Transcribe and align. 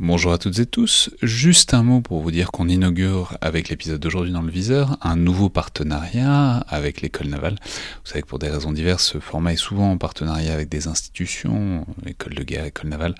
Bonjour 0.00 0.32
à 0.32 0.38
toutes 0.38 0.60
et 0.60 0.66
tous, 0.66 1.10
juste 1.22 1.74
un 1.74 1.82
mot 1.82 2.00
pour 2.00 2.20
vous 2.20 2.30
dire 2.30 2.52
qu'on 2.52 2.68
inaugure 2.68 3.36
avec 3.40 3.68
l'épisode 3.68 3.98
d'aujourd'hui 3.98 4.32
dans 4.32 4.42
le 4.42 4.50
viseur 4.50 4.96
un 5.02 5.16
nouveau 5.16 5.48
partenariat 5.48 6.58
avec 6.68 7.00
l'école 7.00 7.26
navale. 7.26 7.56
Vous 8.04 8.10
savez 8.10 8.22
que 8.22 8.28
pour 8.28 8.38
des 8.38 8.48
raisons 8.48 8.70
diverses, 8.70 9.02
ce 9.14 9.18
format 9.18 9.54
est 9.54 9.56
souvent 9.56 9.90
en 9.90 9.98
partenariat 9.98 10.54
avec 10.54 10.68
des 10.68 10.86
institutions, 10.86 11.84
école 12.06 12.34
de 12.34 12.44
guerre, 12.44 12.66
école 12.66 12.90
navale, 12.90 13.16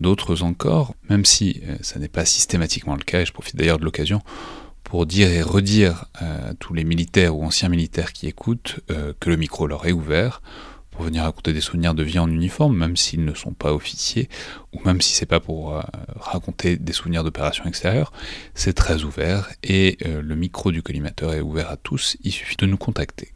d'autres 0.00 0.42
encore, 0.42 0.96
même 1.08 1.24
si 1.24 1.62
euh, 1.64 1.76
ça 1.80 2.00
n'est 2.00 2.08
pas 2.08 2.24
systématiquement 2.24 2.96
le 2.96 3.04
cas, 3.04 3.20
et 3.20 3.24
je 3.24 3.32
profite 3.32 3.54
d'ailleurs 3.54 3.78
de 3.78 3.84
l'occasion 3.84 4.20
pour 4.82 5.06
dire 5.06 5.30
et 5.30 5.42
redire 5.42 6.06
à 6.14 6.54
tous 6.58 6.74
les 6.74 6.82
militaires 6.82 7.36
ou 7.36 7.44
anciens 7.44 7.68
militaires 7.68 8.12
qui 8.12 8.26
écoutent 8.26 8.80
euh, 8.90 9.12
que 9.20 9.30
le 9.30 9.36
micro 9.36 9.68
leur 9.68 9.86
est 9.86 9.92
ouvert 9.92 10.42
pour 10.96 11.04
venir 11.04 11.24
raconter 11.24 11.52
des 11.52 11.60
souvenirs 11.60 11.94
de 11.94 12.02
vie 12.02 12.18
en 12.18 12.30
uniforme, 12.30 12.74
même 12.74 12.96
s'ils 12.96 13.24
ne 13.24 13.34
sont 13.34 13.52
pas 13.52 13.74
officiers, 13.74 14.30
ou 14.72 14.80
même 14.86 15.02
si 15.02 15.12
c'est 15.12 15.26
pas 15.26 15.40
pour 15.40 15.76
euh, 15.76 15.82
raconter 16.18 16.78
des 16.78 16.94
souvenirs 16.94 17.22
d'opérations 17.22 17.66
extérieures, 17.66 18.12
c'est 18.54 18.72
très 18.72 19.04
ouvert 19.04 19.50
et 19.62 19.98
euh, 20.06 20.22
le 20.22 20.36
micro 20.36 20.72
du 20.72 20.82
collimateur 20.82 21.34
est 21.34 21.42
ouvert 21.42 21.70
à 21.70 21.76
tous, 21.76 22.16
il 22.22 22.32
suffit 22.32 22.56
de 22.56 22.64
nous 22.64 22.78
contacter. 22.78 23.35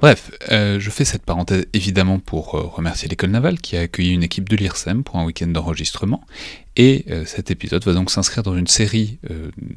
Bref, 0.00 0.30
euh, 0.52 0.78
je 0.78 0.90
fais 0.90 1.04
cette 1.04 1.24
parenthèse 1.24 1.66
évidemment 1.72 2.20
pour 2.20 2.54
euh, 2.54 2.62
remercier 2.62 3.08
l'école 3.08 3.30
navale 3.30 3.58
qui 3.58 3.76
a 3.76 3.80
accueilli 3.80 4.14
une 4.14 4.22
équipe 4.22 4.48
de 4.48 4.54
l'IRSEM 4.54 5.02
pour 5.02 5.16
un 5.16 5.24
week-end 5.24 5.48
d'enregistrement. 5.48 6.24
Et 6.76 7.04
euh, 7.10 7.24
cet 7.24 7.50
épisode 7.50 7.84
va 7.84 7.94
donc 7.94 8.12
s'inscrire 8.12 8.44
dans 8.44 8.56
une 8.56 8.68
série 8.68 9.18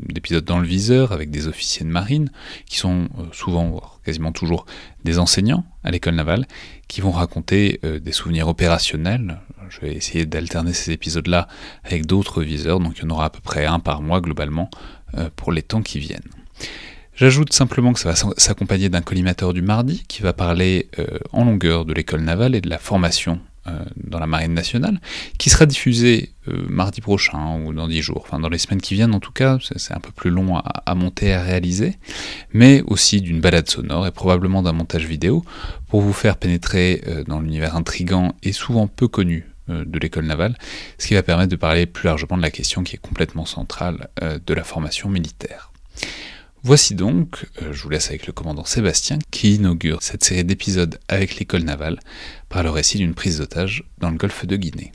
d'épisodes 0.07 0.45
dans 0.45 0.59
le 0.59 0.67
viseur 0.67 1.11
avec 1.11 1.31
des 1.31 1.47
officiers 1.47 1.83
de 1.83 1.89
marine 1.89 2.31
qui 2.67 2.77
sont 2.77 3.09
souvent, 3.31 3.67
voire 3.69 3.99
quasiment 4.05 4.31
toujours, 4.31 4.67
des 5.03 5.17
enseignants 5.17 5.65
à 5.83 5.89
l'école 5.89 6.13
navale 6.13 6.45
qui 6.87 7.01
vont 7.01 7.09
raconter 7.09 7.79
des 7.83 8.11
souvenirs 8.11 8.47
opérationnels. 8.47 9.39
Je 9.69 9.79
vais 9.79 9.93
essayer 9.93 10.27
d'alterner 10.27 10.73
ces 10.73 10.91
épisodes-là 10.91 11.47
avec 11.83 12.05
d'autres 12.05 12.43
viseurs, 12.43 12.79
donc 12.79 12.99
il 12.99 13.01
y 13.01 13.05
en 13.07 13.09
aura 13.09 13.25
à 13.25 13.29
peu 13.31 13.41
près 13.41 13.65
un 13.65 13.79
par 13.79 14.03
mois 14.03 14.21
globalement 14.21 14.69
pour 15.35 15.51
les 15.51 15.63
temps 15.63 15.81
qui 15.81 15.97
viennent. 15.97 16.29
J'ajoute 17.21 17.53
simplement 17.53 17.93
que 17.93 17.99
ça 17.99 18.13
va 18.13 18.33
s'accompagner 18.35 18.89
d'un 18.89 19.01
collimateur 19.01 19.53
du 19.53 19.61
mardi 19.61 20.03
qui 20.07 20.23
va 20.23 20.33
parler 20.33 20.89
euh, 20.97 21.19
en 21.31 21.45
longueur 21.45 21.85
de 21.85 21.93
l'école 21.93 22.21
navale 22.21 22.55
et 22.55 22.61
de 22.61 22.67
la 22.67 22.79
formation 22.79 23.39
euh, 23.67 23.77
dans 23.95 24.17
la 24.17 24.25
marine 24.25 24.55
nationale, 24.55 24.99
qui 25.37 25.51
sera 25.51 25.67
diffusé 25.67 26.31
euh, 26.47 26.65
mardi 26.67 26.99
prochain 26.99 27.59
ou 27.59 27.73
dans 27.73 27.87
dix 27.87 28.01
jours, 28.01 28.23
enfin 28.25 28.39
dans 28.39 28.49
les 28.49 28.57
semaines 28.57 28.81
qui 28.81 28.95
viennent 28.95 29.13
en 29.13 29.19
tout 29.19 29.31
cas, 29.31 29.59
c'est 29.75 29.93
un 29.93 29.99
peu 29.99 30.09
plus 30.09 30.31
long 30.31 30.57
à, 30.57 30.61
à, 30.61 30.95
monter, 30.95 31.31
à 31.31 31.43
réaliser, 31.43 31.99
mais 32.53 32.81
aussi 32.87 33.21
d'une 33.21 33.39
balade 33.39 33.69
sonore 33.69 34.07
et 34.07 34.11
probablement 34.11 34.63
d'un 34.63 34.73
montage 34.73 35.05
vidéo 35.05 35.45
pour 35.89 36.01
vous 36.01 36.13
faire 36.13 36.37
pénétrer 36.37 37.03
dans 37.27 37.39
l'univers 37.39 37.75
intrigant 37.75 38.33
et 38.41 38.51
souvent 38.51 38.87
peu 38.87 39.07
connu 39.07 39.45
de 39.67 39.99
l'école 39.99 40.25
navale, 40.25 40.57
ce 40.97 41.09
qui 41.09 41.13
va 41.13 41.21
permettre 41.21 41.51
de 41.51 41.55
parler 41.55 41.85
plus 41.85 42.07
largement 42.07 42.35
de 42.35 42.41
la 42.41 42.49
question 42.49 42.81
qui 42.81 42.95
est 42.95 42.99
complètement 42.99 43.45
centrale 43.45 44.09
de 44.19 44.53
la 44.55 44.63
formation 44.63 45.07
militaire. 45.07 45.71
Voici 46.63 46.93
donc, 46.93 47.47
euh, 47.61 47.73
je 47.73 47.81
vous 47.81 47.89
laisse 47.89 48.09
avec 48.09 48.27
le 48.27 48.33
commandant 48.33 48.65
Sébastien, 48.65 49.17
qui 49.31 49.55
inaugure 49.55 50.03
cette 50.03 50.23
série 50.23 50.43
d'épisodes 50.43 50.99
avec 51.07 51.37
l'école 51.37 51.63
navale 51.63 51.99
par 52.49 52.61
le 52.61 52.69
récit 52.69 52.99
d'une 52.99 53.15
prise 53.15 53.39
d'otage 53.39 53.83
dans 53.97 54.11
le 54.11 54.17
golfe 54.17 54.45
de 54.45 54.55
Guinée. 54.57 54.91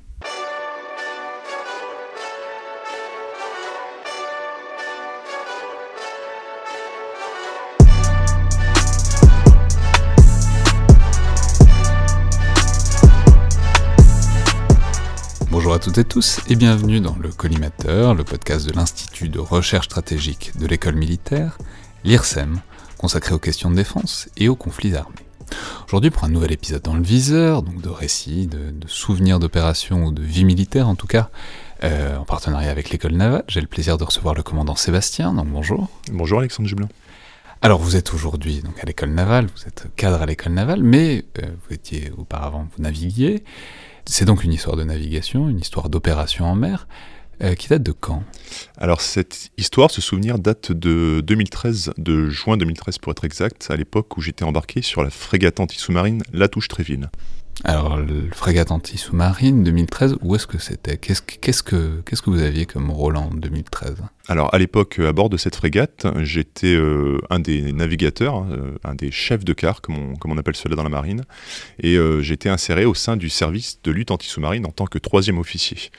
À 15.76 15.78
toutes 15.78 15.98
et 15.98 16.04
tous 16.04 16.40
et 16.48 16.56
bienvenue 16.56 17.00
dans 17.00 17.16
le 17.20 17.28
Collimateur, 17.28 18.14
le 18.14 18.24
podcast 18.24 18.66
de 18.66 18.72
l'Institut 18.72 19.28
de 19.28 19.38
recherche 19.38 19.84
stratégique 19.84 20.52
de 20.58 20.66
l'école 20.66 20.94
militaire, 20.94 21.58
l'IRSEM, 22.02 22.60
consacré 22.96 23.34
aux 23.34 23.38
questions 23.38 23.70
de 23.70 23.76
défense 23.76 24.30
et 24.38 24.48
aux 24.48 24.56
conflits 24.56 24.96
armés. 24.96 25.26
Aujourd'hui 25.86 26.08
pour 26.08 26.24
un 26.24 26.30
nouvel 26.30 26.52
épisode 26.52 26.80
dans 26.80 26.94
le 26.94 27.02
viseur, 27.02 27.60
donc 27.60 27.82
de 27.82 27.90
récits, 27.90 28.46
de, 28.46 28.72
souvenirs 28.86 29.38
d'opérations 29.38 30.06
ou 30.06 30.12
de 30.12 30.22
vie 30.22 30.46
militaire 30.46 30.88
en 30.88 30.94
tout 30.94 31.06
cas, 31.06 31.28
euh, 31.84 32.16
en 32.16 32.24
partenariat 32.24 32.70
avec 32.70 32.88
l'école 32.88 33.12
navale, 33.12 33.44
j'ai 33.46 33.60
le 33.60 33.66
plaisir 33.66 33.98
de 33.98 34.04
recevoir 34.04 34.34
le 34.34 34.42
commandant 34.42 34.76
Sébastien, 34.76 35.34
donc 35.34 35.48
bonjour. 35.48 35.90
Bonjour 36.10 36.38
Alexandre 36.38 36.70
Jublin. 36.70 36.88
Alors 37.60 37.80
vous 37.80 37.96
êtes 37.96 38.14
aujourd'hui 38.14 38.62
donc 38.62 38.82
à 38.82 38.86
l'école 38.86 39.10
navale, 39.10 39.48
vous 39.54 39.66
êtes 39.66 39.88
cadre 39.94 40.22
à 40.22 40.26
l'école 40.26 40.54
navale, 40.54 40.82
mais 40.82 41.26
euh, 41.42 41.46
vous 41.68 41.74
étiez 41.74 42.12
auparavant, 42.16 42.66
vous 42.74 42.82
naviguiez. 42.82 43.44
C'est 44.08 44.24
donc 44.24 44.44
une 44.44 44.52
histoire 44.52 44.76
de 44.76 44.84
navigation, 44.84 45.48
une 45.48 45.58
histoire 45.58 45.88
d'opération 45.88 46.46
en 46.46 46.54
mer. 46.54 46.86
Euh, 47.42 47.54
qui 47.54 47.68
date 47.68 47.82
de 47.82 47.92
quand? 47.92 48.22
Alors 48.78 49.02
cette 49.02 49.50
histoire, 49.58 49.90
ce 49.90 50.00
souvenir 50.00 50.38
date 50.38 50.72
de 50.72 51.20
2013, 51.22 51.92
de 51.98 52.30
juin 52.30 52.56
2013 52.56 52.96
pour 52.96 53.10
être 53.10 53.24
exact, 53.24 53.66
à 53.68 53.76
l'époque 53.76 54.16
où 54.16 54.22
j'étais 54.22 54.44
embarqué 54.44 54.80
sur 54.80 55.02
la 55.02 55.10
frégate 55.10 55.60
anti-sous-marine 55.60 56.22
La 56.32 56.48
Touche-Tréville. 56.48 57.10
Alors, 57.68 57.96
le 57.96 58.30
frégate 58.32 58.70
anti-sous-marine 58.70 59.64
2013, 59.64 60.18
où 60.22 60.36
est-ce 60.36 60.46
que 60.46 60.56
c'était? 60.56 60.98
Qu'est-ce, 60.98 61.20
que, 61.64 62.00
vous 62.26 62.40
aviez 62.40 62.64
comme 62.64 62.92
rôle 62.92 63.16
en 63.16 63.28
2013 63.34 63.96
Alors, 64.28 64.54
à 64.54 64.58
l'époque, 64.58 65.00
à 65.00 65.12
bord 65.12 65.28
de 65.30 65.36
cette 65.36 65.56
frégate, 65.56 66.06
j'étais 66.22 66.76
euh, 66.76 67.18
un 67.28 67.40
des 67.40 67.72
navigateurs, 67.72 68.44
euh, 68.44 68.78
un 68.84 68.94
des 68.94 69.10
chefs 69.10 69.44
de 69.44 69.52
quart, 69.52 69.80
comme 69.80 69.98
on, 69.98 70.14
comme 70.14 70.30
on 70.30 70.38
appelle 70.38 70.54
cela 70.54 70.76
dans 70.76 70.84
la 70.84 70.88
marine, 70.88 71.24
et 71.82 71.96
euh, 71.96 72.22
j'étais 72.22 72.50
inséré 72.50 72.84
au 72.84 72.94
sein 72.94 73.16
du 73.16 73.28
service 73.28 73.80
de 73.82 73.90
lutte 73.90 74.12
anti-sous-marine 74.12 74.64
en 74.64 74.70
tant 74.70 74.86
que 74.86 74.98
troisième 74.98 75.38
officier. 75.38 75.90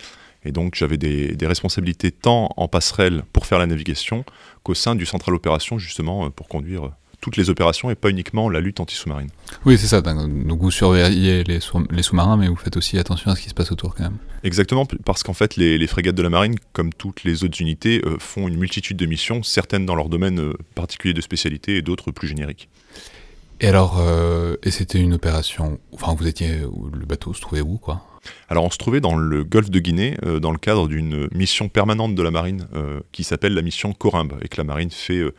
Et 0.45 0.53
donc, 0.53 0.75
j'avais 0.75 0.97
des, 0.97 1.35
des 1.35 1.47
responsabilités 1.47 2.11
tant 2.11 2.47
en 2.55 2.69
passerelle 2.69 3.23
pour 3.33 3.45
faire 3.45 3.59
la 3.59 3.67
navigation 3.67 4.23
qu'au 4.63 4.73
sein 4.73 4.95
du 4.95 5.05
central 5.05 5.35
opération, 5.35 5.77
justement, 5.79 6.31
pour 6.31 6.47
conduire 6.47 6.91
toutes 7.27 7.35
les 7.35 7.49
opérations 7.49 7.89
et 7.89 7.95
pas 7.95 8.09
uniquement 8.09 8.49
la 8.49 8.61
lutte 8.61 8.79
anti-sous-marine. 8.79 9.27
Oui, 9.65 9.77
c'est 9.77 9.87
ça. 9.87 9.99
Donc 9.99 10.61
vous 10.61 10.71
surveillez 10.71 11.43
les, 11.43 11.59
sous-marins, 11.59 12.37
mais 12.37 12.47
vous 12.47 12.55
faites 12.55 12.77
aussi 12.77 12.97
attention 12.97 13.31
à 13.31 13.35
ce 13.35 13.41
qui 13.41 13.49
se 13.49 13.53
passe 13.53 13.69
autour 13.69 13.95
quand 13.95 14.03
même. 14.03 14.17
Exactement, 14.45 14.87
parce 15.03 15.23
qu'en 15.23 15.33
fait, 15.33 15.57
les, 15.57 15.85
frégates 15.87 16.15
de 16.15 16.21
la 16.21 16.29
marine, 16.29 16.55
comme 16.71 16.93
toutes 16.93 17.25
les 17.25 17.43
autres 17.43 17.59
unités, 17.59 18.01
euh, 18.05 18.15
font 18.17 18.47
une 18.47 18.55
multitude 18.55 18.95
de 18.95 19.05
missions, 19.05 19.43
certaines 19.43 19.85
dans 19.85 19.95
leur 19.95 20.07
domaine 20.07 20.39
euh, 20.39 20.53
particulier 20.73 21.13
de 21.13 21.19
spécialité 21.19 21.75
et 21.75 21.81
d'autres 21.81 22.11
plus 22.11 22.29
génériques. 22.29 22.69
Et 23.59 23.67
alors, 23.67 23.97
euh, 23.99 24.55
et 24.63 24.71
c'était 24.71 25.01
une 25.01 25.13
opération, 25.13 25.79
enfin 25.91 26.15
vous 26.17 26.27
étiez, 26.27 26.59
le 26.59 27.05
bateau 27.05 27.33
se 27.33 27.41
trouvait 27.41 27.59
où 27.59 27.77
quoi? 27.77 28.05
Alors 28.49 28.63
on 28.63 28.69
se 28.69 28.77
trouvait 28.77 29.01
dans 29.01 29.15
le 29.15 29.43
golfe 29.43 29.69
de 29.69 29.79
Guinée 29.79 30.15
euh, 30.25 30.39
dans 30.39 30.51
le 30.51 30.57
cadre 30.57 30.87
d'une 30.87 31.27
mission 31.33 31.69
permanente 31.69 32.15
de 32.15 32.23
la 32.23 32.31
marine 32.31 32.67
euh, 32.75 32.99
qui 33.11 33.23
s'appelle 33.23 33.53
la 33.53 33.61
mission 33.61 33.93
Corimbe 33.93 34.37
et 34.41 34.47
que 34.47 34.57
la 34.57 34.63
marine 34.63 34.91
fait 34.91 35.19
euh, 35.19 35.31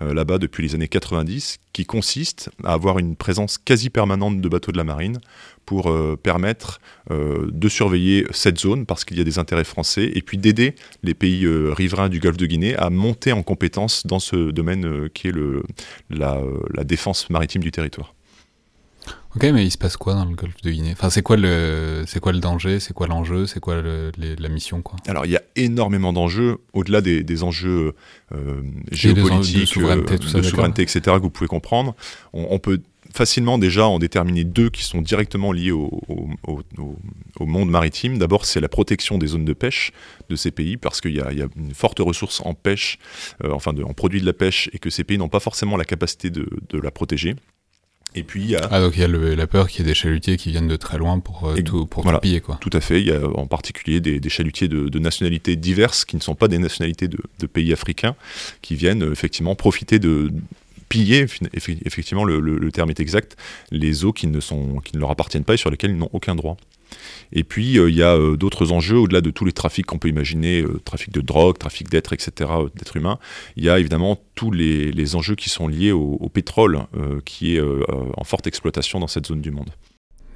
là-bas 0.00 0.38
depuis 0.38 0.62
les 0.62 0.74
années 0.74 0.88
90 0.88 1.58
qui 1.72 1.84
consiste 1.84 2.50
à 2.62 2.72
avoir 2.72 2.98
une 2.98 3.16
présence 3.16 3.58
quasi 3.58 3.90
permanente 3.90 4.40
de 4.40 4.48
bateaux 4.48 4.72
de 4.72 4.76
la 4.76 4.84
marine 4.84 5.18
pour 5.66 5.90
permettre 6.22 6.78
de 7.10 7.68
surveiller 7.70 8.26
cette 8.32 8.60
zone 8.60 8.84
parce 8.84 9.04
qu'il 9.04 9.16
y 9.16 9.20
a 9.20 9.24
des 9.24 9.38
intérêts 9.38 9.64
français 9.64 10.10
et 10.14 10.20
puis 10.20 10.36
d'aider 10.36 10.74
les 11.02 11.14
pays 11.14 11.46
riverains 11.46 12.10
du 12.10 12.20
golfe 12.20 12.36
de 12.36 12.46
Guinée 12.46 12.76
à 12.76 12.90
monter 12.90 13.32
en 13.32 13.42
compétence 13.42 14.06
dans 14.06 14.20
ce 14.20 14.50
domaine 14.50 15.08
qui 15.14 15.28
est 15.28 15.34
la 16.10 16.84
défense 16.84 17.30
maritime 17.30 17.62
du 17.62 17.72
territoire. 17.72 18.13
Ok, 19.36 19.42
mais 19.52 19.64
il 19.64 19.70
se 19.70 19.78
passe 19.78 19.96
quoi 19.96 20.14
dans 20.14 20.24
le 20.24 20.36
golfe 20.36 20.60
de 20.62 20.70
Guinée? 20.70 20.92
Enfin, 20.92 21.10
c'est 21.10 21.22
quoi 21.22 21.36
le, 21.36 22.04
c'est 22.06 22.20
quoi 22.20 22.30
le 22.30 22.38
danger? 22.38 22.78
C'est 22.78 22.92
quoi 22.92 23.08
l'enjeu? 23.08 23.46
C'est 23.46 23.58
quoi 23.58 23.82
la 23.82 24.48
mission 24.48 24.80
quoi? 24.80 24.96
Alors, 25.08 25.26
il 25.26 25.32
y 25.32 25.36
a 25.36 25.42
énormément 25.56 26.12
d'enjeux 26.12 26.58
au-delà 26.72 27.00
des, 27.00 27.42
enjeux 27.42 27.94
euh, 28.32 28.62
géopolitiques, 28.92 29.60
de 29.60 29.64
souveraineté, 29.64 30.18
souveraineté, 30.42 30.82
etc. 30.82 31.00
que 31.16 31.22
vous 31.22 31.30
pouvez 31.30 31.48
comprendre. 31.48 31.96
On, 32.32 32.60
peut 32.60 32.80
facilement 33.12 33.58
déjà 33.58 33.88
en 33.88 33.98
déterminer 33.98 34.44
deux 34.44 34.70
qui 34.70 34.84
sont 34.84 35.02
directement 35.02 35.50
liés 35.50 35.72
au, 35.72 35.90
monde 37.40 37.70
maritime. 37.70 38.18
D'abord, 38.18 38.44
c'est 38.44 38.60
la 38.60 38.68
protection 38.68 39.18
des 39.18 39.26
zones 39.26 39.44
de 39.44 39.52
pêche 39.52 39.90
de 40.28 40.36
ces 40.36 40.52
pays, 40.52 40.76
parce 40.76 41.00
qu'il 41.00 41.14
y, 41.14 41.20
a 41.20 41.48
une 41.56 41.74
forte 41.74 41.98
ressource 41.98 42.40
en 42.44 42.54
pêche, 42.54 42.98
euh, 43.42 43.50
enfin 43.50 43.72
de, 43.72 43.82
en 43.82 43.94
produits 43.94 44.20
de 44.20 44.26
la 44.26 44.32
pêche, 44.32 44.70
et 44.72 44.78
que 44.78 44.90
ces 44.90 45.02
pays 45.02 45.18
n'ont 45.18 45.28
pas 45.28 45.40
forcément 45.40 45.76
la 45.76 45.84
capacité 45.84 46.30
de 46.30 46.78
la 46.80 46.92
protéger. 46.92 47.34
Et 48.14 48.22
puis 48.22 48.42
il 48.42 48.50
y 48.50 48.56
a... 48.56 48.68
Ah 48.70 48.80
donc 48.80 48.96
il 48.96 49.00
y 49.00 49.04
a 49.04 49.08
la 49.08 49.46
peur 49.46 49.68
qu'il 49.68 49.80
y 49.80 49.88
ait 49.88 49.90
des 49.90 49.94
chalutiers 49.94 50.36
qui 50.36 50.50
viennent 50.50 50.68
de 50.68 50.76
très 50.76 50.98
loin 50.98 51.18
pour, 51.18 51.48
euh, 51.48 51.60
tout, 51.62 51.86
pour 51.86 52.04
tout 52.04 52.18
piller 52.18 52.40
quoi. 52.40 52.58
Tout 52.60 52.70
à 52.72 52.80
fait, 52.80 53.00
il 53.00 53.08
y 53.08 53.12
a 53.12 53.26
en 53.26 53.46
particulier 53.46 54.00
des, 54.00 54.20
des 54.20 54.28
chalutiers 54.28 54.68
de, 54.68 54.88
de, 54.88 54.98
nationalités 54.98 55.56
diverses 55.56 56.04
qui 56.04 56.16
ne 56.16 56.20
sont 56.20 56.34
pas 56.34 56.48
des 56.48 56.58
nationalités 56.58 57.08
de, 57.08 57.18
de 57.40 57.46
pays 57.46 57.72
africains, 57.72 58.14
qui 58.62 58.76
viennent 58.76 59.02
euh, 59.02 59.12
effectivement 59.12 59.54
profiter 59.54 59.98
de 59.98 60.32
piller, 60.88 61.26
effectivement 61.54 62.24
le, 62.24 62.38
le, 62.38 62.56
le, 62.56 62.72
terme 62.72 62.90
est 62.90 63.00
exact, 63.00 63.36
les 63.72 64.04
eaux 64.04 64.12
qui 64.12 64.28
ne, 64.28 64.38
sont, 64.38 64.80
qui 64.84 64.94
ne 64.94 65.00
leur 65.00 65.10
appartiennent 65.10 65.44
pas 65.44 65.54
et 65.54 65.56
sur 65.56 65.70
lesquelles 65.70 65.90
ils 65.90 65.98
n'ont 65.98 66.10
aucun 66.12 66.36
droit. 66.36 66.56
Et 67.32 67.44
puis, 67.44 67.78
euh, 67.78 67.90
il 67.90 67.96
y 67.96 68.02
a 68.02 68.14
euh, 68.14 68.36
d'autres 68.36 68.72
enjeux, 68.72 68.98
au-delà 68.98 69.20
de 69.20 69.30
tous 69.30 69.44
les 69.44 69.52
trafics 69.52 69.86
qu'on 69.86 69.98
peut 69.98 70.08
imaginer, 70.08 70.62
euh, 70.62 70.80
trafic 70.84 71.12
de 71.12 71.20
drogue, 71.20 71.58
trafic 71.58 71.90
d'êtres, 71.90 72.12
etc., 72.12 72.50
d'êtres 72.74 72.96
humains. 72.96 73.18
Il 73.56 73.64
y 73.64 73.68
a 73.68 73.78
évidemment 73.78 74.20
tous 74.34 74.50
les, 74.50 75.16
enjeux 75.16 75.34
qui 75.34 75.50
sont 75.50 75.68
liés 75.68 75.92
au, 75.92 76.28
pétrole, 76.32 76.86
qui 77.24 77.56
est 77.56 77.60
en 77.60 78.24
forte 78.24 78.46
exploitation 78.46 78.98
dans 78.98 79.06
cette 79.06 79.26
zone 79.26 79.42
du 79.42 79.50
monde. 79.50 79.70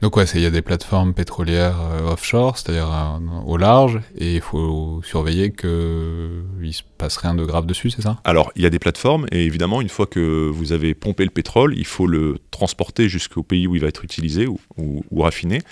Donc 0.01 0.17
ouais, 0.17 0.25
il 0.35 0.41
y 0.41 0.47
a 0.47 0.51
des 0.51 0.63
plateformes 0.63 1.13
pétrolières 1.13 1.81
euh, 1.81 2.13
offshore, 2.13 2.57
c'est-à-dire 2.57 2.89
euh, 2.89 3.19
au 3.47 3.57
large, 3.57 4.01
et 4.17 4.37
il 4.37 4.41
faut 4.41 5.01
surveiller 5.05 5.51
qu'il 5.51 5.69
ne 5.69 6.71
se 6.71 6.83
passe 6.99 7.17
rien 7.17 7.35
de 7.35 7.45
grave 7.45 7.67
dessus, 7.67 7.91
c'est 7.91 8.03
ça? 8.03 8.21
Alors, 8.23 8.53
il 8.55 8.63
y 8.63 8.67
a 8.67 8.71
des 8.71 8.79
plateformes, 8.79 9.27
et 9.33 9.45
évidemment, 9.45 9.81
une 9.81 9.89
fois 9.89 10.07
que 10.07 10.49
vous 10.49 10.73
avez 10.73 10.95
pompé 10.95 11.25
le 11.25 11.31
pétrole, 11.31 11.75
il 11.77 11.85
faut 11.85 12.07
le 12.07 12.39
transporter 12.53 13.09
jusqu'au 13.09 13.43
pays 13.43 13.67
où 13.67 13.75
il 13.75 13.83
va 13.83 13.89
être 13.89 14.05
utilisé 14.05 14.47
ou, 14.47 15.03
raffiné. 15.17 15.63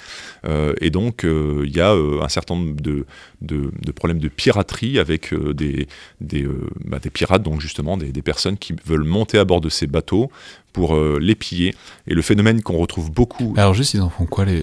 Euh, 0.44 0.74
et 0.80 0.90
donc, 0.90 1.24
il 1.24 1.74
y 1.74 1.80
a 1.80 1.92
un 1.92 2.28
certain 2.28 2.56
nombre 2.56 2.74
de, 2.80 3.92
problèmes 3.92 4.18
de 4.18 4.28
piraterie 4.28 4.98
avec 4.98 5.32
bah, 5.32 6.98
des, 7.00 7.10
pirates, 7.10 7.42
donc 7.42 7.60
justement 7.60 7.96
des 7.96 8.22
personnes 8.22 8.58
qui 8.58 8.74
veulent 8.84 9.04
monter 9.04 9.38
à 9.38 9.44
bord 9.44 9.60
de 9.60 9.68
ces 9.68 9.86
bateaux 9.86 10.30
pour 10.76 10.94
euh, 10.94 11.18
les 11.18 11.34
piller. 11.34 11.74
Et 12.06 12.12
le 12.12 12.20
phénomène 12.20 12.60
qu'on 12.60 12.76
retrouve 12.76 13.10
beaucoup. 13.10 13.54
Alors 13.56 13.72
juste, 13.72 13.94
ils 13.94 14.02
en 14.02 14.10
font 14.10 14.26
quoi 14.26 14.44
les, 14.44 14.62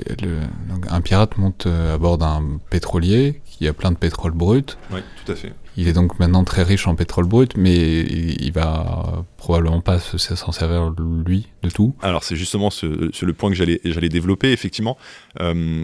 Un 0.88 1.02
pirate 1.02 1.40
monte 1.40 1.66
euh, 1.66 1.96
à 1.96 1.98
bord 1.98 2.20
d'un 2.20 2.60
pétrolier 2.70 3.42
qui 3.46 3.68
a 3.68 3.74
plein 3.74 3.92
de 3.92 3.98
pétrole 3.98 4.32
brut. 4.32 4.78
Oui, 4.92 5.00
tout 5.26 5.32
à 5.32 5.36
fait. 5.36 5.54
Il 5.76 5.88
est 5.88 5.94
donc 5.94 6.20
maintenant 6.20 6.44
très 6.44 6.62
riche 6.62 6.86
en 6.86 6.94
pétrole 6.94 7.26
brut, 7.26 7.58
mais 7.58 8.02
il, 8.02 8.52
va 8.52 9.26
probablement 9.38 9.82
pas 9.82 9.98
s'en 10.00 10.52
servir 10.52 10.94
lui 11.26 11.48
de 11.64 11.72
tout. 11.72 11.96
Alors 12.04 12.24
c'est 12.24 12.36
justement 12.36 12.70
ce, 12.70 12.86
le 12.86 13.34
point 13.34 13.50
que 13.50 13.56
j'allais 13.56 14.10
développer. 14.10 14.52
Effectivement, 14.52 15.00
euh, 15.42 15.82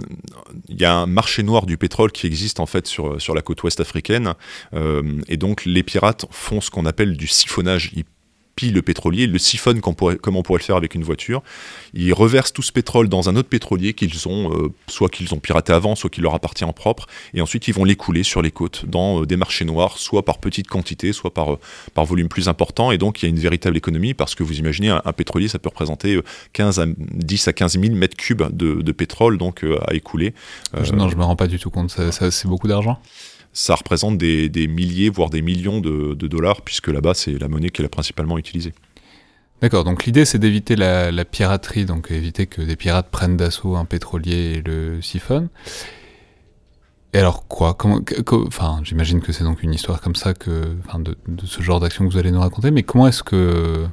il 0.67 0.79
y 0.79 0.85
a 0.85 0.93
un 0.93 1.07
marché 1.07 1.41
noir 1.41 1.65
du 1.65 1.77
pétrole 1.77 2.11
qui 2.11 2.27
existe 2.27 2.59
en 2.59 2.67
fait 2.67 2.85
sur 2.85 3.19
sur 3.19 3.33
la 3.33 3.41
côte 3.41 3.63
ouest 3.63 3.79
africaine, 3.79 4.35
et 5.27 5.37
donc 5.37 5.65
les 5.65 5.81
pirates 5.81 6.27
font 6.29 6.61
ce 6.61 6.69
qu'on 6.69 6.85
appelle 6.85 7.17
du 7.17 7.25
siphonnage. 7.25 7.89
Ils 7.95 8.05
le 8.67 8.81
pétrolier, 8.81 9.27
le 9.27 9.39
siphonnent 9.39 9.81
comme, 9.81 9.95
on 10.35 10.43
pourrait 10.43 10.59
le 10.59 10.63
faire 10.63 10.75
avec 10.75 10.95
une 10.95 11.03
voiture. 11.03 11.41
Ils 11.93 12.13
reversent 12.13 12.53
tout 12.53 12.61
ce 12.61 12.71
pétrole 12.71 13.09
dans 13.09 13.29
un 13.29 13.35
autre 13.35 13.49
pétrolier 13.49 13.93
qu'ils 13.93 14.27
ont, 14.27 14.53
euh, 14.53 14.69
soit 14.87 15.09
qu'ils 15.09 15.33
ont 15.33 15.39
piraté 15.39 15.73
avant, 15.73 15.95
soit 15.95 16.09
qui 16.09 16.21
leur 16.21 16.33
appartient 16.33 16.63
en 16.65 16.73
propre, 16.73 17.07
et 17.33 17.41
ensuite 17.41 17.67
ils 17.67 17.73
vont 17.73 17.83
l'écouler 17.83 18.23
sur 18.23 18.41
les 18.41 18.51
côtes 18.51 18.85
dans 18.85 19.21
euh, 19.21 19.25
des 19.25 19.37
marchés 19.37 19.65
noirs, 19.65 19.97
soit 19.97 20.25
par 20.25 20.37
petite 20.37 20.67
quantité, 20.67 21.13
soit 21.13 21.33
par, 21.33 21.53
euh, 21.53 21.59
par 21.93 22.05
volume 22.05 22.27
plus 22.27 22.47
important, 22.47 22.91
et 22.91 22.97
donc 22.97 23.21
il 23.21 23.25
y 23.25 23.27
a 23.27 23.29
une 23.29 23.39
véritable 23.39 23.77
économie, 23.77 24.13
parce 24.13 24.35
que 24.35 24.43
vous 24.43 24.59
imaginez, 24.59 24.89
un, 24.89 25.13
pétrolier, 25.13 25.47
ça 25.47 25.59
peut 25.59 25.69
représenter 25.69 26.19
15 26.53 26.79
à, 26.79 26.85
10 26.87 27.47
à 27.47 27.53
15 27.53 27.79
000 27.79 27.95
mètres 27.95 28.17
cubes 28.17 28.43
de, 28.51 28.91
pétrole 28.91 29.37
donc 29.37 29.63
à 29.87 29.93
écouler. 29.93 30.33
non, 30.93 31.09
je 31.09 31.15
me 31.15 31.23
rends 31.23 31.35
pas 31.35 31.47
du 31.47 31.59
tout 31.59 31.69
compte, 31.69 31.95
c'est 32.11 32.47
beaucoup 32.47 32.67
d'argent? 32.67 32.99
Ça 33.53 33.75
représente 33.75 34.17
des, 34.17 34.67
milliers, 34.67 35.09
voire 35.09 35.29
des 35.29 35.41
millions 35.41 35.81
de, 35.81 36.13
dollars, 36.27 36.61
puisque 36.61 36.87
là-bas, 36.87 37.13
c'est 37.13 37.37
la 37.37 37.47
monnaie 37.47 37.69
qui 37.69 37.81
est 37.81 37.87
principalement 37.87 38.37
utilisée. 38.37 38.73
D'accord, 39.61 39.83
donc 39.83 40.05
l'idée 40.05 40.23
c'est 40.23 40.39
d'éviter 40.39 40.77
la, 40.77 41.25
piraterie, 41.25 41.85
donc 41.85 42.11
éviter 42.11 42.47
que 42.47 42.61
des 42.61 42.77
pirates 42.77 43.09
prennent 43.09 43.35
d'assaut 43.35 43.75
un 43.75 43.85
pétrolier 43.85 44.55
et 44.55 44.61
le 44.61 45.01
siphonnent. 45.01 45.49
Et 47.13 47.17
alors 47.17 47.47
quoi? 47.47 47.75
Enfin, 48.47 48.79
j'imagine 48.83 49.19
que 49.19 49.31
c'est 49.33 49.43
donc 49.43 49.63
une 49.63 49.73
histoire 49.73 49.99
comme 49.99 50.15
ça, 50.15 50.33
que, 50.33 50.77
de, 50.99 51.17
de 51.27 51.45
ce 51.45 51.61
genre 51.61 51.79
d'action 51.79 52.07
que 52.07 52.13
vous 52.13 52.19
allez 52.19 52.31
nous 52.31 52.39
raconter, 52.39 52.71
mais 52.71 52.83
comment 52.83 53.07
est-ce 53.07 53.23
que 53.23 53.87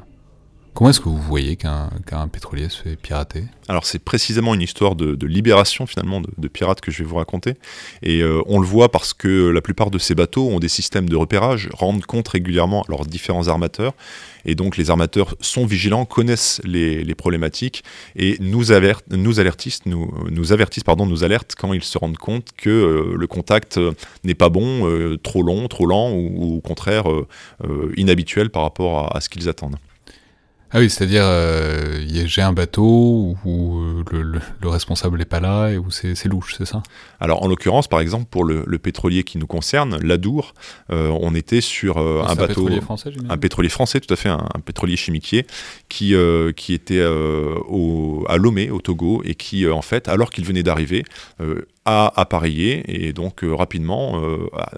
Comment 0.77 0.91
est-ce 0.91 1.01
que 1.01 1.09
vous 1.09 1.17
voyez 1.17 1.57
qu'un 1.57 1.89
pétrolier 2.31 2.69
se 2.69 2.83
fait 2.83 2.97
pirater? 2.97 3.45
Alors 3.67 3.87
c'est 3.87 3.99
précisément 3.99 4.53
une 4.53 4.61
histoire 4.61 4.95
de, 4.95 5.27
libération 5.27 5.87
finalement 5.87 6.21
de, 6.21 6.49
pirates 6.49 6.83
que 6.83 6.91
je 6.91 6.99
vais 6.99 7.09
vous 7.09 7.17
raconter. 7.17 7.55
Et 8.03 8.21
euh, 8.21 8.43
on 8.45 8.61
le 8.61 8.67
voit 8.67 8.91
parce 8.91 9.15
que 9.15 9.49
la 9.49 9.63
plupart 9.63 9.91
de 9.91 9.97
ces 9.97 10.15
bateaux 10.15 10.51
ont 10.51 10.59
des 10.59 10.69
systèmes 10.69 11.09
de 11.09 11.17
repérage, 11.17 11.71
rendent 11.73 12.05
compte 12.05 12.29
régulièrement 12.29 12.83
à 12.83 12.85
leurs 12.91 13.07
différents 13.07 13.49
armateurs. 13.49 13.95
Et 14.45 14.55
donc 14.55 14.77
les 14.77 14.91
armateurs 14.91 15.35
sont 15.41 15.65
vigilants, 15.65 16.05
connaissent 16.05 16.61
les, 16.63 17.15
problématiques 17.15 17.83
et 18.15 18.37
nous, 18.41 18.71
avertent, 18.71 19.07
nous 19.11 19.41
avertissent, 19.41 19.87
nous 19.87 20.53
alertent 20.53 21.55
quand 21.57 21.73
ils 21.73 21.85
se 21.85 21.97
rendent 21.97 22.19
compte 22.19 22.51
que 22.55 22.69
euh, 22.69 23.17
le 23.17 23.27
contact 23.27 23.79
euh, 23.79 23.93
n'est 24.25 24.35
pas 24.35 24.51
bon, 24.51 25.17
trop 25.23 25.43
long, 25.43 25.69
trop 25.69 25.87
lent 25.87 26.13
ou, 26.13 26.57
au 26.57 26.61
contraire 26.61 27.05
inhabituel 27.97 28.51
par 28.51 28.61
rapport 28.61 29.17
à 29.17 29.23
ce 29.23 29.31
qu'ils 29.31 29.49
attendent. 29.49 29.77
Ah 30.73 30.81
oui, 30.81 30.91
c'est-à-dire, 30.91 31.23
euh, 31.25 32.05
j'ai 32.09 32.43
un 32.43 32.53
bateau 32.53 33.37
où, 33.45 33.79
euh, 33.79 34.05
le, 34.11 34.69
responsable 34.69 35.17
n'est 35.17 35.25
pas 35.25 35.39
là 35.39 35.71
et 35.71 35.79
où 35.79 35.91
c'est 35.91 36.25
louche, 36.27 36.55
c'est 36.59 36.67
ça? 36.67 36.83
Alors, 37.21 37.43
en 37.45 37.49
l'occurrence, 37.49 37.87
par 37.87 38.01
exemple, 38.01 38.27
pour 38.29 38.45
le, 38.45 38.65
pétrolier 38.79 39.23
qui 39.23 39.39
nous 39.39 39.47
concerne, 39.47 39.99
l'Adour, 40.03 40.55
euh, 40.91 41.09
on 41.21 41.35
était 41.35 41.61
sur 41.61 41.99
un 41.99 42.35
bateau. 42.35 42.43
Un 42.43 42.47
pétrolier 42.47 42.81
français, 42.81 43.13
Un 43.29 43.39
pétrolier 43.39 43.69
français, 43.69 44.01
tout 44.01 44.13
à 44.13 44.17
fait, 44.17 44.29
un, 44.29 44.49
pétrolier 44.65 44.97
chimiquier 44.97 45.47
qui, 45.89 46.15
qui 46.57 46.75
était 46.75 47.05
au, 47.05 48.25
à 48.29 48.37
Lomé, 48.37 48.71
au 48.71 48.81
Togo, 48.81 49.23
et 49.25 49.37
qui, 49.37 49.69
en 49.69 49.83
fait, 49.83 50.09
alors 50.09 50.31
qu'il 50.31 50.45
venait 50.45 50.65
d'arriver, 50.65 51.05
a 51.87 52.13
appareillé 52.21 52.83
et 52.89 53.13
donc 53.13 53.41
rapidement 53.43 54.21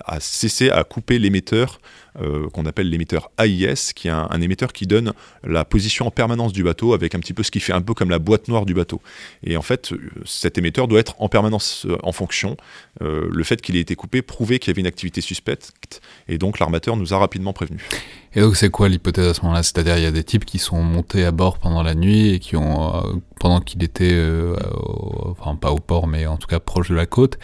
a, 0.05 0.21
cessé 0.21 0.71
à 0.71 0.85
couper 0.85 1.19
l'émetteur 1.19 1.81
euh, 2.21 2.49
qu'on 2.51 2.67
appelle 2.67 2.91
l'émetteur 2.91 3.31
AIS, 3.39 3.93
qui 3.95 4.09
est 4.09 4.11
un, 4.11 4.41
émetteur 4.41 4.73
qui 4.73 4.89
donne 4.89 5.13
la 5.45 5.65
position 5.65 6.07
en 6.07 6.11
permanence 6.11 6.53
du 6.53 6.65
bateau 6.65 6.93
avec 6.93 7.15
un 7.15 7.21
petit 7.21 7.33
peu 7.33 7.45
ce 7.45 7.53
qui 7.53 7.61
fait 7.61 7.73
un 7.73 7.81
peu 7.81 7.95
comme 7.95 8.11
la 8.11 8.19
boîte 8.19 8.49
noire 8.49 8.67
du 8.67 8.75
bateau. 8.75 9.01
Et 9.45 9.57
en 9.57 9.63
fait, 9.63 9.93
euh, 9.93 10.11
cet 10.25 10.59
émetteur 10.59 10.89
doit 10.89 10.99
être 10.99 11.15
en 11.21 11.29
permanence 11.29 11.87
euh, 11.87 11.97
en 12.03 12.11
fonction. 12.11 12.57
le 13.01 13.45
fait 13.45 13.61
qu'il 13.63 13.77
ait 13.77 13.81
été 13.81 13.95
coupé 13.95 14.23
prouvait 14.23 14.59
qu'il 14.59 14.71
y 14.71 14.73
avait 14.73 14.81
une 14.81 14.89
activité 14.89 15.21
suspecte, 15.21 16.01
et 16.27 16.39
donc 16.39 16.59
l'armateur 16.59 16.97
nous 16.97 17.15
a 17.15 17.19
rapidement 17.19 17.53
prévenu. 17.53 17.79
Et 18.35 18.41
donc 18.41 18.57
c'est 18.57 18.71
quoi 18.71 18.89
l'hypothèse 18.89 19.27
à 19.27 19.35
ce 19.35 19.43
moment-là? 19.43 19.63
C'est-à-dire 19.63 19.97
il 19.97 20.03
y 20.03 20.07
a 20.07 20.11
des 20.11 20.25
types 20.25 20.45
qui 20.45 20.59
sont 20.59 20.83
montés 20.83 21.25
à 21.25 21.33
bord 21.33 21.59
pendant 21.59 21.83
la 21.83 21.95
nuit 21.95 22.35
et 22.35 22.39
qui 22.39 22.57
ont, 22.57 23.21
pendant 23.41 23.61
qu'il 23.61 23.83
était, 23.83 24.17
enfin 25.31 25.57
pas 25.57 25.71
au 25.71 25.79
port, 25.79 26.07
mais 26.07 26.27
en 26.27 26.37
tout 26.37 26.47
cas 26.47 26.61
proche 26.61 26.91
de 26.91 26.95
la 26.95 27.07
côte, 27.07 27.39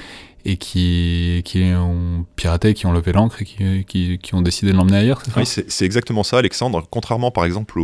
et 0.44 0.56
qui, 0.56 1.42
qui 1.44 1.62
ont 1.74 2.26
piraté, 2.36 2.74
qui 2.74 2.86
ont 2.86 2.92
levé 2.92 3.12
l'ancre 3.12 3.42
et 3.42 3.84
qui, 3.84 4.18
qui, 4.18 4.34
ont 4.34 4.42
décidé 4.42 4.72
de 4.72 4.76
l'emmener 4.76 4.98
ailleurs, 4.98 5.22
Oui, 5.36 5.46
c'est 5.46 5.84
exactement 5.84 6.22
ça, 6.22 6.38
Alexandre. 6.38 6.86
Contrairement 6.90 7.30
par 7.30 7.44
exemple 7.44 7.80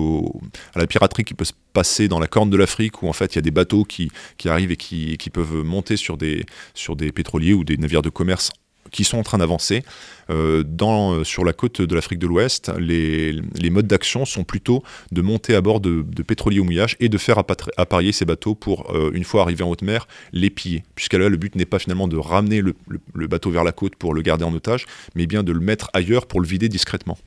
à 0.74 0.78
la 0.78 0.86
piraterie 0.86 1.24
qui 1.24 1.34
peut 1.34 1.44
se 1.44 1.54
passer 1.72 2.08
dans 2.08 2.20
la 2.20 2.26
corne 2.26 2.50
de 2.50 2.56
l'Afrique, 2.56 3.02
où 3.02 3.08
en 3.08 3.12
fait 3.12 3.34
il 3.34 3.36
y 3.36 3.38
a 3.38 3.42
des 3.42 3.50
bateaux 3.50 3.84
qui, 3.84 4.10
qui 4.36 4.48
arrivent 4.48 4.72
et 4.72 4.76
qui, 4.76 5.16
qui, 5.16 5.30
peuvent 5.30 5.62
monter 5.64 5.96
sur 5.96 6.16
des, 6.16 6.44
sur 6.74 6.96
des 6.96 7.12
pétroliers 7.12 7.54
ou 7.54 7.64
des 7.64 7.76
navires 7.76 8.02
de 8.02 8.10
commerce 8.10 8.50
qui 8.90 9.04
sont 9.04 9.18
en 9.18 9.22
train 9.22 9.38
d'avancer. 9.38 9.82
Euh, 10.30 10.62
dans, 10.64 11.24
sur 11.24 11.44
la 11.44 11.52
côte 11.52 11.82
de 11.82 11.94
l'Afrique 11.94 12.18
de 12.20 12.26
l'Ouest, 12.26 12.70
les, 12.78 13.32
les, 13.32 13.70
modes 13.70 13.86
d'action 13.86 14.24
sont 14.24 14.44
plutôt 14.44 14.82
de 15.10 15.22
monter 15.22 15.54
à 15.54 15.60
bord 15.60 15.80
de, 15.80 16.02
pétroliers 16.22 16.60
au 16.60 16.64
mouillage 16.64 16.96
et 17.00 17.08
de 17.08 17.18
faire 17.18 17.42
apparier 17.76 18.12
ces 18.12 18.24
bateaux 18.24 18.54
pour, 18.54 18.94
euh, 18.94 19.10
une 19.12 19.24
fois 19.24 19.42
arrivés 19.42 19.64
en 19.64 19.70
haute 19.70 19.82
mer, 19.82 20.06
les 20.32 20.50
piller. 20.50 20.84
Puisqu'à 20.94 21.18
là, 21.18 21.28
le 21.28 21.36
but 21.36 21.56
n'est 21.56 21.64
pas 21.64 21.78
finalement 21.78 22.06
de 22.06 22.16
ramener 22.16 22.60
le, 22.60 22.74
le, 23.14 23.26
bateau 23.26 23.50
vers 23.50 23.64
la 23.64 23.72
côte 23.72 23.96
pour 23.96 24.14
le 24.14 24.22
garder 24.22 24.44
en 24.44 24.54
otage, 24.54 24.86
mais 25.14 25.26
bien 25.26 25.42
de 25.42 25.52
le 25.52 25.60
mettre 25.60 25.90
ailleurs 25.94 26.26
pour 26.26 26.40
le 26.40 26.46
vider 26.46 26.68
discrètement. 26.68 27.18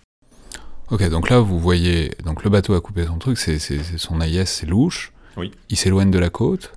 Ok, 0.89 1.07
donc 1.09 1.29
là, 1.29 1.39
vous 1.39 1.59
voyez, 1.59 2.11
donc 2.25 2.43
le 2.43 2.49
bateau 2.49 2.73
a 2.73 2.81
coupé 2.81 3.05
son 3.05 3.17
truc, 3.17 3.37
c'est 3.37 3.59
son 3.59 4.21
AIS, 4.21 4.45
c'est 4.45 4.67
louche. 4.67 5.11
Oui. 5.37 5.51
Il 5.69 5.77
s'éloigne 5.77 6.11
de 6.11 6.19
la 6.19 6.29
côte. 6.29 6.73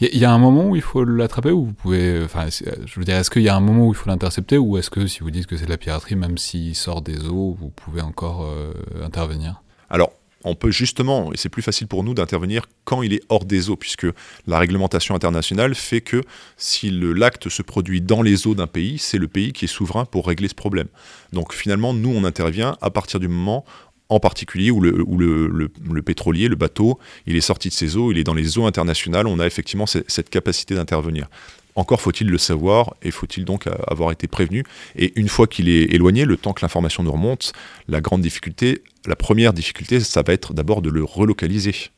Il 0.00 0.16
y, 0.16 0.24
a 0.24 0.32
un 0.32 0.38
moment 0.38 0.68
où 0.68 0.76
il 0.76 0.82
faut 0.82 1.02
l'attraper 1.02 1.50
ou 1.50 1.66
vous 1.66 1.72
pouvez. 1.72 2.22
Enfin, 2.24 2.46
je 2.50 2.98
veux 3.00 3.04
dire, 3.04 3.16
est-ce 3.16 3.30
qu'il 3.30 3.42
y 3.42 3.48
a 3.48 3.56
un 3.56 3.60
moment 3.60 3.88
où 3.88 3.92
il 3.92 3.96
faut 3.96 4.08
l'intercepter 4.08 4.56
ou 4.56 4.78
est-ce 4.78 4.90
que 4.90 5.08
si 5.08 5.20
vous 5.20 5.32
dites 5.32 5.46
que 5.48 5.56
c'est 5.56 5.64
de 5.64 5.70
la 5.70 5.76
piraterie, 5.76 6.14
même 6.14 6.38
s'il 6.38 6.76
sort 6.76 7.02
des 7.02 7.26
eaux, 7.26 7.56
vous 7.58 7.70
pouvez 7.70 8.00
encore 8.00 8.44
euh, 8.44 8.72
intervenir? 9.02 9.60
Alors, 9.90 10.12
on 10.44 10.54
peut 10.54 10.70
justement, 10.70 11.32
et 11.32 11.36
c'est 11.36 11.48
plus 11.48 11.62
facile 11.62 11.88
pour 11.88 12.04
nous 12.04 12.14
d'intervenir 12.14 12.66
quand 12.84 13.02
il 13.02 13.12
est 13.12 13.22
hors 13.28 13.44
des 13.44 13.70
eaux, 13.70 13.76
puisque 13.76 14.06
la 14.46 14.58
réglementation 14.58 15.14
internationale 15.14 15.74
fait 15.74 16.00
que 16.00 16.22
si 16.56 16.90
l'acte 16.90 17.48
se 17.48 17.62
produit 17.62 18.00
dans 18.00 18.22
les 18.22 18.46
eaux 18.46 18.54
d'un 18.54 18.68
pays, 18.68 18.98
c'est 18.98 19.18
le 19.18 19.26
pays 19.26 19.52
qui 19.52 19.64
est 19.64 19.68
souverain 19.68 20.04
pour 20.04 20.26
régler 20.26 20.48
ce 20.48 20.54
problème. 20.54 20.88
Donc 21.32 21.52
finalement, 21.52 21.92
nous, 21.92 22.10
on 22.10 22.24
intervient 22.24 22.76
à 22.80 22.90
partir 22.90 23.18
du 23.18 23.28
moment 23.28 23.64
en 24.08 24.20
particulier 24.20 24.70
où, 24.70 24.80
le, 24.80 26.02
pétrolier, 26.02 26.48
le 26.48 26.56
bateau, 26.56 26.98
il 27.26 27.36
est 27.36 27.42
sorti 27.42 27.68
de 27.68 27.74
ses 27.74 27.96
eaux, 27.96 28.10
il 28.10 28.18
est 28.18 28.24
dans 28.24 28.34
les 28.34 28.58
eaux 28.58 28.66
internationales, 28.66 29.26
on 29.26 29.38
a 29.38 29.46
effectivement 29.46 29.86
cette 29.86 30.30
capacité 30.30 30.74
d'intervenir. 30.74 31.28
Encore 31.74 32.00
faut-il 32.00 32.28
le 32.28 32.38
savoir 32.38 32.94
et 33.02 33.12
faut-il 33.12 33.44
donc 33.44 33.68
avoir 33.86 34.10
été 34.10 34.26
prévenu. 34.26 34.64
Et 34.96 35.12
une 35.14 35.28
fois 35.28 35.46
qu'il 35.46 35.68
est 35.68 35.94
éloigné, 35.94 36.24
le 36.24 36.36
temps 36.36 36.52
que 36.52 36.62
l'information 36.62 37.04
nous 37.04 37.12
remonte, 37.12 37.52
la 37.86 38.00
grande 38.00 38.20
difficulté, 38.20 38.82
la 39.06 39.14
première 39.14 39.52
difficulté, 39.52 40.00
ça 40.00 40.22
va 40.22 40.32
être 40.32 40.54
d'abord 40.54 40.82
de 40.82 40.90
le 40.90 41.04
relocaliser. 41.04 41.90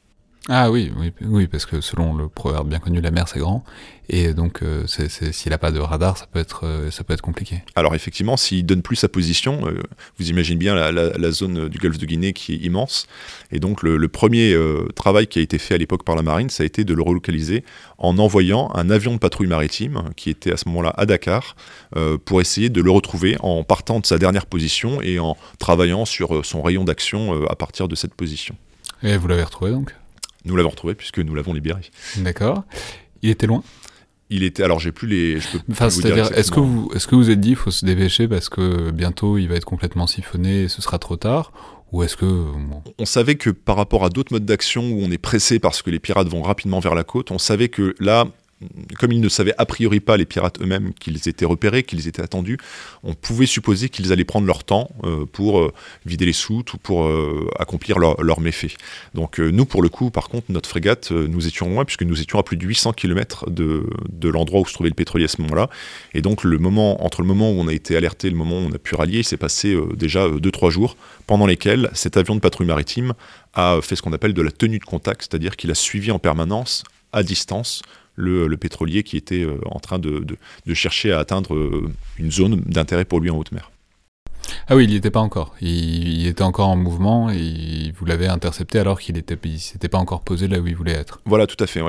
Ah 0.48 0.70
oui, 0.70 0.90
oui, 0.96 1.12
oui, 1.20 1.46
parce 1.46 1.66
que 1.66 1.82
selon 1.82 2.14
le 2.14 2.26
proverbe 2.26 2.70
bien 2.70 2.78
connu, 2.78 3.02
la 3.02 3.10
mer 3.10 3.28
c'est 3.28 3.40
grand, 3.40 3.62
et 4.08 4.32
donc 4.32 4.62
euh, 4.62 4.86
s'il 4.86 5.50
n'a 5.50 5.58
pas 5.58 5.70
de 5.70 5.78
radar, 5.78 6.16
ça 6.16 6.26
peut 6.32 6.38
être, 6.38 6.62
euh, 6.64 6.90
ça 6.90 7.04
peut 7.04 7.12
être 7.12 7.20
compliqué. 7.20 7.62
Alors 7.76 7.94
effectivement, 7.94 8.38
s'il 8.38 8.64
donne 8.64 8.80
plus 8.80 8.96
sa 8.96 9.08
position, 9.08 9.66
euh, 9.66 9.82
vous 10.18 10.30
imaginez 10.30 10.56
bien 10.56 10.74
la, 10.74 11.30
zone 11.30 11.68
du 11.68 11.76
golfe 11.78 11.98
de 11.98 12.06
Guinée 12.06 12.32
qui 12.32 12.54
est 12.54 12.56
immense, 12.56 13.06
et 13.52 13.58
donc 13.58 13.82
le, 13.82 14.08
premier 14.08 14.56
travail 14.96 15.26
qui 15.26 15.38
a 15.38 15.42
été 15.42 15.58
fait 15.58 15.74
à 15.74 15.78
l'époque 15.78 16.04
par 16.04 16.16
la 16.16 16.22
marine, 16.22 16.48
ça 16.48 16.62
a 16.62 16.66
été 16.66 16.84
de 16.84 16.94
le 16.94 17.02
relocaliser 17.02 17.62
en 17.98 18.18
envoyant 18.18 18.70
un 18.74 18.88
avion 18.88 19.12
de 19.12 19.18
patrouille 19.18 19.46
maritime 19.46 20.02
qui 20.16 20.30
était 20.30 20.52
à 20.52 20.56
ce 20.56 20.68
moment-là 20.68 20.92
à 20.96 21.06
Dakar 21.06 21.54
pour 22.24 22.40
essayer 22.40 22.70
de 22.70 22.80
le 22.82 22.90
retrouver 22.90 23.36
en 23.40 23.62
partant 23.62 24.00
de 24.00 24.06
sa 24.06 24.18
dernière 24.18 24.46
position 24.46 25.00
et 25.00 25.18
en 25.18 25.36
travaillant 25.58 26.04
sur 26.06 26.44
son 26.44 26.62
rayon 26.62 26.84
d'action 26.84 27.46
à 27.46 27.54
partir 27.54 27.86
de 27.88 27.94
cette 27.94 28.14
position. 28.14 28.56
Et 29.02 29.16
vous 29.16 29.28
l'avez 29.28 29.44
retrouvé 29.44 29.70
donc? 29.70 29.94
Nous 30.44 30.56
l'avons 30.56 30.70
retrouvé 30.70 30.94
puisque 30.94 31.18
nous 31.18 31.34
l'avons 31.34 31.52
libéré. 31.52 31.82
D'accord. 32.16 32.64
Il 33.22 33.30
était 33.30 33.46
loin? 33.46 33.62
Il 34.32 34.44
était 34.44 34.62
alors 34.62 34.78
j'ai 34.78 34.92
plus 34.92 35.08
les 35.08 35.38
enfin 35.70 35.90
c'est-à-dire 35.90 36.30
est-ce 36.38 36.52
que 36.52 36.60
vous 36.60 36.90
est-ce 36.94 37.08
que 37.08 37.16
vous 37.16 37.30
êtes 37.30 37.40
dit 37.40 37.50
il 37.50 37.56
faut 37.56 37.72
se 37.72 37.84
dépêcher 37.84 38.28
parce 38.28 38.48
que 38.48 38.92
bientôt 38.92 39.38
il 39.38 39.48
va 39.48 39.56
être 39.56 39.64
complètement 39.64 40.06
siphonné 40.06 40.62
et 40.62 40.68
ce 40.68 40.80
sera 40.80 40.98
trop 40.98 41.16
tard? 41.16 41.52
Ou 41.90 42.04
est-ce 42.04 42.16
que 42.16 42.44
on 42.98 43.04
savait 43.04 43.34
que 43.34 43.50
par 43.50 43.74
rapport 43.74 44.04
à 44.04 44.08
d'autres 44.08 44.32
modes 44.32 44.44
d'action 44.44 44.88
où 44.92 45.00
on 45.02 45.10
est 45.10 45.18
pressé 45.18 45.58
parce 45.58 45.82
que 45.82 45.90
les 45.90 45.98
pirates 45.98 46.28
vont 46.28 46.42
rapidement 46.42 46.78
vers 46.78 46.94
la 46.94 47.02
côte 47.02 47.32
on 47.32 47.38
savait 47.38 47.68
que 47.68 47.96
là 47.98 48.26
comme 48.98 49.12
ils 49.12 49.20
ne 49.20 49.28
savaient 49.28 49.54
a 49.58 49.64
priori 49.64 50.00
pas, 50.00 50.16
les 50.16 50.26
pirates 50.26 50.60
eux-mêmes, 50.60 50.92
qu'ils 50.94 51.28
étaient 51.28 51.44
repérés, 51.44 51.82
qu'ils 51.82 52.06
étaient 52.08 52.22
attendus, 52.22 52.58
on 53.02 53.14
pouvait 53.14 53.46
supposer 53.46 53.88
qu'ils 53.88 54.12
allaient 54.12 54.24
prendre 54.24 54.46
leur 54.46 54.64
temps 54.64 54.90
euh, 55.04 55.24
pour 55.24 55.60
euh, 55.60 55.72
vider 56.04 56.26
les 56.26 56.32
soutes 56.32 56.74
ou 56.74 56.78
pour 56.78 57.04
euh, 57.04 57.48
accomplir 57.58 57.98
leurs 57.98 58.22
leur 58.22 58.40
méfaits. 58.40 58.76
Donc 59.14 59.38
nous, 59.38 59.64
pour 59.64 59.82
le 59.82 59.88
coup, 59.88 60.10
par 60.10 60.28
contre, 60.28 60.46
notre 60.50 60.68
frégate, 60.68 61.10
nous 61.10 61.46
étions 61.46 61.68
loin, 61.68 61.84
puisque 61.84 62.02
nous 62.02 62.20
étions 62.20 62.38
à 62.38 62.42
plus 62.42 62.56
de 62.56 62.66
800 62.66 62.92
km 62.92 63.48
de, 63.48 63.88
de 64.10 64.28
l'endroit 64.28 64.60
où 64.60 64.66
se 64.66 64.74
trouvait 64.74 64.90
le 64.90 64.94
pétrolier 64.94 65.24
à 65.24 65.28
ce 65.28 65.40
moment-là. 65.42 65.70
Et 66.14 66.22
donc, 66.22 66.44
le 66.44 66.58
moment, 66.58 67.04
entre 67.04 67.22
le 67.22 67.28
moment 67.28 67.50
où 67.50 67.54
on 67.54 67.68
a 67.68 67.72
été 67.72 67.96
alerté 67.96 68.28
et 68.28 68.30
le 68.30 68.36
moment 68.36 68.58
où 68.58 68.68
on 68.70 68.72
a 68.72 68.78
pu 68.78 68.94
rallier, 68.94 69.18
il 69.18 69.24
s'est 69.24 69.36
passé 69.36 69.76
déjà 69.94 70.28
2-3 70.28 70.70
jours, 70.70 70.96
pendant 71.26 71.46
lesquels 71.46 71.90
cet 71.94 72.16
avion 72.16 72.34
de 72.34 72.40
patrouille 72.40 72.66
maritime 72.66 73.14
a 73.54 73.78
fait 73.82 73.96
ce 73.96 74.02
qu'on 74.02 74.12
appelle 74.12 74.34
de 74.34 74.42
la 74.42 74.50
tenue 74.50 74.78
de 74.78 74.84
contact, 74.84 75.22
c'est-à-dire 75.22 75.56
qu'il 75.56 75.70
a 75.70 75.74
suivi 75.74 76.10
en 76.10 76.18
permanence, 76.18 76.84
à 77.12 77.22
distance, 77.22 77.82
le, 78.16 78.56
pétrolier 78.56 79.02
qui 79.02 79.16
était 79.16 79.42
euh, 79.42 79.58
en 79.66 79.80
train 79.80 79.98
de, 79.98 80.24
chercher 80.74 81.12
à 81.12 81.18
atteindre 81.18 81.54
euh, 81.54 81.90
une 82.18 82.30
zone 82.30 82.60
d'intérêt 82.66 83.04
pour 83.04 83.20
lui 83.20 83.30
en 83.30 83.36
haute 83.36 83.52
mer. 83.52 83.70
Ah 84.68 84.74
oui, 84.74 84.84
il 84.84 84.90
n'y 84.90 84.96
était 84.96 85.10
pas 85.10 85.20
encore. 85.20 85.54
Il, 85.60 86.26
était 86.26 86.42
encore 86.42 86.68
en 86.68 86.76
mouvement 86.76 87.30
et 87.30 87.92
vous 87.96 88.04
l'avez 88.04 88.26
intercepté 88.26 88.78
alors 88.78 88.98
qu'il 88.98 89.14
n'était 89.14 89.38
s'était 89.58 89.88
pas 89.88 89.98
encore 89.98 90.22
posé 90.22 90.48
là 90.48 90.58
où 90.58 90.66
il 90.66 90.74
voulait 90.74 90.92
être. 90.92 91.20
Voilà, 91.24 91.46
tout 91.46 91.62
à 91.62 91.66
fait. 91.66 91.82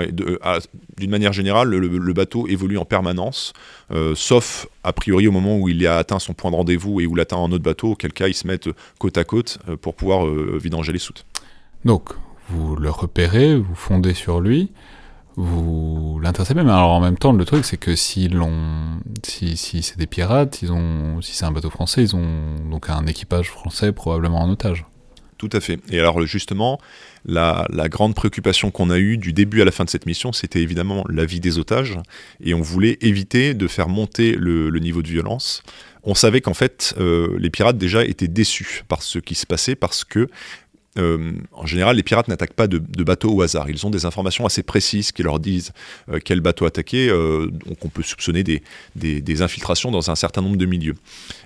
D'une 0.97 1.09
manière 1.09 1.33
générale, 1.33 1.69
le, 1.69 2.13
bateau 2.13 2.47
évolue 2.47 2.77
en 2.77 2.85
permanence, 2.85 3.53
euh, 3.91 4.13
sauf 4.15 4.67
a 4.83 4.93
priori 4.93 5.27
au 5.27 5.31
moment 5.31 5.57
où 5.57 5.69
il 5.69 5.85
a 5.87 5.97
atteint 5.97 6.19
son 6.19 6.33
point 6.33 6.51
de 6.51 6.55
rendez-vous 6.55 7.01
et 7.01 7.07
où 7.07 7.15
il 7.15 7.19
atteint 7.19 7.37
un 7.37 7.51
autre 7.51 7.63
bateau, 7.63 7.91
auquel 7.91 8.13
cas 8.13 8.27
ils 8.27 8.35
se 8.35 8.45
mettent 8.45 8.69
côte 8.99 9.17
à 9.17 9.23
côte 9.23 9.57
pour 9.81 9.95
pouvoir 9.95 10.25
vidanger 10.25 10.91
les 10.91 10.99
soutes. 10.99 11.25
Donc, 11.83 12.09
vous 12.49 12.75
le 12.75 12.89
repérez, 12.89 13.55
vous 13.55 13.75
fondez 13.75 14.13
sur 14.13 14.39
lui 14.39 14.71
vous 15.35 16.19
l'interceptez. 16.21 16.63
Mais 16.63 16.71
alors 16.71 16.91
en 16.91 16.99
même 16.99 17.17
temps, 17.17 17.33
le 17.33 17.45
truc, 17.45 17.65
c'est 17.65 17.77
que 17.77 17.95
s'ils 17.95 18.35
l'ont, 18.35 18.99
si, 19.23 19.57
si 19.57 19.81
c'est 19.83 19.97
des 19.97 20.07
pirates, 20.07 20.61
ils 20.61 20.71
ont, 20.71 21.21
si 21.21 21.33
c'est 21.33 21.45
un 21.45 21.51
bateau 21.51 21.69
français, 21.69 22.03
ils 22.03 22.15
ont 22.15 22.55
donc 22.69 22.89
un 22.89 23.05
équipage 23.05 23.49
français 23.49 23.91
probablement 23.91 24.41
en 24.41 24.49
otage. 24.49 24.85
Tout 25.37 25.49
à 25.53 25.59
fait. 25.59 25.79
Et 25.89 25.99
alors 25.99 26.21
justement, 26.27 26.79
la, 27.25 27.65
grande 27.89 28.13
préoccupation 28.13 28.69
qu'on 28.69 28.91
a 28.91 28.99
eue 28.99 29.17
du 29.17 29.33
début 29.33 29.63
à 29.63 29.65
la 29.65 29.71
fin 29.71 29.83
de 29.83 29.89
cette 29.89 30.05
mission, 30.05 30.31
c'était 30.33 30.61
évidemment 30.61 31.03
la 31.09 31.25
vie 31.25 31.39
des 31.39 31.57
otages. 31.57 31.97
Et 32.43 32.53
on 32.53 32.61
voulait 32.61 32.99
éviter 33.01 33.55
de 33.55 33.67
faire 33.67 33.89
monter 33.89 34.33
le, 34.33 34.69
le 34.69 34.79
niveau 34.79 35.01
de 35.01 35.07
violence. 35.07 35.63
On 36.03 36.15
savait 36.15 36.41
qu'en 36.41 36.53
fait, 36.53 36.95
euh, 36.99 37.37
les 37.39 37.49
pirates 37.49 37.77
déjà 37.77 38.03
étaient 38.05 38.27
déçus 38.27 38.83
par 38.87 39.03
ce 39.03 39.19
qui 39.19 39.35
se 39.35 39.45
passait 39.45 39.75
parce 39.75 40.03
que 40.03 40.29
euh, 40.97 41.31
en 41.53 41.65
général, 41.65 41.95
les 41.95 42.03
pirates 42.03 42.27
n'attaquent 42.27 42.53
pas 42.53 42.67
de, 42.67 42.79
bateaux 43.03 43.31
au 43.31 43.41
hasard. 43.41 43.69
Ils 43.69 43.85
ont 43.85 43.89
des 43.89 44.05
informations 44.05 44.45
assez 44.45 44.63
précises 44.63 45.11
qui 45.11 45.23
leur 45.23 45.39
disent 45.39 45.71
euh, 46.09 46.19
quel 46.23 46.41
bateau 46.41 46.65
attaquer. 46.65 47.09
Euh, 47.09 47.47
donc 47.47 47.83
on 47.83 47.89
peut 47.89 48.03
soupçonner 48.03 48.43
des, 48.43 48.61
des, 48.95 49.41
infiltrations 49.41 49.91
dans 49.91 50.11
un 50.11 50.15
certain 50.15 50.41
nombre 50.41 50.57
de 50.57 50.65
milieux. 50.65 50.95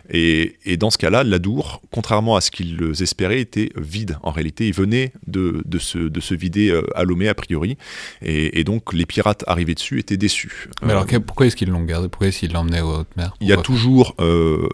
Et, 0.10 0.78
dans 0.78 0.90
ce 0.90 0.98
cas-là, 0.98 1.24
l'Adour, 1.24 1.82
contrairement 1.92 2.36
à 2.36 2.42
ce 2.42 2.52
qu'ils 2.52 2.80
espéraient, 3.02 3.40
était 3.40 3.70
vide. 3.76 4.18
En 4.24 4.32
réalité, 4.32 4.68
il 4.68 4.74
venait 4.74 5.12
de, 5.28 5.62
de, 5.66 5.80
se, 5.80 5.98
de 5.98 6.20
se 6.20 6.34
vider 6.36 6.80
à 6.96 7.04
Lomé 7.04 7.28
a 7.28 7.34
priori. 7.34 7.78
Et, 8.22 8.64
donc 8.64 8.94
les 8.94 9.06
pirates 9.06 9.44
arrivés 9.48 9.76
dessus 9.76 10.00
étaient 10.00 10.18
déçus. 10.18 10.70
Mais 10.82 10.92
alors 10.92 11.06
pourquoi 11.26 11.46
est-ce 11.46 11.56
qu'ils 11.56 11.70
l'ont 11.70 11.84
gardé? 11.84 12.10
Pourquoi 12.10 12.28
est-ce 12.28 12.40
qu'ils 12.40 12.52
l'ont 12.54 12.62
emmené 12.62 12.82
aux 12.82 13.00
haute 13.00 13.16
mer 13.16 13.34
Il 13.42 13.48
y 13.48 13.54
a 13.54 13.58
toujours, 13.58 14.16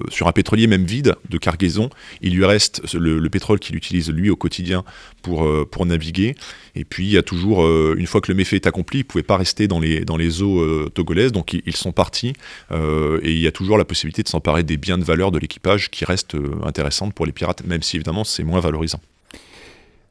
sur 0.09 0.27
un 0.27 0.31
pétrolier 0.31 0.67
même 0.67 0.85
vide 0.85 1.15
de 1.29 1.37
cargaison, 1.37 1.89
il 2.21 2.35
lui 2.35 2.45
reste 2.45 2.81
le, 2.93 3.19
le 3.19 3.29
pétrole 3.29 3.59
qu'il 3.59 3.75
utilise 3.75 4.09
lui 4.09 4.29
au 4.29 4.35
quotidien 4.35 4.83
pour, 5.21 5.43
euh, 5.43 5.67
pour 5.69 5.85
naviguer. 5.85 6.35
Et 6.75 6.85
puis 6.85 7.05
il 7.05 7.11
y 7.11 7.17
a 7.17 7.23
toujours, 7.23 7.63
euh, 7.63 7.95
une 7.97 8.07
fois 8.07 8.21
que 8.21 8.31
le 8.31 8.35
méfait 8.35 8.55
est 8.57 8.67
accompli, 8.67 8.99
ils 8.99 9.03
ne 9.03 9.07
pouvaient 9.07 9.23
pas 9.23 9.37
rester 9.37 9.67
dans 9.67 9.79
les, 9.79 10.05
dans 10.05 10.17
les 10.17 10.41
eaux 10.41 10.59
euh, 10.59 10.89
togolaises, 10.93 11.31
donc 11.31 11.53
ils, 11.53 11.75
sont 11.75 11.91
partis. 11.91 12.33
et 12.71 13.31
il 13.31 13.39
y 13.39 13.47
a 13.47 13.51
toujours 13.51 13.77
la 13.77 13.85
possibilité 13.85 14.23
de 14.23 14.27
s'emparer 14.27 14.63
des 14.63 14.77
biens 14.77 14.97
de 14.97 15.03
valeur 15.03 15.31
de 15.31 15.39
l'équipage 15.39 15.89
qui 15.89 16.05
restent 16.05 16.37
intéressantes 16.63 17.13
pour 17.13 17.25
les 17.25 17.31
pirates, 17.31 17.65
même 17.65 17.81
si 17.81 17.95
évidemment 17.95 18.23
c'est 18.23 18.43
moins 18.43 18.59
valorisant. 18.59 19.01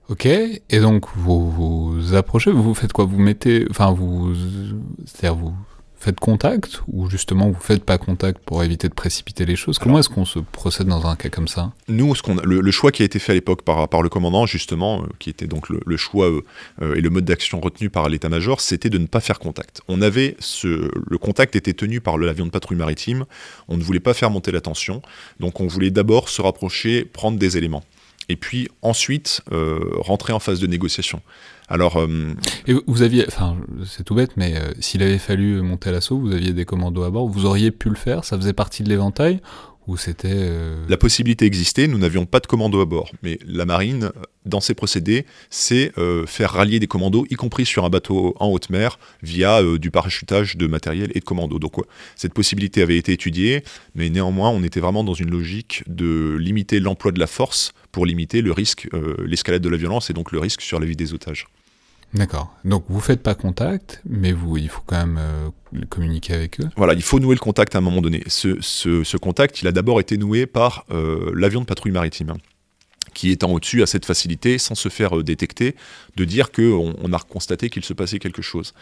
Ok, 0.08 0.26
et 0.26 0.80
donc 0.80 1.06
vous 1.14 1.50
vous 1.50 2.14
approchez, 2.14 2.50
vous 2.50 2.74
faites 2.74 2.92
quoi? 2.92 3.04
Vous 3.04 3.18
mettez, 3.18 3.64
enfin 3.70 3.92
vous, 3.92 4.34
c'est-à-dire 5.06 5.36
vous 5.36 5.54
faites 6.00 6.18
contact 6.18 6.82
ou 6.88 7.10
justement 7.10 7.50
vous 7.50 7.60
faites 7.60 7.84
pas 7.84 7.98
contact 7.98 8.40
pour 8.44 8.64
éviter 8.64 8.88
de 8.88 8.94
précipiter 8.94 9.44
les 9.44 9.54
choses? 9.54 9.78
Comment 9.78 9.98
est-ce 9.98 10.08
qu'on 10.08 10.24
se 10.24 10.38
procède 10.38 10.86
dans 10.86 11.06
un 11.06 11.14
cas 11.14 11.28
comme 11.28 11.46
ça? 11.46 11.72
Nous, 11.88 12.14
ce 12.14 12.22
qu'on 12.22 12.36
le, 12.42 12.70
choix 12.70 12.90
qui 12.90 13.02
a 13.02 13.04
été 13.04 13.18
fait 13.18 13.32
à 13.32 13.34
l'époque 13.34 13.62
par, 13.62 13.88
par 13.88 14.00
le 14.00 14.08
commandant, 14.08 14.46
justement, 14.46 15.02
euh, 15.02 15.06
qui 15.18 15.28
était 15.28 15.46
donc 15.46 15.68
le, 15.68 15.96
choix 15.96 16.30
euh, 16.30 16.42
euh, 16.80 16.94
et 16.94 17.02
le 17.02 17.10
mode 17.10 17.26
d'action 17.26 17.60
retenu 17.60 17.90
par 17.90 18.08
l'état-major, 18.08 18.60
c'était 18.60 18.88
de 18.88 18.96
ne 18.96 19.06
pas 19.06 19.20
faire 19.20 19.38
contact. 19.38 19.82
On 19.88 20.00
avait 20.00 20.36
ce, 20.38 20.90
le 21.06 21.18
contact 21.18 21.54
était 21.54 21.74
tenu 21.74 22.00
par 22.00 22.16
l'avion 22.16 22.46
de 22.46 22.50
patrouille 22.50 22.78
maritime. 22.78 23.26
On 23.68 23.76
ne 23.76 23.82
voulait 23.82 24.00
pas 24.00 24.14
faire 24.14 24.30
monter 24.30 24.52
la 24.52 24.62
tension, 24.62 25.02
donc 25.38 25.60
on 25.60 25.66
voulait 25.66 25.90
d'abord 25.90 26.30
se 26.30 26.40
rapprocher, 26.40 27.04
prendre 27.04 27.38
des 27.38 27.58
éléments, 27.58 27.84
et 28.30 28.36
puis 28.36 28.68
ensuite 28.82 29.42
rentrer 29.50 30.32
en 30.32 30.38
phase 30.38 30.60
de 30.60 30.66
négociation. 30.66 31.20
Alors, 31.70 31.98
euh, 31.98 32.34
et 32.66 32.74
vous 32.88 33.02
aviez, 33.02 33.24
enfin, 33.28 33.56
c'est 33.86 34.02
tout 34.02 34.16
bête, 34.16 34.32
mais 34.36 34.56
euh, 34.56 34.72
s'il 34.80 35.04
avait 35.04 35.18
fallu 35.18 35.62
monter 35.62 35.90
à 35.90 35.92
l'assaut, 35.92 36.18
vous 36.18 36.32
aviez 36.32 36.52
des 36.52 36.64
commandos 36.64 37.04
à 37.04 37.10
bord, 37.10 37.28
vous 37.28 37.46
auriez 37.46 37.70
pu 37.70 37.88
le 37.88 37.94
faire, 37.94 38.24
ça 38.24 38.36
faisait 38.36 38.52
partie 38.52 38.82
de 38.82 38.88
l'éventail 38.88 39.40
ou 39.86 39.96
c'était 39.96 40.28
euh, 40.32 40.84
La 40.88 40.96
possibilité 40.96 41.46
existait, 41.46 41.86
nous 41.86 41.98
n'avions 41.98 42.26
pas 42.26 42.40
de 42.40 42.48
commandos 42.48 42.80
à 42.80 42.86
bord, 42.86 43.12
mais 43.22 43.38
la 43.46 43.66
marine, 43.66 44.10
dans 44.44 44.60
ses 44.60 44.74
procédés, 44.74 45.26
c'est 45.48 45.92
faire 46.26 46.50
rallier 46.50 46.80
des 46.80 46.86
commandos, 46.86 47.24
y 47.30 47.34
compris 47.34 47.66
sur 47.66 47.84
un 47.84 47.88
bateau 47.88 48.34
en 48.40 48.48
haute 48.48 48.70
mer, 48.70 48.98
via 49.22 49.62
du 49.78 49.90
parachutage 49.90 50.56
de 50.56 50.66
matériel 50.66 51.10
et 51.14 51.20
de 51.20 51.24
commandos. 51.24 51.58
Donc 51.58 51.74
cette 52.14 52.34
possibilité 52.34 52.82
avait 52.82 52.98
été 52.98 53.12
étudiée, 53.12 53.62
mais 53.94 54.10
néanmoins, 54.10 54.50
on 54.50 54.62
était 54.62 54.80
vraiment 54.80 55.02
dans 55.02 55.14
une 55.14 55.30
logique 55.30 55.82
de 55.86 56.36
limiter 56.38 56.78
l'emploi 56.78 57.10
de 57.12 57.18
la 57.20 57.26
force 57.26 57.72
pour 57.90 58.06
limiter 58.06 58.42
le 58.42 58.52
risque, 58.52 58.88
l'escalade 59.24 59.62
de 59.62 59.68
la 59.68 59.76
violence 59.76 60.10
et 60.10 60.12
donc 60.12 60.30
le 60.30 60.38
risque 60.38 60.60
sur 60.60 60.78
la 60.78 60.86
vie 60.86 60.96
des 60.96 61.14
otages. 61.14 61.46
D'accord. 62.12 62.52
Donc 62.64 62.84
vous 62.88 63.00
faites 63.00 63.22
pas 63.22 63.34
contact, 63.34 64.02
mais 64.04 64.32
vous, 64.32 64.56
il 64.56 64.68
faut 64.68 64.82
quand 64.84 64.96
même 64.96 65.18
euh, 65.18 65.50
communiquer 65.88 66.34
avec 66.34 66.60
eux. 66.60 66.68
Voilà, 66.76 66.94
il 66.94 67.02
faut 67.02 67.20
nouer 67.20 67.34
le 67.34 67.40
contact 67.40 67.74
à 67.74 67.78
un 67.78 67.82
moment 67.82 68.00
donné. 68.00 68.22
Ce, 68.26 69.16
contact, 69.16 69.62
il 69.62 69.68
a 69.68 69.72
d'abord 69.72 70.00
été 70.00 70.16
noué 70.16 70.46
par 70.46 70.84
euh, 70.90 71.30
l'avion 71.34 71.60
de 71.60 71.66
patrouille 71.66 71.92
maritime, 71.92 72.34
qui 73.14 73.30
étant 73.30 73.52
au-dessus 73.52 73.82
à 73.82 73.86
cette 73.86 74.04
facilité, 74.04 74.58
sans 74.58 74.74
se 74.74 74.88
faire 74.88 75.18
euh, 75.18 75.22
détecter, 75.22 75.76
de 76.16 76.24
dire 76.24 76.50
qu'on 76.50 76.94
on 77.00 77.12
a 77.12 77.18
constaté 77.20 77.70
qu'il 77.70 77.84
se 77.84 77.92
passait 77.92 78.18
quelque 78.18 78.42
chose. 78.42 78.74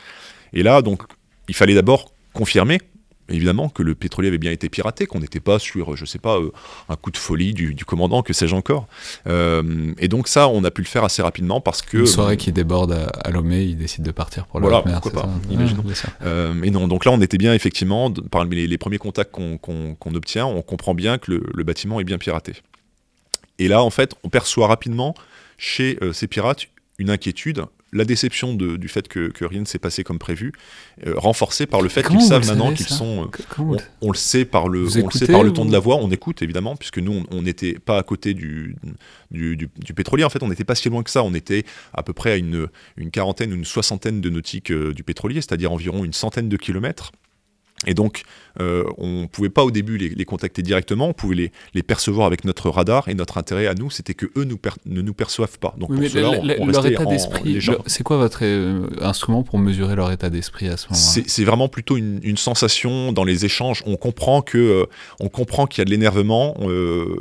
Et 0.54 0.62
là, 0.62 0.80
donc, 0.80 1.02
il 1.48 1.54
fallait 1.54 1.74
d'abord 1.74 2.12
confirmer 2.32 2.80
évidemment 3.28 3.68
que 3.68 3.82
le 3.82 3.94
pétrolier 3.94 4.28
avait 4.28 4.38
bien 4.38 4.52
été 4.52 4.68
piraté, 4.68 5.06
qu'on 5.06 5.20
n'était 5.20 5.40
pas 5.40 5.58
sur, 5.58 5.96
je 5.96 6.04
sais 6.04 6.18
pas, 6.18 6.38
euh, 6.38 6.50
un 6.88 6.96
coup 6.96 7.10
de 7.10 7.16
folie 7.16 7.52
du, 7.52 7.84
commandant, 7.84 8.22
que 8.22 8.32
sais-je 8.32 8.54
encore. 8.54 8.86
Euh, 9.26 9.92
et 9.98 10.08
donc 10.08 10.28
ça, 10.28 10.48
on 10.48 10.64
a 10.64 10.70
pu 10.70 10.82
le 10.82 10.86
faire 10.86 11.04
assez 11.04 11.22
rapidement 11.22 11.60
parce 11.60 11.82
que... 11.82 11.98
Une 11.98 12.06
soirée 12.06 12.36
qui 12.36 12.52
déborde 12.52 12.92
à, 12.92 13.30
Lomé, 13.30 13.62
il 13.62 13.76
décide 13.76 14.04
de 14.04 14.10
partir 14.10 14.46
pour 14.46 14.60
la 14.60 14.68
voilà, 14.68 14.84
mer, 14.84 15.00
pourquoi 15.00 15.22
pas, 15.22 15.28
imaginons. 15.50 15.84
Euh, 16.22 16.62
et 16.62 16.70
non, 16.70 16.88
donc 16.88 17.04
là, 17.04 17.12
on 17.12 17.20
était 17.20 17.38
bien 17.38 17.54
effectivement, 17.54 18.10
parmi 18.30 18.56
les, 18.56 18.66
les 18.66 18.78
premiers 18.78 18.98
contacts 18.98 19.32
qu'on 19.32 20.14
obtient, 20.14 20.46
on 20.46 20.62
comprend 20.62 20.94
bien 20.94 21.18
que 21.18 21.32
le, 21.32 21.64
bâtiment 21.64 22.00
est 22.00 22.04
bien 22.04 22.18
piraté. 22.18 22.54
Et 23.58 23.68
là, 23.68 23.82
en 23.82 23.90
fait, 23.90 24.14
on 24.24 24.30
perçoit 24.30 24.68
rapidement 24.68 25.14
chez 25.58 25.98
ces 26.12 26.28
pirates 26.28 26.66
une 26.98 27.10
inquiétude 27.10 27.64
la 27.92 28.04
déception 28.04 28.54
du 28.54 28.88
fait 28.88 29.08
que, 29.08 29.32
rien 29.40 29.60
ne 29.60 29.64
s'est 29.64 29.78
passé 29.78 30.04
comme 30.04 30.18
prévu, 30.18 30.52
euh, 31.06 31.14
renforcée 31.16 31.66
par 31.66 31.80
le 31.80 31.88
fait 31.88 32.06
qu'ils 32.06 32.20
savent 32.20 32.46
maintenant 32.46 32.72
qu'ils 32.72 32.88
sont. 32.88 33.28
Euh, 33.58 33.76
on, 34.00 34.10
le 34.10 34.16
sait 34.16 34.44
par 34.44 34.68
le, 34.68 34.84
on 35.02 35.10
sait 35.10 35.26
par 35.26 35.42
le 35.42 35.52
ton 35.52 35.64
de 35.64 35.72
la 35.72 35.78
voix, 35.78 35.96
on 35.96 36.10
écoute 36.10 36.42
évidemment, 36.42 36.76
puisque 36.76 36.98
nous 36.98 37.24
on 37.30 37.42
n'était 37.42 37.74
pas 37.74 37.98
à 37.98 38.02
côté 38.02 38.34
du 38.34 38.76
du, 39.30 39.68
pétrolier. 39.94 40.24
En 40.24 40.30
fait, 40.30 40.42
on 40.42 40.48
n'était 40.48 40.64
pas 40.64 40.74
si 40.74 40.88
loin 40.88 41.02
que 41.02 41.10
ça. 41.10 41.22
On 41.22 41.34
était 41.34 41.64
à 41.92 42.02
peu 42.02 42.12
près 42.12 42.32
à 42.32 42.36
une, 42.36 42.68
une 42.96 43.10
quarantaine, 43.10 43.52
une 43.52 43.64
soixantaine 43.64 44.20
de 44.20 44.30
nautiques 44.30 44.70
euh, 44.70 44.94
du 44.94 45.02
pétrolier, 45.02 45.40
c'est-à-dire 45.40 45.72
environ 45.72 46.04
une 46.04 46.12
centaine 46.12 46.48
de 46.48 46.56
kilomètres. 46.56 47.12
Et 47.86 47.94
donc, 47.94 48.24
euh, 48.60 48.84
on 48.96 49.22
ne 49.22 49.26
pouvait 49.26 49.50
pas 49.50 49.64
au 49.64 49.70
début 49.70 49.98
les, 49.98 50.24
contacter 50.24 50.62
directement, 50.62 51.08
on 51.08 51.12
pouvait 51.12 51.36
les, 51.36 51.52
les, 51.74 51.82
percevoir 51.82 52.26
avec 52.26 52.44
notre 52.44 52.70
radar, 52.70 53.08
et 53.08 53.14
notre 53.14 53.38
intérêt 53.38 53.66
à 53.66 53.74
nous, 53.74 53.90
c'était 53.90 54.14
que 54.14 54.26
eux 54.36 54.44
nous 54.44 54.58
ne 54.86 55.00
nous 55.00 55.14
perçoivent 55.14 55.58
pas. 55.58 55.74
Donc 55.78 55.90
leur 55.90 56.86
état 56.86 57.04
d'esprit, 57.04 57.60
c'est 57.86 58.02
quoi 58.02 58.16
votre 58.16 58.40
euh, 58.42 58.88
instrument 59.00 59.42
pour 59.42 59.58
mesurer 59.58 59.94
leur 59.94 60.10
état 60.10 60.28
d'esprit 60.28 60.68
à 60.68 60.76
ce 60.76 60.88
moment-là? 60.88 61.22
C'est 61.26 61.44
vraiment 61.44 61.68
plutôt 61.68 61.96
une, 61.96 62.36
sensation 62.38 63.12
dans 63.12 63.24
les 63.24 63.44
échanges. 63.44 63.82
On 63.84 63.96
comprend 63.96 64.42
que 64.42 64.58
euh, 64.58 64.84
on 65.18 65.28
comprend 65.28 65.66
qu'il 65.66 65.80
y 65.80 65.82
a 65.82 65.84
de 65.84 65.90
l'énervement, 65.90 66.56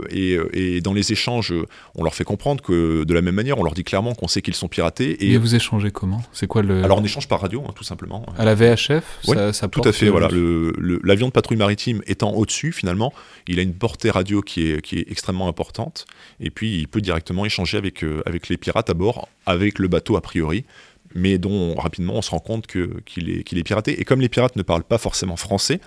et, 0.09 0.37
et, 0.53 0.81
dans 0.81 0.93
les 0.93 1.11
échanges, 1.11 1.53
on 1.95 2.03
leur 2.03 2.15
fait 2.15 2.23
comprendre 2.23 2.63
que 2.63 3.03
de 3.03 3.13
la 3.13 3.21
même 3.21 3.35
manière, 3.35 3.59
on 3.59 3.63
leur 3.63 3.73
dit 3.73 3.83
clairement 3.83 4.13
qu'on 4.15 4.27
sait 4.27 4.41
qu'ils 4.41 4.55
sont 4.55 4.67
piratés. 4.67 5.25
Et, 5.25 5.37
vous 5.37 5.55
échangez 5.55 5.91
comment? 5.91 6.21
C'est 6.33 6.47
quoi 6.47 6.61
le 6.61 6.83
Alors 6.83 6.97
on 6.97 7.03
échange 7.03 7.27
par 7.27 7.41
radio, 7.41 7.63
hein, 7.67 7.71
tout 7.75 7.83
simplement. 7.83 8.25
À 8.37 8.45
la 8.45 8.55
VHF, 8.55 9.03
ça, 9.23 9.53
ça 9.53 9.67
tout 9.67 9.81
à 9.83 9.91
fait. 9.91 10.09
Voilà, 10.09 10.29
l'avion 11.03 11.27
de 11.27 11.31
patrouille 11.31 11.57
maritime 11.57 12.01
étant 12.07 12.31
au-dessus, 12.33 12.71
finalement, 12.71 13.13
il 13.47 13.59
a 13.59 13.61
une 13.61 13.73
portée 13.73 14.09
radio 14.09 14.41
qui 14.41 14.67
est, 14.67 15.11
extrêmement 15.11 15.47
importante. 15.47 16.05
Et 16.39 16.49
puis, 16.49 16.79
il 16.79 16.87
peut 16.87 17.01
directement 17.01 17.45
échanger 17.45 17.77
avec, 17.77 18.03
euh, 18.03 18.21
avec 18.25 18.49
les 18.49 18.57
pirates 18.57 18.89
à 18.89 18.93
bord, 18.93 19.29
avec 19.45 19.79
le 19.79 19.87
bateau 19.87 20.15
a 20.15 20.21
priori, 20.21 20.65
mais 21.15 21.37
dont 21.37 21.75
rapidement 21.75 22.15
on 22.15 22.21
se 22.21 22.31
rend 22.31 22.39
compte 22.39 22.67
qu'il 22.67 23.29
est, 23.29 23.43
qu'il 23.43 23.57
est 23.57 23.63
piraté. 23.63 23.99
Et 23.99 24.03
comme 24.03 24.21
les 24.21 24.29
pirates 24.29 24.55
ne 24.55 24.63
parlent 24.63 24.83
pas 24.83 24.97
forcément 24.97 25.37
français, 25.37 25.79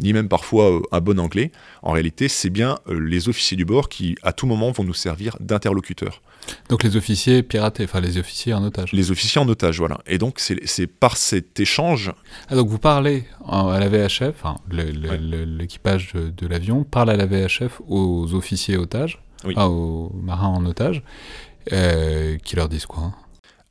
ni 0.00 0.12
même 0.12 0.28
parfois 0.28 0.70
euh, 0.70 0.82
un 0.92 1.00
bon 1.00 1.18
anglais, 1.18 1.50
en 1.82 1.92
réalité, 1.92 2.28
c'est 2.28 2.50
bien 2.50 2.78
euh, 2.88 2.98
les 2.98 3.28
officiers 3.28 3.56
du 3.56 3.64
bord 3.64 3.88
qui, 3.88 4.16
à 4.22 4.32
tout 4.32 4.46
moment, 4.46 4.70
vont 4.70 4.84
nous 4.84 4.94
servir 4.94 5.36
d'interlocuteurs. 5.40 6.22
Donc 6.68 6.82
les 6.82 6.96
officiers 6.96 7.42
piratés, 7.42 7.84
enfin 7.84 8.00
les 8.00 8.18
officiers 8.18 8.54
en 8.54 8.62
otage. 8.64 8.92
Les 8.92 9.10
officiers 9.10 9.40
en 9.40 9.48
otage, 9.48 9.78
voilà. 9.78 9.98
Et 10.06 10.18
donc 10.18 10.38
c'est 10.38 10.86
par 10.86 11.16
cet 11.16 11.60
échange. 11.60 12.12
Ah, 12.48 12.54
donc 12.54 12.68
vous 12.68 12.78
parlez 12.78 13.24
à 13.46 13.78
la 13.78 13.88
VHF, 13.88 14.34
enfin, 14.42 14.58
l'équipage 14.70 16.12
de, 16.14 16.46
l'avion 16.46 16.84
parle 16.84 17.10
à 17.10 17.16
la 17.16 17.26
VHF 17.26 17.80
aux 17.86 18.34
officiers 18.34 18.76
otages, 18.76 19.20
aux 19.44 20.12
marins 20.22 20.48
en 20.48 20.64
otage, 20.66 21.02
euh, 21.72 22.38
qui 22.38 22.56
leur 22.56 22.68
disent 22.68 22.86
quoi 22.86 23.02
hein? 23.02 23.14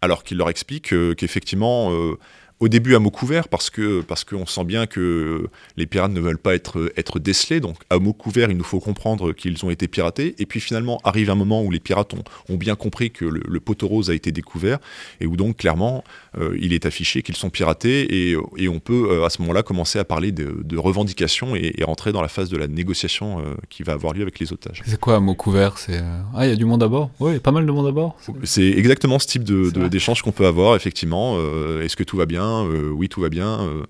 Alors 0.02 0.24
qu'ils 0.24 0.38
leur 0.38 0.50
expliquent 0.50 0.94
qu'effectivement. 1.16 1.92
Euh, 1.92 2.18
au 2.60 2.68
début 2.68 2.96
à 2.96 3.00
mot 3.00 3.12
couvert 3.12 3.48
parce 3.48 3.70
que 3.70 4.02
parce 4.02 4.24
qu'on 4.24 4.46
sent 4.46 4.64
bien 4.64 4.88
que 4.88 5.48
les 5.76 5.86
pirates 5.86 6.12
ne 6.12 6.20
veulent 6.20 6.40
pas 6.40 6.56
être 6.56 6.92
être 6.98 7.20
décelés 7.20 7.60
donc 7.60 7.78
à 7.90 8.00
mot 8.00 8.14
couvert 8.14 8.50
il 8.50 8.58
nous 8.58 8.64
faut 8.64 8.80
comprendre 8.80 9.32
qu'ils 9.34 9.64
ont 9.64 9.70
été 9.70 9.88
piratés 9.88 10.36
et 10.40 10.46
puis 10.46 10.60
finalement 10.60 11.00
arrive 11.04 11.30
un 11.30 11.36
moment 11.36 11.62
où 11.62 11.70
les 11.70 11.80
pirates 11.80 12.14
ont, 12.14 12.24
ont 12.50 12.58
bien 12.58 12.76
compris 12.76 13.12
que 13.12 13.26
le, 13.26 13.42
le, 13.48 13.60
poteau 13.60 13.88
rose 13.88 14.10
a 14.10 14.16
été 14.16 14.32
découvert 14.32 14.80
et 15.22 15.28
où 15.28 15.36
donc 15.36 15.58
clairement 15.58 16.04
euh, 16.38 16.58
il 16.60 16.74
est 16.74 16.86
affiché 16.86 17.22
qu'ils 17.22 17.36
sont 17.36 17.50
piratés 17.50 18.32
et, 18.32 18.38
et 18.58 18.70
on 18.70 18.80
peut 18.80 19.10
euh, 19.12 19.26
à 19.26 19.30
ce 19.30 19.42
moment-là 19.42 19.64
commencer 19.64 20.00
à 20.00 20.06
parler 20.06 20.32
de, 20.32 20.62
de 20.64 20.78
revendications 20.78 21.56
et, 21.56 21.74
et, 21.78 21.84
rentrer 21.84 22.12
dans 22.12 22.22
la 22.22 22.28
phase 22.28 22.50
de 22.50 22.58
la 22.58 22.68
négociation 22.68 23.40
euh, 23.40 23.56
qui 23.70 23.84
va 23.84 23.94
avoir 23.94 24.14
lieu 24.14 24.22
avec 24.22 24.40
les 24.40 24.52
otages. 24.52 24.82
C'est 24.86 25.00
quoi 25.00 25.16
à 25.16 25.20
mot 25.20 25.36
couvert 25.36 25.78
C'est 25.78 26.02
ah 26.36 26.46
il 26.46 26.50
y 26.50 26.54
a 26.54 26.56
du 26.56 26.66
monde 26.66 26.84
à 26.84 26.88
bord? 26.88 27.12
Oui, 27.20 27.40
pas 27.40 27.52
mal 27.52 27.66
de 27.66 27.72
monde 27.72 27.88
à 27.88 27.92
bord. 27.92 28.18
C'est 28.44 28.68
exactement 28.68 29.20
ce 29.20 29.28
type 29.28 29.44
de 29.44 29.88
d'échange 29.88 30.22
qu'on 30.22 30.32
peut 30.32 30.46
avoir 30.46 30.76
effectivement. 30.76 31.38
Est-ce 31.82 31.96
que 31.96 32.04
tout 32.04 32.18
va 32.18 32.26
bien? 32.26 32.47
Euh, 32.48 32.90
oui, 32.90 33.10
tout 33.10 33.22
va 33.22 33.30
bien, 33.30 33.62
euh, 33.62 33.84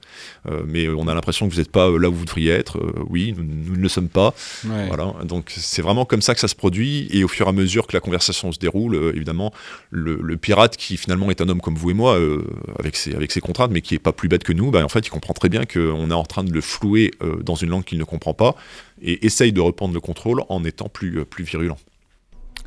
euh, 0.50 0.64
mais 0.68 0.88
on 0.90 1.08
a 1.08 1.14
l'impression 1.14 1.48
que 1.48 1.54
vous 1.54 1.60
n'êtes 1.60 1.72
pas 1.72 1.90
là 1.90 2.10
où 2.10 2.14
vous 2.14 2.26
devriez 2.26 2.52
être. 2.52 2.80
oui, 3.10 3.34
nous, 3.38 3.76
ne 3.76 3.82
le 3.82 3.90
sommes 3.90 4.10
pas. 4.10 4.34
Voilà. 4.64 5.14
Donc 5.24 5.54
c'est 5.56 5.82
vraiment 5.82 6.06
comme 6.06 6.22
ça 6.22 6.34
que 6.34 6.40
ça 6.40 6.48
se 6.48 6.56
produit, 6.56 7.08
et 7.12 7.24
au 7.24 7.28
fur 7.28 7.46
et 7.48 7.50
à 7.50 7.54
mesure 7.54 7.88
que 7.88 7.94
la 7.94 8.00
conversation 8.00 8.52
se 8.52 8.60
déroule, 8.60 8.96
évidemment, 9.16 9.54
le, 9.90 10.38
pirate 10.38 10.78
qui 10.78 10.98
finalement 10.98 11.32
est 11.32 11.42
un 11.42 11.50
homme 11.50 11.62
comme 11.62 11.76
vous 11.76 11.90
et 11.90 11.94
moi, 11.94 12.18
avec, 12.80 12.96
ses, 12.96 13.16
avec 13.16 13.32
ses 13.32 13.42
contraintes, 13.42 13.72
mais 13.72 13.82
qui 13.82 13.96
est 13.96 14.00
pas 14.00 14.12
plus 14.12 14.30
bête 14.30 14.44
que 14.44 14.54
nous, 14.54 14.72
bah, 14.72 14.84
en 14.84 14.90
fait, 14.90 15.06
il 15.06 15.10
comprend 15.10 15.34
très 15.34 15.50
bien 15.50 15.66
qu'on 15.66 16.12
est 16.12 16.14
en 16.14 16.24
train 16.24 16.44
de 16.44 16.54
le 16.54 16.62
flouer 16.62 17.12
dans 17.44 17.56
une 17.56 17.70
langue 17.70 17.84
qu'il 17.84 17.98
ne 17.98 18.04
comprend 18.04 18.34
pas, 18.34 18.56
et 19.02 19.26
essaye 19.26 19.52
de 19.52 19.62
reprendre 19.62 19.94
le 19.94 20.00
contrôle 20.00 20.44
en 20.50 20.64
étant 20.64 20.90
plus, 20.90 21.26
plus 21.26 21.44
virulent. 21.44 21.78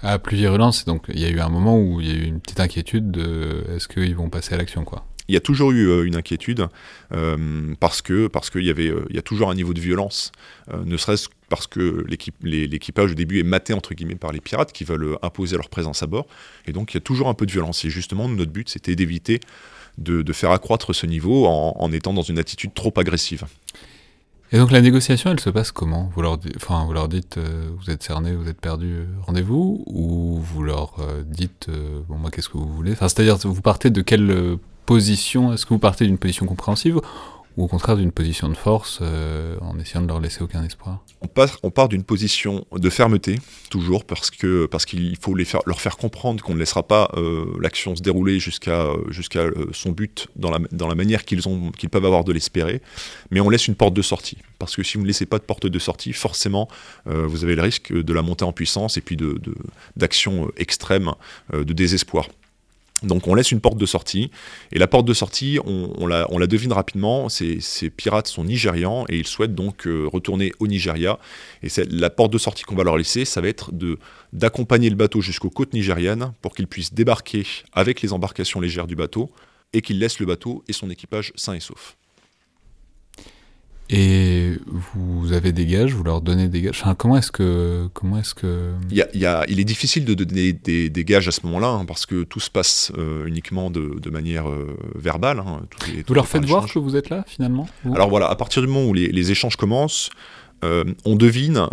Ah, 0.02 0.18
plus 0.18 0.36
virulent, 0.36 0.72
c'est 0.72 0.86
donc 0.86 1.04
il 1.08 1.20
y 1.20 1.26
a 1.26 1.28
eu 1.28 1.40
un 1.40 1.50
moment 1.50 1.78
où 1.78 2.00
il 2.00 2.08
y 2.08 2.10
a 2.10 2.14
eu 2.14 2.24
une 2.24 2.40
petite 2.40 2.60
inquiétude 2.60 3.10
de 3.10 3.64
est-ce 3.74 3.86
qu'ils 3.86 4.16
vont 4.16 4.30
passer 4.30 4.54
à 4.54 4.56
l'action 4.56 4.84
quoi? 4.84 5.04
Il 5.30 5.34
y 5.34 5.36
a 5.36 5.40
toujours 5.40 5.70
eu 5.70 5.88
euh, 5.88 6.04
une 6.04 6.16
inquiétude 6.16 6.66
euh, 7.14 7.74
parce 7.78 8.02
que 8.02 8.26
parce 8.26 8.50
qu'il 8.50 8.64
y 8.64 8.70
avait 8.70 8.88
euh, 8.88 9.06
il 9.10 9.16
y 9.16 9.18
a 9.18 9.22
toujours 9.22 9.48
un 9.48 9.54
niveau 9.54 9.72
de 9.72 9.80
violence, 9.80 10.32
ne 10.84 10.96
serait-ce 10.96 11.28
parce 11.48 11.66
que 11.66 12.04
l'équipage 12.42 13.12
au 13.12 13.14
début 13.14 13.38
est 13.40 13.44
maté 13.44 13.72
entre 13.72 13.94
guillemets 13.94 14.16
par 14.16 14.32
les 14.32 14.40
pirates 14.40 14.72
qui 14.72 14.84
veulent 14.84 15.16
imposer 15.22 15.56
leur 15.56 15.68
présence 15.68 16.02
à 16.02 16.06
bord, 16.06 16.26
et 16.66 16.72
donc 16.72 16.92
il 16.92 16.96
y 16.96 16.98
a 16.98 17.00
toujours 17.00 17.28
un 17.28 17.34
peu 17.34 17.46
de 17.46 17.52
violence. 17.52 17.84
Et 17.84 17.90
justement, 17.90 18.28
notre 18.28 18.52
but 18.52 18.68
c'était 18.68 18.96
d'éviter 18.96 19.40
de, 19.98 20.32
faire 20.32 20.50
accroître 20.50 20.94
ce 20.94 21.06
niveau 21.06 21.46
en, 21.46 21.92
étant 21.92 22.12
dans 22.12 22.22
une 22.22 22.38
attitude 22.38 22.72
trop 22.74 22.92
agressive. 22.96 23.44
Et 24.52 24.58
donc 24.58 24.70
la 24.70 24.80
négociation, 24.80 25.30
elle 25.30 25.40
se 25.40 25.50
passe 25.50 25.70
comment? 25.72 26.10
Vous 26.14 26.22
leur, 26.22 26.38
enfin, 26.56 26.84
vous 26.86 26.92
leur 26.92 27.08
dites, 27.08 27.38
vous 27.38 27.90
êtes 27.90 28.02
cerné, 28.02 28.34
vous 28.34 28.48
êtes 28.48 28.60
perdu, 28.60 29.04
rendez-vous? 29.26 29.84
Ou 29.86 30.40
vous 30.40 30.62
leur 30.62 30.96
dites, 31.26 31.68
bon, 32.08 32.16
moi, 32.16 32.30
qu'est-ce 32.30 32.48
que 32.48 32.58
vous 32.58 32.72
voulez? 32.72 32.92
Enfin, 32.92 33.08
C'est-à-dire, 33.08 33.36
vous 33.36 33.62
partez 33.62 33.90
de 33.90 34.00
quel 34.00 34.58
Est-ce 34.96 35.66
que 35.66 35.68
vous 35.68 35.78
partez 35.78 36.04
d'une 36.04 36.18
position 36.18 36.46
compréhensive 36.46 37.00
ou 37.56 37.64
au 37.64 37.68
contraire 37.68 37.96
d'une 37.96 38.10
position 38.10 38.48
de 38.48 38.56
force 38.56 38.98
euh, 39.02 39.56
en 39.60 39.78
essayant 39.78 40.02
de 40.02 40.08
leur 40.08 40.18
laisser 40.18 40.42
aucun 40.42 40.64
espoir? 40.64 41.04
On, 41.62 41.70
part 41.70 41.88
d'une 41.88 42.02
position 42.02 42.64
de 42.72 42.90
fermeté, 42.90 43.38
toujours, 43.70 44.04
parce 44.04 44.30
qu'il 44.30 45.16
faut 45.20 45.34
leur 45.66 45.80
faire 45.80 45.96
comprendre 45.96 46.42
qu'on 46.42 46.54
ne 46.54 46.58
laissera 46.58 46.82
pas 46.82 47.08
euh, 47.14 47.44
l'action 47.60 47.94
se 47.94 48.02
dérouler 48.02 48.40
jusqu'à 48.40 48.82
euh, 48.82 49.66
son 49.72 49.92
but 49.92 50.26
dans 50.34 50.50
la, 50.50 50.94
manière 50.96 51.24
qu'ils 51.24 51.40
peuvent 51.90 52.04
avoir 52.04 52.24
de 52.24 52.32
l'espérer, 52.32 52.82
mais 53.30 53.40
on 53.40 53.48
laisse 53.48 53.68
une 53.68 53.76
porte 53.76 53.94
de 53.94 54.02
sortie. 54.02 54.38
Parce 54.58 54.74
que 54.74 54.82
si 54.82 54.96
vous 54.96 55.04
ne 55.04 55.08
laissez 55.08 55.26
pas 55.26 55.38
de 55.38 55.44
porte 55.44 55.66
de 55.66 55.78
sortie, 55.78 56.12
forcément, 56.12 56.68
vous 57.06 57.44
avez 57.44 57.54
le 57.54 57.62
risque 57.62 57.92
de 57.92 58.12
la 58.12 58.22
montée 58.22 58.44
en 58.44 58.52
puissance 58.52 58.96
et 58.96 59.00
puis 59.00 59.16
d'actions 59.96 60.46
de, 60.46 60.52
extrêmes, 60.56 61.12
de 61.52 61.72
désespoir. 61.72 62.26
Donc 63.02 63.26
on 63.26 63.34
laisse 63.34 63.50
une 63.50 63.60
porte 63.60 63.78
de 63.78 63.86
sortie, 63.86 64.30
et 64.72 64.78
la 64.78 64.86
porte 64.86 65.06
de 65.06 65.14
sortie, 65.14 65.58
on, 65.64 66.06
la, 66.06 66.26
devine 66.46 66.72
rapidement, 66.72 67.28
ces, 67.28 67.60
pirates 67.96 68.26
sont 68.26 68.44
nigérians, 68.44 69.04
et 69.08 69.18
ils 69.18 69.26
souhaitent 69.26 69.54
donc 69.54 69.86
euh, 69.86 70.06
retourner 70.06 70.52
au 70.58 70.66
Nigeria, 70.66 71.18
et 71.62 71.68
la 71.90 72.10
porte 72.10 72.32
de 72.32 72.38
sortie 72.38 72.64
qu'on 72.64 72.74
va 72.74 72.84
leur 72.84 72.96
laisser, 72.96 73.24
ça 73.24 73.40
va 73.40 73.48
être 73.48 73.70
d'accompagner 74.32 74.90
le 74.90 74.96
bateau 74.96 75.20
jusqu'aux 75.20 75.50
côtes 75.50 75.72
nigérianes, 75.72 76.34
pour 76.42 76.54
qu'ils 76.54 76.66
puissent 76.66 76.94
débarquer 76.94 77.46
avec 77.72 78.02
les 78.02 78.12
embarcations 78.12 78.60
légères 78.60 78.86
du 78.86 78.96
bateau, 78.96 79.30
et 79.72 79.82
qu'ils 79.82 79.98
laissent 79.98 80.18
le 80.18 80.26
bateau 80.26 80.64
et 80.68 80.72
son 80.72 80.90
équipage 80.90 81.32
sains 81.36 81.54
et 81.54 81.60
saufs. 81.60 81.96
Et 83.92 84.52
vous 84.94 85.32
avez 85.32 85.50
des 85.50 85.66
gages, 85.66 85.92
vous 85.92 86.04
leur 86.04 86.20
donnez 86.20 86.46
des 86.46 86.62
gages. 86.62 86.80
Enfin, 86.80 86.94
comment 86.94 87.16
est-ce 87.16 87.32
que, 87.32 87.88
comment 87.92 88.18
est-ce 88.18 88.34
que 88.34 88.70
il, 88.88 88.96
y 88.96 89.26
a, 89.26 89.44
il, 89.48 89.58
est 89.58 89.64
difficile 89.64 90.04
de 90.04 90.14
donner 90.14 90.52
des, 90.52 90.88
des 90.88 91.04
gages 91.04 91.26
à 91.26 91.32
ce 91.32 91.40
moment-là 91.46 91.66
hein, 91.66 91.84
parce 91.84 92.06
que 92.06 92.22
tout 92.22 92.38
se 92.38 92.50
passe 92.50 92.92
euh, 92.96 93.26
uniquement 93.26 93.68
de, 93.68 93.98
de 94.00 94.10
manière 94.10 94.48
euh, 94.48 94.76
verbale. 94.94 95.40
Hein, 95.40 95.62
vous 96.06 96.14
leur 96.14 96.28
faites 96.28 96.44
voir 96.44 96.72
que 96.72 96.78
vous 96.78 96.94
êtes 96.94 97.10
là 97.10 97.24
finalement. 97.26 97.68
Alors 97.92 98.08
voilà, 98.08 98.28
à 98.28 98.36
partir 98.36 98.62
du 98.62 98.68
moment 98.68 98.86
où 98.86 98.94
les, 98.94 99.08
les 99.08 99.32
échanges 99.32 99.56
commencent, 99.56 100.10
euh, 100.62 100.84
on 101.04 101.16
devine, 101.16 101.66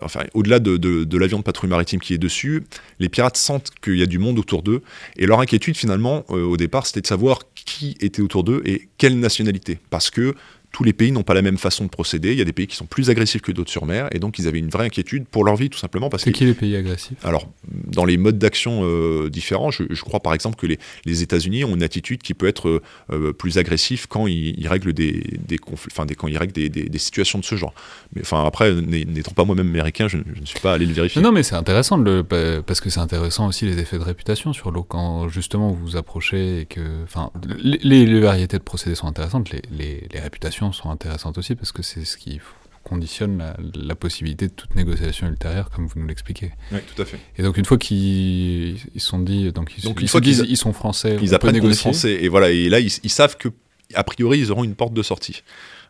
enfin, 0.00 0.20
au-delà 0.32 0.58
de, 0.58 0.78
de, 0.78 1.04
de 1.04 1.18
l'avion 1.18 1.38
de 1.38 1.42
patrouille 1.42 1.68
maritime 1.68 2.00
qui 2.00 2.14
est 2.14 2.18
dessus, 2.18 2.62
les 2.98 3.10
pirates 3.10 3.36
sentent 3.36 3.72
qu'il 3.82 3.98
y 3.98 4.02
a 4.02 4.06
du 4.06 4.18
monde 4.18 4.38
autour 4.38 4.62
d'eux, 4.62 4.80
et 5.16 5.26
leur 5.26 5.40
inquiétude 5.40 5.76
finalement, 5.76 6.24
au 6.30 6.56
départ, 6.56 6.86
c'était 6.86 7.00
de 7.00 7.06
savoir 7.08 7.40
qui 7.54 7.96
était 8.00 8.22
autour 8.22 8.44
d'eux 8.44 8.62
et 8.64 8.88
quelle 8.96 9.18
nationalité, 9.18 9.80
parce 9.90 10.08
que 10.08 10.36
tous 10.72 10.84
les 10.84 10.92
pays 10.92 11.12
n'ont 11.12 11.22
pas 11.22 11.34
la 11.34 11.42
même 11.42 11.58
façon 11.58 11.84
de 11.84 11.88
procéder. 11.88 12.32
Il 12.32 12.38
y 12.38 12.42
a 12.42 12.44
des 12.44 12.52
pays 12.52 12.66
qui 12.66 12.76
sont 12.76 12.86
plus 12.86 13.10
agressifs 13.10 13.42
que 13.42 13.52
d'autres 13.52 13.70
sur 13.70 13.86
mer, 13.86 14.08
et 14.12 14.18
donc 14.18 14.38
ils 14.38 14.46
avaient 14.46 14.58
une 14.58 14.68
vraie 14.68 14.86
inquiétude 14.86 15.26
pour 15.26 15.44
leur 15.44 15.56
vie, 15.56 15.68
tout 15.68 15.78
simplement. 15.78 16.08
parce 16.08 16.22
C'est 16.22 16.32
qui 16.32 16.44
les 16.44 16.54
pays 16.54 16.76
agressifs 16.76 17.18
Alors, 17.24 17.48
dans 17.68 18.04
les 18.04 18.16
modes 18.16 18.38
d'action 18.38 18.82
euh, 18.84 19.28
différents, 19.30 19.70
je, 19.70 19.84
crois 20.02 20.20
par 20.20 20.34
exemple 20.34 20.56
que 20.56 20.66
les, 20.66 20.78
les 21.04 21.22
États-Unis 21.22 21.64
ont 21.64 21.74
une 21.74 21.82
attitude 21.82 22.22
qui 22.22 22.34
peut 22.34 22.46
être 22.46 22.68
euh, 22.68 22.82
euh, 23.12 23.32
plus 23.32 23.58
agressive 23.58 24.06
quand 24.08 24.26
ils, 24.26 24.68
règlent 24.68 24.92
des, 24.92 25.38
des 25.46 25.58
conflits, 25.58 25.92
enfin, 25.92 26.06
quand 26.16 26.28
ils 26.28 26.38
règlent 26.38 26.52
des, 26.52 26.68
des, 26.68 26.98
situations 26.98 27.38
de 27.38 27.44
ce 27.44 27.56
genre. 27.56 27.74
Mais 28.14 28.22
enfin, 28.22 28.44
après, 28.44 28.72
n'étant 28.72 29.32
pas 29.32 29.44
moi-même 29.44 29.68
américain, 29.68 30.06
je, 30.06 30.18
ne 30.18 30.46
suis 30.46 30.60
pas 30.60 30.74
allé 30.74 30.86
le 30.86 30.92
vérifier. 30.92 31.20
Non, 31.20 31.32
mais 31.32 31.42
c'est 31.42 31.56
intéressant 31.56 31.96
le, 31.96 32.22
parce 32.62 32.80
que 32.80 32.90
c'est 32.90 33.00
intéressant 33.00 33.48
aussi 33.48 33.64
les 33.64 33.78
effets 33.78 33.98
de 33.98 34.04
réputation 34.04 34.52
sur 34.52 34.70
l'eau 34.70 34.82
quand 34.82 35.28
justement 35.28 35.70
vous 35.70 35.80
vous 35.80 35.96
approchez 35.96 36.60
et 36.60 36.66
que, 36.66 37.02
enfin, 37.04 37.30
les, 37.58 37.78
les, 38.06 38.20
variétés 38.20 38.58
de 38.58 38.62
procédés 38.62 38.94
sont 38.94 39.06
intéressantes, 39.06 39.50
les, 39.50 39.62
les, 39.72 40.06
les 40.12 40.20
réputations 40.20 40.59
sont 40.72 40.90
intéressantes 40.90 41.38
aussi 41.38 41.54
parce 41.54 41.72
que 41.72 41.82
c'est 41.82 42.04
ce 42.04 42.16
qui 42.16 42.40
conditionne 42.82 43.54
la, 43.74 43.94
possibilité 43.94 44.48
de 44.48 44.52
toute 44.52 44.74
négociation 44.74 45.28
ultérieure, 45.28 45.70
comme 45.70 45.86
vous 45.86 46.00
nous 46.00 46.06
l'expliquez. 46.06 46.52
Oui, 46.72 46.78
tout 46.94 47.00
à 47.02 47.04
fait. 47.04 47.18
Et 47.36 47.42
donc 47.42 47.56
une 47.58 47.64
fois 47.64 47.76
qu'ils 47.76 48.78
sont 48.96 49.18
dit, 49.18 49.52
donc 49.52 49.72
ils, 49.76 49.84
donc, 49.84 50.00
ils, 50.00 50.20
disent, 50.20 50.44
ils 50.48 50.56
sont 50.56 50.72
français, 50.72 51.18
ils 51.20 51.34
apprennent 51.34 51.54
négocier. 51.54 51.80
français, 51.80 52.18
et 52.22 52.28
voilà, 52.28 52.50
et 52.50 52.68
là 52.68 52.80
ils, 52.80 52.90
savent 52.90 53.36
que 53.36 53.48
a 53.94 54.02
priori 54.02 54.38
ils 54.38 54.50
auront 54.50 54.64
une 54.64 54.74
porte 54.74 54.94
de 54.94 55.02
sortie. 55.02 55.42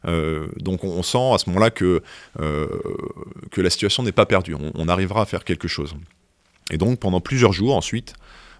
Euh, 0.07 0.49
donc 0.57 0.83
on, 0.83 1.03
sent 1.03 1.33
à 1.33 1.39
ce 1.39 1.49
moment-là 1.51 1.71
que, 1.71 2.03
euh, 2.41 2.67
que 3.51 3.61
la 3.61 3.71
situation 3.71 4.03
n'est 4.03 4.13
pas 4.13 4.27
perdue, 4.27 4.55
on, 4.55 4.89
arrivera 4.89 5.23
à 5.23 5.27
faire 5.27 5.45
quelque 5.45 5.69
chose. 5.69 5.95
Et 6.71 6.79
donc 6.79 6.99
pendant 6.99 7.21
plusieurs 7.21 7.53
jours 7.53 7.77
ensuite, 7.77 8.15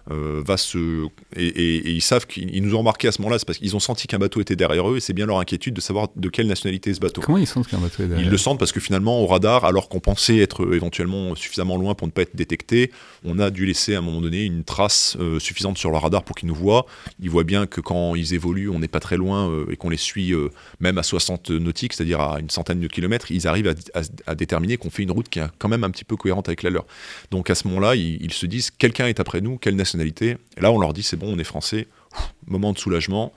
va 0.09 0.57
se 0.57 1.07
et, 1.35 1.91
ils 1.91 2.01
savent 2.01 2.25
qu'ils 2.27 2.63
nous 2.63 2.75
ont 2.75 2.79
remarqué 2.79 3.07
à 3.07 3.11
ce 3.11 3.21
moment-là, 3.21 3.39
c'est 3.39 3.45
parce 3.45 3.57
qu'ils 3.57 3.75
ont 3.75 3.79
senti 3.79 4.07
qu'un 4.07 4.19
bateau 4.19 4.41
était 4.41 4.55
derrière 4.55 4.89
eux 4.89 4.97
et 4.97 4.99
c'est 4.99 5.13
bien 5.13 5.25
leur 5.25 5.39
inquiétude 5.39 5.73
de 5.73 5.81
savoir 5.81 6.09
de 6.15 6.29
quelle 6.29 6.47
nationalité 6.47 6.89
est 6.89 6.95
ce 6.95 6.99
bateau. 6.99 7.21
Comment 7.21 7.37
ils 7.37 7.47
sentent 7.47 7.67
qu'un 7.67 7.77
bateau 7.77 8.03
est 8.03 8.07
derrière 8.07 8.25
Ils 8.25 8.31
le 8.31 8.37
sentent 8.37 8.59
parce 8.59 8.71
que 8.71 8.79
finalement 8.79 9.21
au 9.21 9.27
radar, 9.27 9.65
alors 9.65 9.89
qu'on 9.89 9.99
pensait 9.99 10.37
être 10.37 10.73
éventuellement 10.73 11.35
suffisamment 11.35 11.77
loin 11.77 11.95
pour 11.95 12.07
ne 12.07 12.11
pas 12.11 12.23
être 12.23 12.35
détecté, 12.35 12.91
on 13.23 13.39
a 13.39 13.49
dû 13.49 13.65
laisser 13.65 13.95
à 13.95 13.99
un 13.99 14.01
moment 14.01 14.21
donné 14.21 14.43
une 14.43 14.63
trace 14.63 15.17
suffisante 15.39 15.77
sur 15.77 15.91
le 15.91 15.97
radar 15.97 16.23
pour 16.23 16.35
qu'ils 16.35 16.47
nous 16.47 16.55
voient. 16.55 16.85
Ils 17.21 17.29
voient 17.29 17.43
bien 17.43 17.67
que 17.67 17.81
quand 17.81 18.15
ils 18.15 18.33
évoluent, 18.33 18.69
on 18.69 18.79
n'est 18.79 18.87
pas 18.87 18.99
très 18.99 19.17
loin 19.17 19.51
et 19.69 19.77
qu'on 19.77 19.89
les 19.89 19.97
suit 19.97 20.33
même 20.79 20.97
à 20.97 21.03
60 21.03 21.51
nautiques, 21.51 21.93
c'est-à-dire 21.93 22.19
à 22.21 22.39
une 22.39 22.49
centaine 22.49 22.79
de 22.79 22.87
kilomètres, 22.87 23.31
ils 23.31 23.47
arrivent 23.47 23.73
à, 24.25 24.35
déterminer 24.35 24.77
qu'on 24.77 24.89
fait 24.89 25.03
une 25.03 25.11
route 25.11 25.29
qui 25.29 25.39
est 25.39 25.45
quand 25.59 25.69
même 25.69 25.83
un 25.83 25.89
petit 25.89 26.03
peu 26.03 26.15
cohérente 26.15 26.47
avec 26.49 26.63
la 26.63 26.69
leur. 26.69 26.85
Donc 27.29 27.49
à 27.49 27.55
ce 27.55 27.67
moment-là, 27.67 27.95
ils, 27.95 28.33
se 28.33 28.45
disent 28.45 28.71
quelqu'un 28.71 29.07
est 29.07 29.19
après 29.19 29.41
nous, 29.41 29.57
quelle 29.57 29.75
nationalité 29.75 29.90
Et 29.99 30.37
là, 30.61 30.71
on 30.71 30.79
leur 30.79 30.93
dit 30.93 31.03
c'est 31.03 31.17
bon, 31.17 31.33
on 31.33 31.39
est 31.39 31.43
français. 31.43 31.87
moment 32.47 32.73
de 32.73 32.77
soulagement. 32.77 33.31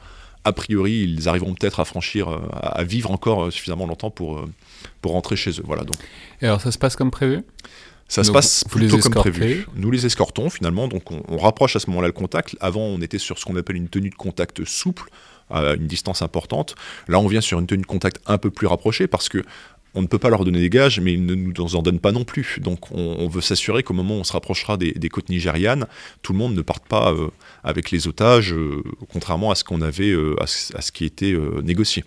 A 0.44 0.52
priori, 0.52 1.00
ils 1.02 1.28
arriveront 1.28 1.54
peut-être 1.54 1.80
à 1.80 1.86
franchir, 1.86 2.30
euh, 2.30 2.38
à, 2.52 2.84
vivre 2.84 3.10
encore 3.10 3.44
euh, 3.44 3.50
suffisamment 3.50 3.86
longtemps 3.86 4.10
pour, 4.10 4.38
euh, 4.38 4.44
pour 5.00 5.12
rentrer 5.12 5.36
chez 5.36 5.52
eux. 5.52 5.62
Voilà. 5.64 5.84
Donc. 5.84 5.96
Et 6.42 6.46
alors, 6.46 6.60
ça 6.60 6.70
se 6.70 6.76
passe 6.76 6.96
comme 6.96 7.10
prévu? 7.10 7.42
Ça 8.08 8.22
se 8.22 8.30
passe 8.30 8.64
plutôt 8.64 8.98
comme 8.98 9.14
prévu. 9.14 9.66
Nous 9.74 9.90
les 9.90 10.04
escortons 10.04 10.50
finalement, 10.50 10.88
donc 10.88 11.10
on, 11.10 11.22
on 11.26 11.38
rapproche 11.38 11.74
à 11.74 11.80
ce 11.80 11.88
moment-là 11.88 12.08
le 12.08 12.12
contact. 12.12 12.54
Avant, 12.60 12.82
on 12.82 13.00
était 13.00 13.18
sur 13.18 13.38
ce 13.38 13.46
qu'on 13.46 13.56
appelle 13.56 13.76
une 13.76 13.88
tenue 13.88 14.10
de 14.10 14.14
contact 14.14 14.64
souple 14.66 15.08
à 15.50 15.72
une 15.74 15.86
distance 15.86 16.20
importante. 16.20 16.74
Là, 17.08 17.18
on 17.18 17.26
vient 17.26 17.40
sur 17.40 17.58
une 17.58 17.66
tenue 17.66 17.82
de 17.82 17.86
contact 17.86 18.20
un 18.26 18.38
peu 18.38 18.50
plus 18.50 18.66
rapprochée 18.66 19.06
parce 19.06 19.30
que 19.30 19.42
on 19.94 20.02
ne 20.02 20.06
peut 20.06 20.18
pas 20.18 20.28
leur 20.28 20.44
donner 20.44 20.60
des 20.60 20.70
gages, 20.70 21.00
mais 21.00 21.12
ils 21.12 21.24
ne 21.24 21.34
nous 21.34 21.76
en 21.76 21.82
donnent 21.82 22.00
pas 22.00 22.12
non 22.12 22.24
plus. 22.24 22.58
Donc 22.60 22.90
on, 22.90 23.28
veut 23.28 23.40
s'assurer 23.40 23.82
qu'au 23.82 23.94
moment 23.94 24.16
où 24.16 24.20
on 24.20 24.24
se 24.24 24.32
rapprochera 24.32 24.76
des, 24.76 25.08
côtes 25.08 25.28
nigérianes, 25.28 25.86
tout 26.22 26.32
le 26.32 26.38
monde 26.38 26.54
ne 26.54 26.62
parte 26.62 26.86
pas 26.86 27.12
euh, 27.12 27.28
avec 27.62 27.90
les 27.90 28.08
otages, 28.08 28.52
euh, 28.52 28.82
contrairement 29.12 29.50
à 29.50 29.54
ce 29.54 29.64
qu'on 29.64 29.80
avait, 29.80 30.10
euh, 30.10 30.36
à, 30.40 30.80
qui 30.92 31.04
était 31.04 31.36
négocié. 31.62 32.04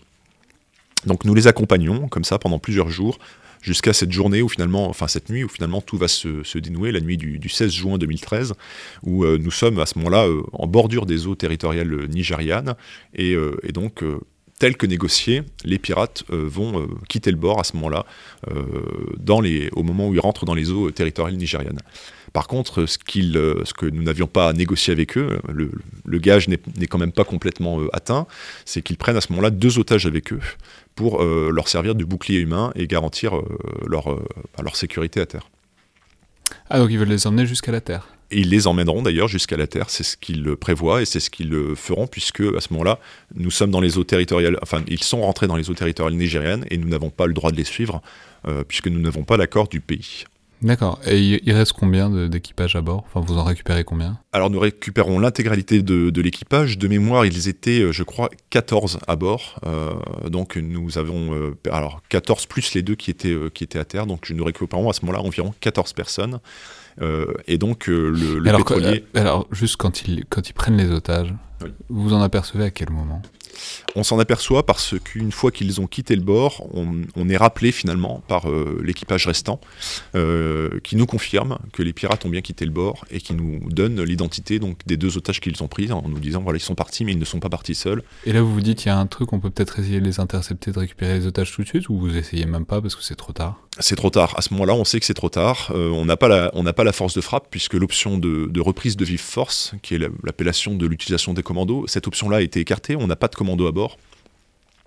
Donc 1.05 1.25
nous 1.25 1.33
les 1.33 1.47
accompagnons 1.47 2.07
comme 2.07 2.23
ça 2.23 2.39
pendant 2.39 2.59
plusieurs 2.59 2.89
jours, 2.89 3.19
jusqu'à 3.61 3.93
cette 3.93 4.11
journée 4.11 4.41
où 4.41 4.49
finalement, 4.49 4.87
enfin 4.89 5.07
cette 5.07 5.29
nuit 5.29 5.43
où 5.43 5.49
finalement 5.49 5.81
tout 5.81 5.97
va 5.97 6.07
se, 6.07 6.57
dénouer, 6.57 6.91
la 6.91 7.01
nuit 7.01 7.17
du, 7.17 7.49
16 7.49 7.71
juin 7.71 7.97
2013, 7.97 8.53
où 9.03 9.25
nous 9.25 9.51
sommes 9.51 9.79
à 9.79 9.85
ce 9.85 9.97
moment-là 9.99 10.27
en 10.53 10.67
bordure 10.67 11.05
des 11.05 11.27
eaux 11.27 11.35
territoriales 11.35 12.07
nigérianes, 12.07 12.75
et, 13.13 13.35
donc 13.73 14.03
tel 14.59 14.75
que 14.75 14.85
négocié, 14.85 15.43
les 15.63 15.77
pirates 15.79 16.23
vont 16.29 16.87
quitter 17.07 17.31
le 17.31 17.37
bord 17.37 17.59
à 17.59 17.63
ce 17.63 17.75
moment-là, 17.75 18.05
au 18.49 19.83
moment 19.83 20.07
où 20.07 20.13
ils 20.13 20.19
rentrent 20.19 20.45
dans 20.45 20.55
les 20.55 20.71
eaux 20.71 20.89
territoriales 20.91 21.37
nigérianes. 21.37 21.79
Par 22.33 22.47
contre, 22.47 22.85
ce, 22.85 22.97
que 22.97 23.85
nous 23.85 24.03
n'avions 24.03 24.27
pas 24.27 24.53
négocié 24.53 24.91
avec 24.91 25.17
eux, 25.17 25.39
le, 25.47 26.19
gage 26.19 26.47
n'est 26.47 26.87
quand 26.87 26.97
même 26.97 27.11
pas 27.11 27.23
complètement 27.23 27.81
atteint, 27.93 28.27
c'est 28.65 28.81
qu'ils 28.81 28.97
prennent 28.97 29.17
à 29.17 29.21
ce 29.21 29.31
moment-là 29.31 29.49
deux 29.49 29.79
otages 29.79 30.05
avec 30.05 30.33
eux, 30.33 30.41
pour 30.97 31.21
euh, 31.21 31.49
leur 31.53 31.69
servir 31.69 31.95
de 31.95 32.03
bouclier 32.03 32.39
humain 32.39 32.73
et 32.75 32.87
garantir 32.87 33.37
euh, 33.37 33.43
leur, 33.87 34.11
euh, 34.11 34.25
leur 34.61 34.75
sécurité 34.75 35.21
à 35.21 35.25
terre. 35.25 35.49
Ah, 36.69 36.79
donc 36.79 36.89
ils 36.91 36.97
veulent 36.97 37.07
les 37.07 37.27
emmener 37.27 37.45
jusqu'à 37.45 37.71
la 37.71 37.81
Terre 37.81 38.07
et 38.31 38.39
ils 38.39 38.49
les 38.49 38.67
emmèneront 38.67 39.01
d'ailleurs 39.01 39.27
jusqu'à 39.27 39.57
la 39.57 39.67
Terre, 39.67 39.89
c'est 39.89 40.03
ce 40.03 40.17
qu'ils 40.17 40.55
prévoient 40.55 41.01
et 41.01 41.05
c'est 41.05 41.19
ce 41.19 41.29
qu'ils 41.29 41.53
feront, 41.75 42.07
puisque 42.07 42.41
à 42.41 42.61
ce 42.61 42.71
moment-là, 42.71 42.99
nous 43.35 43.51
sommes 43.51 43.71
dans 43.71 43.81
les 43.81 43.97
eaux 43.97 44.03
territoriales, 44.03 44.57
enfin, 44.61 44.83
ils 44.87 45.03
sont 45.03 45.21
rentrés 45.21 45.47
dans 45.47 45.55
les 45.55 45.69
eaux 45.69 45.73
territoriales 45.73 46.17
nigériennes 46.17 46.65
et 46.69 46.77
nous 46.77 46.89
n'avons 46.89 47.09
pas 47.09 47.25
le 47.25 47.33
droit 47.33 47.51
de 47.51 47.57
les 47.57 47.63
suivre, 47.63 48.01
puisque 48.67 48.87
nous 48.87 48.99
n'avons 48.99 49.23
pas 49.23 49.37
l'accord 49.37 49.67
du 49.67 49.81
pays. 49.81 50.25
D'accord. 50.61 50.99
Et 51.05 51.39
il 51.45 51.53
reste 51.53 51.73
combien 51.73 52.09
d'équipage 52.27 52.75
à 52.75 52.81
bord? 52.81 53.03
Enfin, 53.07 53.23
vous 53.25 53.37
en 53.37 53.43
récupérez 53.43 53.83
combien? 53.83 54.19
Alors, 54.33 54.49
nous 54.49 54.59
récupérons 54.59 55.19
l'intégralité 55.19 55.83
de, 55.83 56.21
l'équipage. 56.21 56.79
De 56.79 56.87
mémoire, 56.87 57.25
ils 57.25 57.47
étaient, 57.47 57.81
euh, 57.81 57.91
je 57.91 58.03
crois, 58.03 58.29
14 58.49 58.99
à 59.07 59.15
bord. 59.15 59.59
Euh, 59.65 59.93
donc, 60.29 60.57
nous 60.57 60.97
avons 60.97 61.33
euh, 61.33 61.55
alors 61.71 62.01
14 62.09 62.47
plus 62.47 62.73
les 62.73 62.81
deux 62.81 62.95
qui 62.95 63.11
étaient, 63.11 63.35
qui 63.53 63.63
étaient 63.63 63.79
à 63.79 63.85
terre. 63.85 64.07
Donc, 64.07 64.29
nous 64.31 64.43
récupérons 64.43 64.89
à 64.89 64.93
ce 64.93 65.05
moment-là 65.05 65.23
environ 65.23 65.53
14 65.59 65.93
personnes. 65.93 66.39
Et 67.47 67.57
donc, 67.57 67.87
le, 67.87 68.09
le 68.11 68.47
alors, 68.49 68.65
pétrolier. 68.65 69.05
alors, 69.15 69.47
juste 69.51 69.77
quand 69.77 70.01
ils, 70.07 70.25
quand 70.29 70.49
ils 70.49 70.53
prennent 70.53 70.77
les 70.77 70.91
otages, 70.91 71.33
vous 71.89 72.13
en 72.13 72.21
apercevez 72.21 72.65
à 72.65 72.71
quel 72.71 72.89
moment? 72.91 73.21
On 73.95 74.03
s'en 74.03 74.19
aperçoit 74.19 74.65
parce 74.65 74.95
qu'une 74.99 75.31
fois 75.31 75.51
qu'ils 75.51 75.81
ont 75.81 75.87
quitté 75.87 76.15
le 76.15 76.21
bord, 76.21 76.67
on, 76.73 77.29
est 77.29 77.37
rappelé 77.37 77.71
finalement 77.71 78.23
par 78.27 78.49
euh, 78.49 78.81
l'équipage 78.83 79.27
restant, 79.27 79.59
euh, 80.15 80.79
qui 80.83 80.95
nous 80.95 81.05
confirme 81.05 81.57
que 81.73 81.83
les 81.83 81.91
pirates 81.91 82.25
ont 82.25 82.29
bien 82.29 82.41
quitté 82.41 82.63
le 82.63 82.71
bord 82.71 83.05
et 83.11 83.19
qui 83.19 83.33
nous 83.33 83.59
donne 83.69 84.01
l'identité 84.01 84.59
donc 84.59 84.79
des 84.85 84.95
deux 84.95 85.17
otages 85.17 85.41
qu'ils 85.41 85.61
ont 85.61 85.67
pris 85.67 85.91
en 85.91 86.07
nous 86.07 86.19
disant 86.19 86.41
voilà 86.41 86.57
ils 86.57 86.61
sont 86.61 86.75
partis 86.75 87.03
mais 87.03 87.11
ils 87.11 87.19
ne 87.19 87.25
sont 87.25 87.39
pas 87.39 87.49
partis 87.49 87.75
seuls. 87.75 88.03
Et 88.25 88.33
là 88.33 88.41
vous 88.41 88.53
vous 88.53 88.61
dites 88.61 88.85
il 88.85 88.87
y 88.87 88.91
a 88.91 88.97
un 88.97 89.07
truc 89.07 89.33
on 89.33 89.39
peut 89.39 89.49
peut-être 89.49 89.79
essayer 89.79 89.99
de 89.99 90.05
les 90.05 90.19
intercepter, 90.19 90.71
de 90.71 90.79
récupérer 90.79 91.19
les 91.19 91.27
otages 91.27 91.51
tout 91.51 91.63
de 91.63 91.67
suite 91.67 91.89
ou 91.89 91.97
vous 91.97 92.15
essayez 92.15 92.45
même 92.45 92.65
pas 92.65 92.81
parce 92.81 92.95
que 92.95 93.03
c'est 93.03 93.15
trop 93.15 93.33
tard? 93.33 93.61
C'est 93.79 93.95
trop 93.95 94.09
tard. 94.09 94.33
À 94.37 94.41
ce 94.41 94.53
moment-là 94.53 94.73
on 94.73 94.85
sait 94.85 94.99
que 94.99 95.05
c'est 95.05 95.13
trop 95.13 95.29
tard. 95.29 95.71
Euh, 95.75 95.89
on 95.89 96.05
n'a 96.05 96.17
pas 96.17 96.27
la 96.27 96.51
on 96.53 96.63
n'a 96.63 96.73
pas 96.73 96.83
la 96.83 96.93
force 96.93 97.13
de 97.13 97.21
frappe 97.21 97.47
puisque 97.51 97.73
l'option 97.73 98.17
de, 98.17 98.59
reprise 98.61 98.95
de 98.95 99.05
vive 99.05 99.21
force 99.21 99.73
qui 99.81 99.95
est 99.95 99.99
l'appellation 100.23 100.75
de 100.75 100.85
l'utilisation 100.85 101.33
des 101.33 101.43
commandos 101.43 101.85
cette 101.87 102.07
option 102.07 102.29
là 102.29 102.37
a 102.37 102.41
été 102.41 102.59
écartée. 102.59 102.95
On 102.95 103.07
n'a 103.07 103.15
pas 103.15 103.27
de 103.27 103.35
commando 103.47 103.67
à 103.67 103.71
bord. 103.71 103.97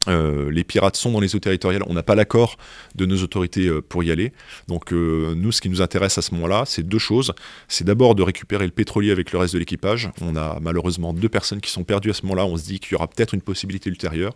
Euh, 0.08 0.50
les 0.50 0.64
pirates 0.64 0.96
sont 0.96 1.12
dans 1.12 1.20
les 1.20 1.36
eaux 1.36 1.40
territoriales, 1.40 1.82
on 1.86 1.92
n'a 1.92 2.02
pas 2.02 2.14
l'accord 2.14 2.56
de 2.94 3.04
nos 3.04 3.22
autorités 3.22 3.66
euh, 3.66 3.82
pour 3.82 4.02
y 4.02 4.10
aller. 4.10 4.32
Donc 4.66 4.94
euh, 4.94 5.34
nous, 5.36 5.52
ce 5.52 5.60
qui 5.60 5.68
nous 5.68 5.82
intéresse 5.82 6.16
à 6.16 6.22
ce 6.22 6.32
moment-là, 6.34 6.64
c'est 6.64 6.82
deux 6.82 6.98
choses. 6.98 7.34
C'est 7.68 7.84
d'abord 7.84 8.14
de 8.14 8.22
récupérer 8.22 8.64
le 8.64 8.72
pétrolier 8.72 9.10
avec 9.10 9.30
le 9.30 9.38
reste 9.38 9.52
de 9.52 9.58
l'équipage. 9.58 10.10
On 10.22 10.36
a 10.36 10.58
malheureusement 10.60 11.12
deux 11.12 11.28
personnes 11.28 11.60
qui 11.60 11.70
sont 11.70 11.84
perdues 11.84 12.10
à 12.10 12.14
ce 12.14 12.22
moment-là. 12.22 12.46
On 12.46 12.56
se 12.56 12.64
dit 12.64 12.80
qu'il 12.80 12.92
y 12.92 12.94
aura 12.94 13.08
peut-être 13.08 13.34
une 13.34 13.42
possibilité 13.42 13.90
ultérieure. 13.90 14.32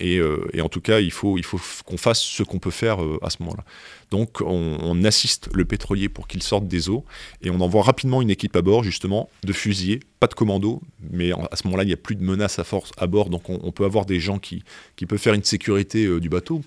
Et, 0.00 0.20
en 0.60 0.68
tout 0.68 0.80
cas, 0.80 0.98
il 1.00 1.12
faut, 1.12 1.38
il 1.38 1.44
faut 1.44 1.60
qu'on 1.84 1.96
fasse 1.96 2.20
ce 2.20 2.42
qu'on 2.42 2.58
peut 2.58 2.70
faire 2.70 2.98
à 3.22 3.30
ce 3.30 3.36
moment-là. 3.40 3.64
Donc 4.10 4.40
on, 4.40 5.04
assiste 5.04 5.48
le 5.52 5.64
pétrolier 5.64 6.08
pour 6.08 6.26
qu'il 6.26 6.42
sorte 6.42 6.66
des 6.66 6.88
eaux 6.88 7.04
et 7.42 7.50
on 7.50 7.60
envoie 7.60 7.82
rapidement 7.82 8.22
une 8.22 8.30
équipe 8.30 8.56
à 8.56 8.62
bord 8.62 8.82
justement 8.82 9.28
de 9.44 9.52
fusiliers, 9.52 10.00
pas 10.20 10.26
de 10.26 10.34
commando, 10.34 10.80
mais 11.10 11.32
à 11.32 11.56
ce 11.56 11.66
moment-là 11.66 11.84
il 11.84 11.88
n'y 11.88 11.92
a 11.92 11.98
plus 11.98 12.16
de 12.16 12.22
menace 12.22 12.58
à 12.58 12.64
force 12.64 12.90
à 12.98 13.06
bord, 13.06 13.30
donc 13.30 13.48
on, 13.48 13.72
peut 13.72 13.84
avoir 13.84 14.06
des 14.06 14.18
gens 14.18 14.38
qui, 14.38 14.64
peuvent 15.08 15.18
faire 15.18 15.34
une 15.34 15.44
sécurité 15.44 16.06
euh, 16.06 16.20
du 16.20 16.28
bateau. 16.28 16.62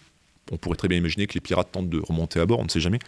On 0.51 0.57
pourrait 0.57 0.77
très 0.77 0.87
bien 0.87 0.97
imaginer 0.97 1.27
que 1.27 1.35
les 1.35 1.41
pirates 1.41 1.71
tentent 1.71 1.89
de 1.89 1.99
remonter 1.99 2.39
à 2.39 2.45
bord, 2.45 2.59
on 2.59 2.63
ne 2.63 2.69
sait 2.69 2.79
jamais. 2.79 2.99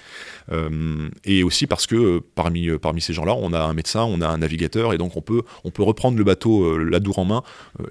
Euh, 0.52 1.10
et 1.24 1.44
aussi 1.44 1.66
parce 1.66 1.88
que 1.88 1.96
euh, 1.96 2.20
parmi, 2.36 3.02
ces 3.02 3.14
gens-là, 3.14 3.36
on 3.36 3.54
a 3.54 3.60
un 3.60 3.74
médecin, 3.74 4.04
on 4.04 4.22
a 4.22 4.28
un 4.28 4.38
navigateur, 4.38 4.94
et 4.94 4.98
donc 4.98 5.18
on 5.18 5.22
peut, 5.22 5.42
on 5.64 5.72
peut 5.72 5.84
reprendre 5.84 6.18
le 6.18 6.24
bateau, 6.24 6.78
la 6.78 7.00
dour 7.00 7.20
en 7.20 7.26
main, 7.26 7.44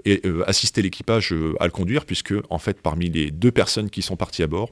et 0.05 0.23
assister 0.47 0.83
l'équipage 0.83 1.35
à 1.59 1.65
le 1.65 1.73
conduire, 1.73 2.05
puisque 2.05 2.35
en 2.49 2.59
fait 2.59 2.81
parmi 2.81 3.11
les 3.11 3.31
deux 3.31 3.51
personnes 3.51 3.91
qui 3.91 4.03
sont 4.03 4.17
parties 4.17 4.43
à 4.43 4.47
bord, 4.47 4.71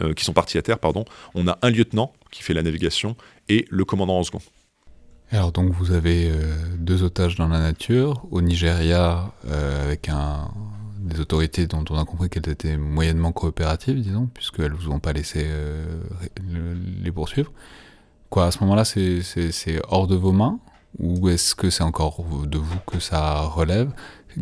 euh, 0.00 0.12
qui 0.12 0.24
sont 0.24 0.32
partis 0.32 0.58
à 0.58 0.62
terre, 0.62 0.78
pardon, 0.78 1.04
on 1.34 1.46
a 1.46 1.56
un 1.62 1.70
lieutenant 1.70 2.12
qui 2.32 2.42
fait 2.42 2.54
la 2.54 2.62
navigation 2.62 3.16
et 3.48 3.64
le 3.70 3.84
commandant 3.84 4.18
en 4.18 4.24
second. 4.24 4.40
Alors 5.30 5.52
donc 5.52 5.72
vous 5.72 5.92
avez 5.92 6.28
euh, 6.28 6.56
deux 6.78 7.04
otages 7.04 7.36
dans 7.36 7.46
la 7.46 7.60
nature, 7.60 8.26
au 8.32 8.42
Nigeria 8.42 9.32
euh, 9.46 9.84
avec 9.84 10.08
un, 10.08 10.50
des 10.98 11.20
autorités 11.20 11.68
dont 11.68 11.84
on 11.90 11.96
a 11.96 12.04
compris 12.04 12.28
qu'elles 12.28 12.48
étaient 12.48 12.76
moyennement 12.76 13.30
coopératives, 13.30 14.00
disons, 14.00 14.26
puisqu'elles 14.34 14.72
ne 14.72 14.76
vous 14.76 14.90
ont 14.90 14.98
pas 14.98 15.12
laissé 15.12 15.46
les 17.02 17.12
poursuivre. 17.12 17.52
Quoi, 18.30 18.46
à 18.46 18.50
ce 18.50 18.58
moment-là, 18.60 18.84
c'est 18.84 19.80
hors 19.88 20.08
de 20.08 20.16
vos 20.16 20.32
mains? 20.32 20.58
Ou 20.98 21.28
est-ce 21.28 21.54
que 21.54 21.70
c'est 21.70 21.82
encore 21.82 22.24
de 22.46 22.58
vous 22.58 22.78
que 22.86 22.98
ça 22.98 23.42
relève? 23.42 23.92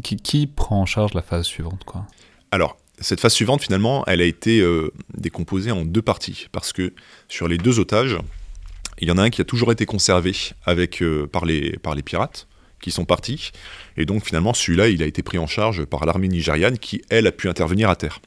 Qui, 0.02 0.16
qui, 0.16 0.46
prend 0.46 0.80
en 0.80 0.86
charge 0.86 1.12
la 1.12 1.22
phase 1.22 1.44
suivante 1.44 1.84
quoi? 1.84 2.06
Alors, 2.50 2.76
cette 3.02 3.20
phase 3.20 3.32
suivante, 3.32 3.62
finalement, 3.62 4.04
elle 4.06 4.20
a 4.20 4.24
été 4.24 4.60
euh, 4.60 4.92
décomposée 5.16 5.70
en 5.70 5.84
deux 5.84 6.02
parties, 6.02 6.46
parce 6.52 6.72
que 6.72 6.92
sur 7.28 7.48
les 7.48 7.58
deux 7.58 7.78
otages, 7.78 8.16
il 8.98 9.08
y 9.08 9.10
en 9.10 9.18
a 9.18 9.22
un 9.22 9.30
qui 9.30 9.40
a 9.40 9.44
toujours 9.44 9.72
été 9.72 9.86
conservé 9.86 10.32
avec, 10.64 11.02
euh, 11.02 11.26
par, 11.26 11.44
les, 11.44 11.76
par 11.78 11.94
les 11.94 12.02
pirates, 12.02 12.46
qui 12.80 12.90
sont 12.90 13.04
partis, 13.04 13.52
et 13.96 14.06
donc 14.06 14.24
finalement, 14.26 14.54
celui-là, 14.54 14.88
il 14.88 15.02
a 15.02 15.06
été 15.06 15.22
pris 15.22 15.38
en 15.38 15.46
charge 15.46 15.84
par 15.84 16.04
l'armée 16.04 16.28
nigériane, 16.28 16.78
qui, 16.78 17.02
elle, 17.10 17.26
a 17.26 17.32
pu 17.32 17.48
intervenir 17.48 17.90
à 17.90 17.96
terre, 17.96 18.20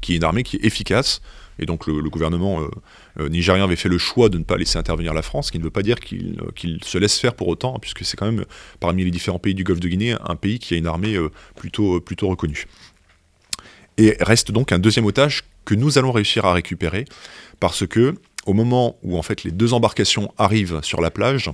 qui 0.00 0.14
est 0.14 0.16
une 0.16 0.24
armée 0.24 0.42
qui 0.42 0.56
est 0.56 0.64
efficace, 0.64 1.20
et 1.58 1.66
donc 1.66 1.86
le, 1.86 2.08
gouvernement 2.08 2.66
euh, 3.18 3.28
nigérien 3.28 3.64
avait 3.64 3.76
fait 3.76 3.90
le 3.90 3.98
choix 3.98 4.30
de 4.30 4.38
ne 4.38 4.44
pas 4.44 4.56
laisser 4.56 4.78
intervenir 4.78 5.12
la 5.12 5.20
France, 5.20 5.48
ce 5.48 5.52
qui 5.52 5.58
ne 5.58 5.64
veut 5.64 5.70
pas 5.70 5.82
dire 5.82 6.00
qu'il 6.00 6.78
se 6.82 6.96
laisse 6.96 7.18
faire 7.18 7.34
pour 7.34 7.48
autant, 7.48 7.78
puisque 7.78 8.02
c'est 8.02 8.16
quand 8.16 8.24
même, 8.24 8.46
parmi 8.80 9.04
les 9.04 9.10
différents 9.10 9.38
pays 9.38 9.54
du 9.54 9.62
Golfe 9.62 9.80
de 9.80 9.88
Guinée, 9.88 10.14
un 10.26 10.36
pays 10.36 10.58
qui 10.58 10.72
a 10.72 10.78
une 10.78 10.86
armée 10.86 11.18
plutôt, 11.56 12.00
plutôt 12.00 12.28
reconnue. 12.28 12.64
Et 14.00 14.16
reste 14.18 14.50
donc 14.50 14.72
un 14.72 14.78
deuxième 14.78 15.04
otage 15.04 15.44
que 15.66 15.74
nous 15.74 15.98
allons 15.98 16.10
réussir 16.10 16.46
à 16.46 16.54
récupérer 16.54 17.04
parce 17.60 17.86
que 17.86 18.14
au 18.46 18.54
moment 18.54 18.96
où 19.02 19.18
en 19.18 19.22
fait 19.22 19.44
les 19.44 19.50
deux 19.50 19.74
embarcations 19.74 20.32
arrivent 20.38 20.80
sur 20.82 21.02
la 21.02 21.10
plage, 21.10 21.50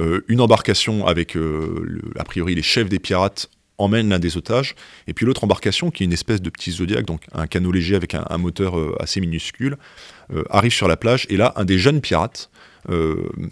euh, 0.00 0.24
une 0.26 0.40
embarcation 0.40 1.06
avec 1.06 1.36
euh, 1.36 2.02
a 2.18 2.24
priori 2.24 2.56
les 2.56 2.62
chefs 2.62 2.88
des 2.88 2.98
pirates 2.98 3.48
emmène 3.78 4.08
l'un 4.08 4.18
des 4.18 4.36
otages, 4.36 4.74
et 5.06 5.14
puis 5.14 5.24
l'autre 5.24 5.44
embarcation, 5.44 5.92
qui 5.92 6.02
est 6.02 6.06
une 6.06 6.12
espèce 6.12 6.42
de 6.42 6.50
petit 6.50 6.72
zodiaque, 6.72 7.06
donc 7.06 7.22
un 7.32 7.46
canot 7.46 7.70
léger 7.70 7.94
avec 7.94 8.14
un, 8.14 8.38
moteur 8.38 8.76
euh, 8.76 8.96
assez 9.00 9.20
minuscule, 9.20 9.76
arrive 10.50 10.72
sur 10.72 10.88
la 10.88 10.96
plage, 10.96 11.26
et 11.30 11.36
là, 11.36 11.52
un 11.56 11.64
des 11.64 11.78
jeunes 11.78 12.00
pirates 12.00 12.50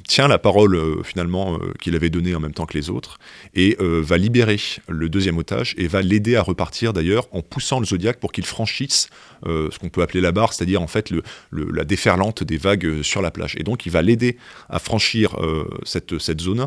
tient 0.06 0.28
la 0.28 0.38
parole 0.38 1.04
finalement 1.04 1.58
qu'il 1.80 1.94
avait 1.94 2.10
donnée 2.10 2.34
en 2.34 2.40
même 2.40 2.52
temps 2.52 2.66
que 2.66 2.76
les 2.76 2.90
autres 2.90 3.18
et 3.54 3.76
va 3.80 4.18
libérer 4.18 4.58
le 4.88 5.08
deuxième 5.08 5.38
otage 5.38 5.74
et 5.78 5.86
va 5.86 6.02
l'aider 6.02 6.36
à 6.36 6.42
repartir 6.42 6.92
d'ailleurs 6.92 7.28
en 7.32 7.42
poussant 7.42 7.80
le 7.80 7.86
Zodiac 7.86 8.18
pour 8.18 8.32
qu'il 8.32 8.44
franchisse 8.44 9.08
ce 9.44 9.78
qu'on 9.78 9.88
peut 9.88 10.02
appeler 10.02 10.20
la 10.20 10.32
barre, 10.32 10.52
c'est-à-dire 10.52 10.82
en 10.82 10.86
fait 10.86 11.12
la 11.52 11.84
déferlante 11.84 12.42
des 12.42 12.56
vagues 12.56 13.02
sur 13.02 13.22
la 13.22 13.30
plage. 13.30 13.54
Et 13.56 13.62
donc 13.62 13.86
il 13.86 13.92
va 13.92 14.02
l'aider 14.02 14.36
à 14.68 14.78
franchir 14.78 15.36
cette, 15.84 16.40
zone. 16.40 16.66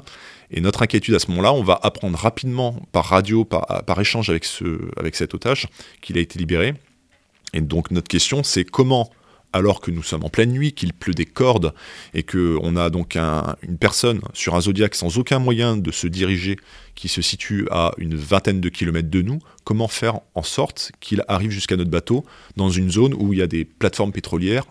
Et 0.51 0.61
notre 0.61 0.83
inquiétude 0.83 1.15
à 1.15 1.19
ce 1.19 1.27
moment-là, 1.31 1.53
on 1.53 1.63
va 1.63 1.79
apprendre 1.83 2.17
rapidement 2.17 2.79
par 2.91 3.05
radio, 3.05 3.43
par, 3.43 3.99
échange 3.99 4.29
avec, 4.29 4.47
avec 4.97 5.15
cet 5.15 5.33
otage 5.33 5.67
qu'il 6.01 6.17
a 6.17 6.21
été 6.21 6.39
libéré. 6.39 6.73
Et 7.53 7.61
donc 7.61 7.91
notre 7.91 8.07
question, 8.07 8.43
c'est 8.43 8.63
comment 8.63 9.11
alors 9.53 9.79
que 9.79 9.91
nous 9.91 10.03
sommes 10.03 10.23
en 10.23 10.29
pleine 10.29 10.51
nuit, 10.51 10.73
qu'il 10.73 10.93
pleut 10.93 11.13
des 11.13 11.25
cordes 11.25 11.73
et 12.13 12.23
qu'on 12.23 12.75
a 12.75 12.89
donc 12.89 13.15
une 13.15 13.77
personne 13.79 14.19
sur 14.33 14.55
un 14.55 14.61
zodiaque 14.61 14.95
sans 14.95 15.17
aucun 15.17 15.39
moyen 15.39 15.77
de 15.77 15.91
se 15.91 16.07
diriger 16.07 16.57
qui 16.95 17.07
se 17.07 17.21
situe 17.21 17.67
à 17.71 17.91
une 17.97 18.15
vingtaine 18.15 18.61
de 18.61 18.69
kilomètres 18.69 19.09
de 19.09 19.21
nous, 19.21 19.39
comment 19.63 19.87
faire 19.87 20.19
en 20.35 20.43
sorte 20.43 20.91
qu'il 20.99 21.23
arrive 21.27 21.51
jusqu'à 21.51 21.75
notre 21.75 21.91
bateau 21.91 22.25
dans 22.57 22.69
une 22.69 22.91
zone 22.91 23.13
où 23.13 23.33
il 23.33 23.39
y 23.39 23.41
a 23.41 23.47
des 23.47 23.65
plateformes 23.65 24.11
pétrolières 24.11 24.65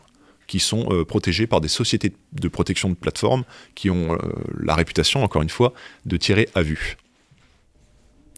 qui 0.47 0.61
sont 0.61 0.87
euh, 0.90 1.05
protégées 1.05 1.47
par 1.47 1.61
des 1.61 1.68
sociétés 1.68 2.12
de 2.33 2.49
protection 2.49 2.90
de 2.90 2.95
plateformes 2.95 3.45
qui 3.75 3.90
ont 3.90 4.12
euh, 4.12 4.18
la 4.61 4.75
réputation, 4.75 5.23
encore 5.23 5.42
une 5.42 5.49
fois, 5.49 5.73
de 6.05 6.16
tirer 6.16 6.49
à 6.55 6.62
vue? 6.62 6.97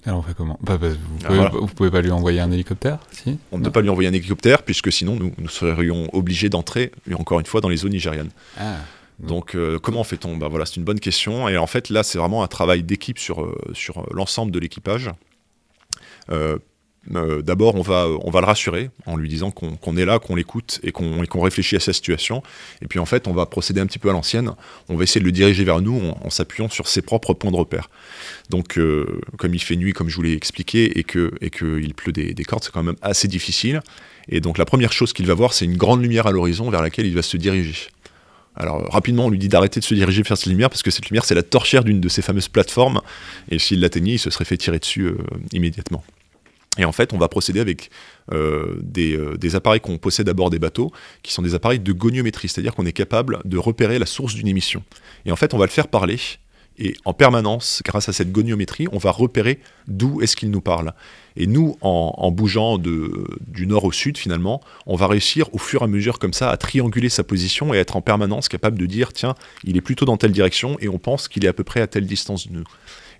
Alors 0.06 0.18
on 0.18 0.22
fait 0.22 0.34
comment 0.34 0.58
bah, 0.62 0.76
bah, 0.76 0.88
ah, 1.28 1.50
vous, 1.52 1.66
pouvez, 1.66 1.90
pas 1.90 2.02
lui 2.02 2.10
envoyer 2.10 2.40
un 2.40 2.50
hélicoptère 2.50 2.98
si 3.10 3.38
On 3.52 3.58
ne 3.58 3.64
peut 3.64 3.70
pas 3.70 3.80
lui 3.80 3.88
envoyer 3.88 4.08
un 4.08 4.12
hélicoptère 4.12 4.62
puisque 4.62 4.92
sinon 4.92 5.16
nous, 5.16 5.32
nous 5.38 5.48
serions 5.48 6.08
obligés 6.12 6.48
d'entrer, 6.48 6.92
encore 7.14 7.40
une 7.40 7.46
fois, 7.46 7.60
dans 7.60 7.70
les 7.70 7.78
zones 7.78 7.92
nigérianes. 7.92 8.30
Ah. 8.58 8.76
Donc 9.18 9.54
euh, 9.54 9.78
comment 9.78 10.04
fait-on 10.04 10.36
bah, 10.36 10.48
voilà, 10.48 10.66
C'est 10.66 10.76
une 10.76 10.84
bonne 10.84 11.00
question. 11.00 11.48
Et 11.48 11.56
en 11.56 11.66
fait 11.66 11.88
là 11.88 12.02
c'est 12.02 12.18
vraiment 12.18 12.42
un 12.42 12.48
travail 12.48 12.82
d'équipe 12.82 13.18
sur, 13.18 13.42
euh, 13.42 13.56
sur 13.72 14.06
l'ensemble 14.12 14.52
de 14.52 14.58
l'équipage. 14.58 15.10
Euh, 16.30 16.58
euh, 17.14 17.42
d'abord, 17.42 17.74
on 17.74 17.82
va, 17.82 18.06
le 18.06 18.46
rassurer 18.46 18.90
en 19.06 19.16
lui 19.16 19.28
disant 19.28 19.50
qu'on 19.50 19.96
est 19.96 20.04
là, 20.04 20.18
qu'on 20.18 20.36
l'écoute 20.36 20.80
et 20.82 20.92
qu'on 20.92 21.40
réfléchit 21.40 21.76
à 21.76 21.80
sa 21.80 21.92
situation. 21.92 22.42
Et 22.82 22.86
puis 22.86 22.98
en 22.98 23.06
fait, 23.06 23.28
on 23.28 23.32
va 23.32 23.46
procéder 23.46 23.80
un 23.80 23.86
petit 23.86 23.98
peu 23.98 24.10
à 24.10 24.12
l'ancienne. 24.12 24.52
On 24.88 24.96
va 24.96 25.04
essayer 25.04 25.20
de 25.20 25.26
le 25.26 25.32
diriger 25.32 25.64
vers 25.64 25.80
nous 25.80 26.00
en, 26.22 26.30
s'appuyant 26.30 26.68
sur 26.68 26.88
ses 26.88 27.02
propres 27.02 27.34
points 27.34 27.50
de 27.50 27.56
repère. 27.56 27.90
Donc, 28.50 28.78
euh, 28.78 29.20
comme 29.36 29.54
il 29.54 29.60
fait 29.60 29.76
nuit, 29.76 29.92
comme 29.92 30.08
je 30.08 30.16
vous 30.16 30.22
l'ai 30.22 30.34
expliqué, 30.34 30.98
et 30.98 31.04
qu'il 31.04 31.94
pleut 31.94 32.12
des, 32.12 32.34
des 32.34 32.44
cordes, 32.44 32.64
c'est 32.64 32.72
quand 32.72 32.82
même 32.82 32.96
assez 33.02 33.28
difficile. 33.28 33.82
Et 34.28 34.40
donc, 34.40 34.58
la 34.58 34.64
première 34.64 34.92
chose 34.92 35.12
qu'il 35.12 35.26
va 35.26 35.34
voir, 35.34 35.52
c'est 35.52 35.66
une 35.66 35.76
grande 35.76 36.02
lumière 36.02 36.26
à 36.26 36.32
l'horizon 36.32 36.70
vers 36.70 36.82
laquelle 36.82 37.06
il 37.06 37.14
va 37.14 37.22
se 37.22 37.36
diriger. 37.36 37.88
Alors 38.56 38.88
rapidement, 38.92 39.26
on 39.26 39.30
lui 39.30 39.38
dit 39.38 39.48
d'arrêter 39.48 39.80
de 39.80 39.84
se 39.84 39.94
diriger 39.94 40.22
vers 40.22 40.36
cette 40.38 40.46
lumière 40.46 40.70
parce 40.70 40.82
que 40.82 40.90
cette 40.90 41.08
lumière, 41.10 41.24
c'est 41.24 41.34
la 41.34 41.42
torchère 41.42 41.82
d'une 41.82 42.00
de 42.00 42.08
ces 42.08 42.22
fameuses 42.22 42.48
plateformes. 42.48 43.00
Et 43.50 43.58
s'il 43.58 43.80
l'atteignait, 43.80 44.14
il 44.14 44.18
se 44.18 44.30
serait 44.30 44.44
fait 44.44 44.56
tirer 44.56 44.78
dessus 44.78 45.06
euh, 45.06 45.16
immédiatement. 45.52 46.04
Et 46.78 46.84
en 46.84 46.92
fait, 46.92 47.12
on 47.12 47.18
va 47.18 47.28
procéder 47.28 47.60
avec 47.60 47.90
euh, 48.32 48.80
euh, 48.98 49.36
des, 49.36 49.56
appareils 49.56 49.80
qu'on 49.80 49.98
possède 49.98 50.28
à 50.28 50.32
bord 50.32 50.50
des 50.50 50.58
bateaux, 50.58 50.90
qui 51.22 51.32
sont 51.32 51.42
des 51.42 51.54
appareils 51.54 51.78
de 51.78 51.92
goniométrie, 51.92 52.48
c'est-à-dire 52.48 52.74
qu'on 52.74 52.86
est 52.86 52.92
capable 52.92 53.40
de 53.44 53.58
repérer 53.58 53.98
la 53.98 54.06
source 54.06 54.34
d'une 54.34 54.48
émission. 54.48 54.82
Et 55.26 55.32
en 55.32 55.36
fait, 55.36 55.54
on 55.54 55.58
va 55.58 55.66
le 55.66 55.70
faire 55.70 55.88
parler, 55.88 56.18
et 56.76 56.96
en 57.04 57.12
permanence, 57.12 57.82
grâce 57.84 58.08
à 58.08 58.12
cette 58.12 58.32
goniométrie, 58.32 58.88
on 58.90 58.98
va 58.98 59.12
repérer 59.12 59.60
d'où 59.86 60.20
est-ce 60.20 60.34
qu'il 60.34 60.50
nous 60.50 60.60
parle. 60.60 60.92
Et 61.36 61.46
nous, 61.46 61.76
en, 61.80 62.30
bougeant 62.32 62.78
du 62.78 63.66
nord 63.66 63.84
au 63.84 63.92
sud, 63.92 64.18
finalement, 64.18 64.60
on 64.86 64.96
va 64.96 65.06
réussir 65.06 65.52
au 65.54 65.58
fur 65.58 65.82
et 65.82 65.84
à 65.84 65.88
mesure 65.88 66.18
comme 66.18 66.32
ça 66.32 66.50
à 66.50 66.56
trianguler 66.56 67.08
sa 67.08 67.22
position 67.22 67.74
et 67.74 67.76
être 67.76 67.96
en 67.96 68.00
permanence 68.00 68.48
capable 68.48 68.76
de 68.76 68.86
dire, 68.86 69.12
tiens, 69.12 69.36
il 69.62 69.76
est 69.76 69.80
plutôt 69.80 70.04
dans 70.04 70.16
telle 70.16 70.32
direction, 70.32 70.76
et 70.80 70.88
on 70.88 70.98
pense 70.98 71.28
qu'il 71.28 71.44
est 71.44 71.48
à 71.48 71.52
peu 71.52 71.64
près 71.64 71.80
à 71.80 71.86
telle 71.86 72.06
distance 72.06 72.48
de 72.48 72.54
nous. 72.54 72.64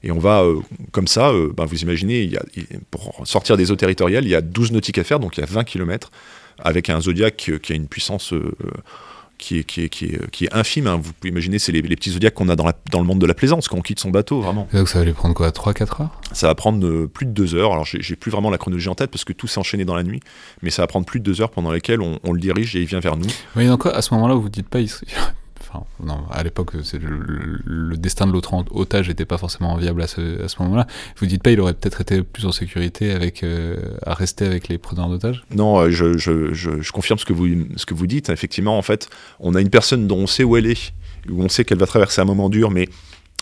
Et 0.04 0.12
on 0.12 0.18
va, 0.18 0.42
euh, 0.42 0.60
comme 0.92 1.08
ça, 1.08 1.30
euh, 1.30 1.50
ben, 1.56 1.64
vous 1.64 1.82
imaginez, 1.82 2.20
il 2.22 2.32
y 2.32 2.36
a, 2.36 2.42
pour 2.90 3.22
sortir 3.24 3.56
des 3.56 3.70
eaux 3.70 3.76
territoriales, 3.76 4.24
il 4.24 4.30
y 4.30 4.34
a 4.34 4.42
12 4.42 4.72
nautiques 4.72 4.98
à 4.98 5.04
faire, 5.04 5.18
donc 5.18 5.38
il 5.38 5.40
y 5.40 5.42
a 5.42 5.46
20 5.46 5.64
km, 5.64 6.10
avec 6.62 6.90
un 6.90 7.00
zodiaque 7.00 7.50
qui 7.60 7.72
a 7.72 7.74
une 7.74 7.88
puissance 7.88 8.34
euh, 8.34 8.54
qui, 9.38 9.60
est, 9.60 9.64
qui, 9.64 9.80
est, 9.82 9.88
qui, 9.88 10.04
est, 10.04 10.30
qui 10.30 10.44
est 10.44 10.54
infime. 10.54 10.88
Hein. 10.88 11.00
Vous 11.02 11.14
pouvez 11.14 11.30
imaginer, 11.30 11.58
c'est 11.58 11.72
les, 11.72 11.80
petits 11.82 12.10
zodiacs 12.10 12.34
qu'on 12.34 12.50
a 12.50 12.54
dans, 12.54 12.66
la, 12.66 12.74
dans, 12.92 13.00
le 13.00 13.06
monde 13.06 13.18
de 13.18 13.26
la 13.26 13.32
plaisance, 13.32 13.66
quand 13.66 13.78
on 13.78 13.80
quitte 13.80 13.98
son 13.98 14.10
bateau, 14.10 14.42
vraiment. 14.42 14.68
donc 14.74 14.90
ça 14.90 14.98
va 14.98 15.06
lui 15.06 15.14
prendre 15.14 15.34
quoi 15.34 15.48
3-4 15.48 16.02
heures? 16.02 16.20
Ça 16.32 16.48
va 16.48 16.54
prendre 16.54 17.06
plus 17.06 17.24
de 17.24 17.32
2 17.32 17.54
heures. 17.54 17.72
Alors 17.72 17.86
j'ai 17.86 18.16
plus 18.16 18.30
vraiment 18.30 18.50
la 18.50 18.58
chronologie 18.58 18.90
en 18.90 18.94
tête 18.94 19.10
parce 19.10 19.24
que 19.24 19.32
tout 19.32 19.46
s'est 19.46 19.58
enchaîné 19.58 19.86
dans 19.86 19.96
la 19.96 20.02
nuit, 20.02 20.20
mais 20.60 20.68
ça 20.68 20.82
va 20.82 20.86
prendre 20.86 21.06
plus 21.06 21.20
de 21.20 21.24
2 21.24 21.40
heures 21.40 21.50
pendant 21.50 21.72
lesquelles 21.72 22.02
on, 22.02 22.20
on 22.24 22.32
le 22.34 22.40
dirige 22.40 22.76
et 22.76 22.80
il 22.80 22.86
vient 22.86 23.00
vers 23.00 23.16
nous. 23.16 23.30
Oui, 23.56 23.66
donc 23.66 23.86
à 23.86 24.02
ce 24.02 24.12
moment-là, 24.12 24.34
vous 24.34 24.42
vous 24.42 24.48
dites 24.50 24.68
pas, 24.68 24.80
il, 24.80 24.90
non, 26.02 26.24
à 26.30 26.42
l'époque, 26.42 26.72
le, 26.74 27.96
destin 27.96 28.26
de 28.26 28.32
l'autre 28.32 28.54
otage 28.70 29.08
n'était 29.08 29.24
pas 29.24 29.38
forcément 29.38 29.76
viable 29.76 30.02
à 30.02 30.06
ce, 30.06 30.62
moment-là. 30.62 30.86
Vous 31.16 31.26
dites 31.26 31.42
pas, 31.42 31.50
il 31.50 31.60
aurait 31.60 31.74
peut-être 31.74 32.00
été 32.00 32.22
plus 32.22 32.46
en 32.46 32.52
sécurité 32.52 33.12
avec, 33.12 33.42
euh, 33.42 33.76
à 34.04 34.14
rester 34.14 34.46
avec 34.46 34.68
les 34.68 34.78
preneurs 34.78 35.08
d'otages? 35.08 35.44
Non, 35.50 35.80
euh, 35.80 35.90
je, 35.90 36.90
confirme 36.90 37.18
ce 37.18 37.24
que, 37.24 37.32
vous, 37.32 37.48
ce 37.76 37.86
que 37.86 37.94
vous 37.94 38.06
dites. 38.06 38.28
Effectivement, 38.28 38.78
en 38.78 38.82
fait, 38.82 39.08
on 39.40 39.54
a 39.54 39.60
une 39.60 39.70
personne 39.70 40.06
dont 40.06 40.18
on 40.18 40.26
sait 40.26 40.44
où 40.44 40.56
elle 40.56 40.66
est, 40.66 40.92
où 41.30 41.42
on 41.42 41.48
sait 41.48 41.64
qu'elle 41.64 41.78
va 41.78 41.86
traverser 41.86 42.20
un 42.20 42.26
moment 42.26 42.48
dur, 42.48 42.70
mais 42.70 42.88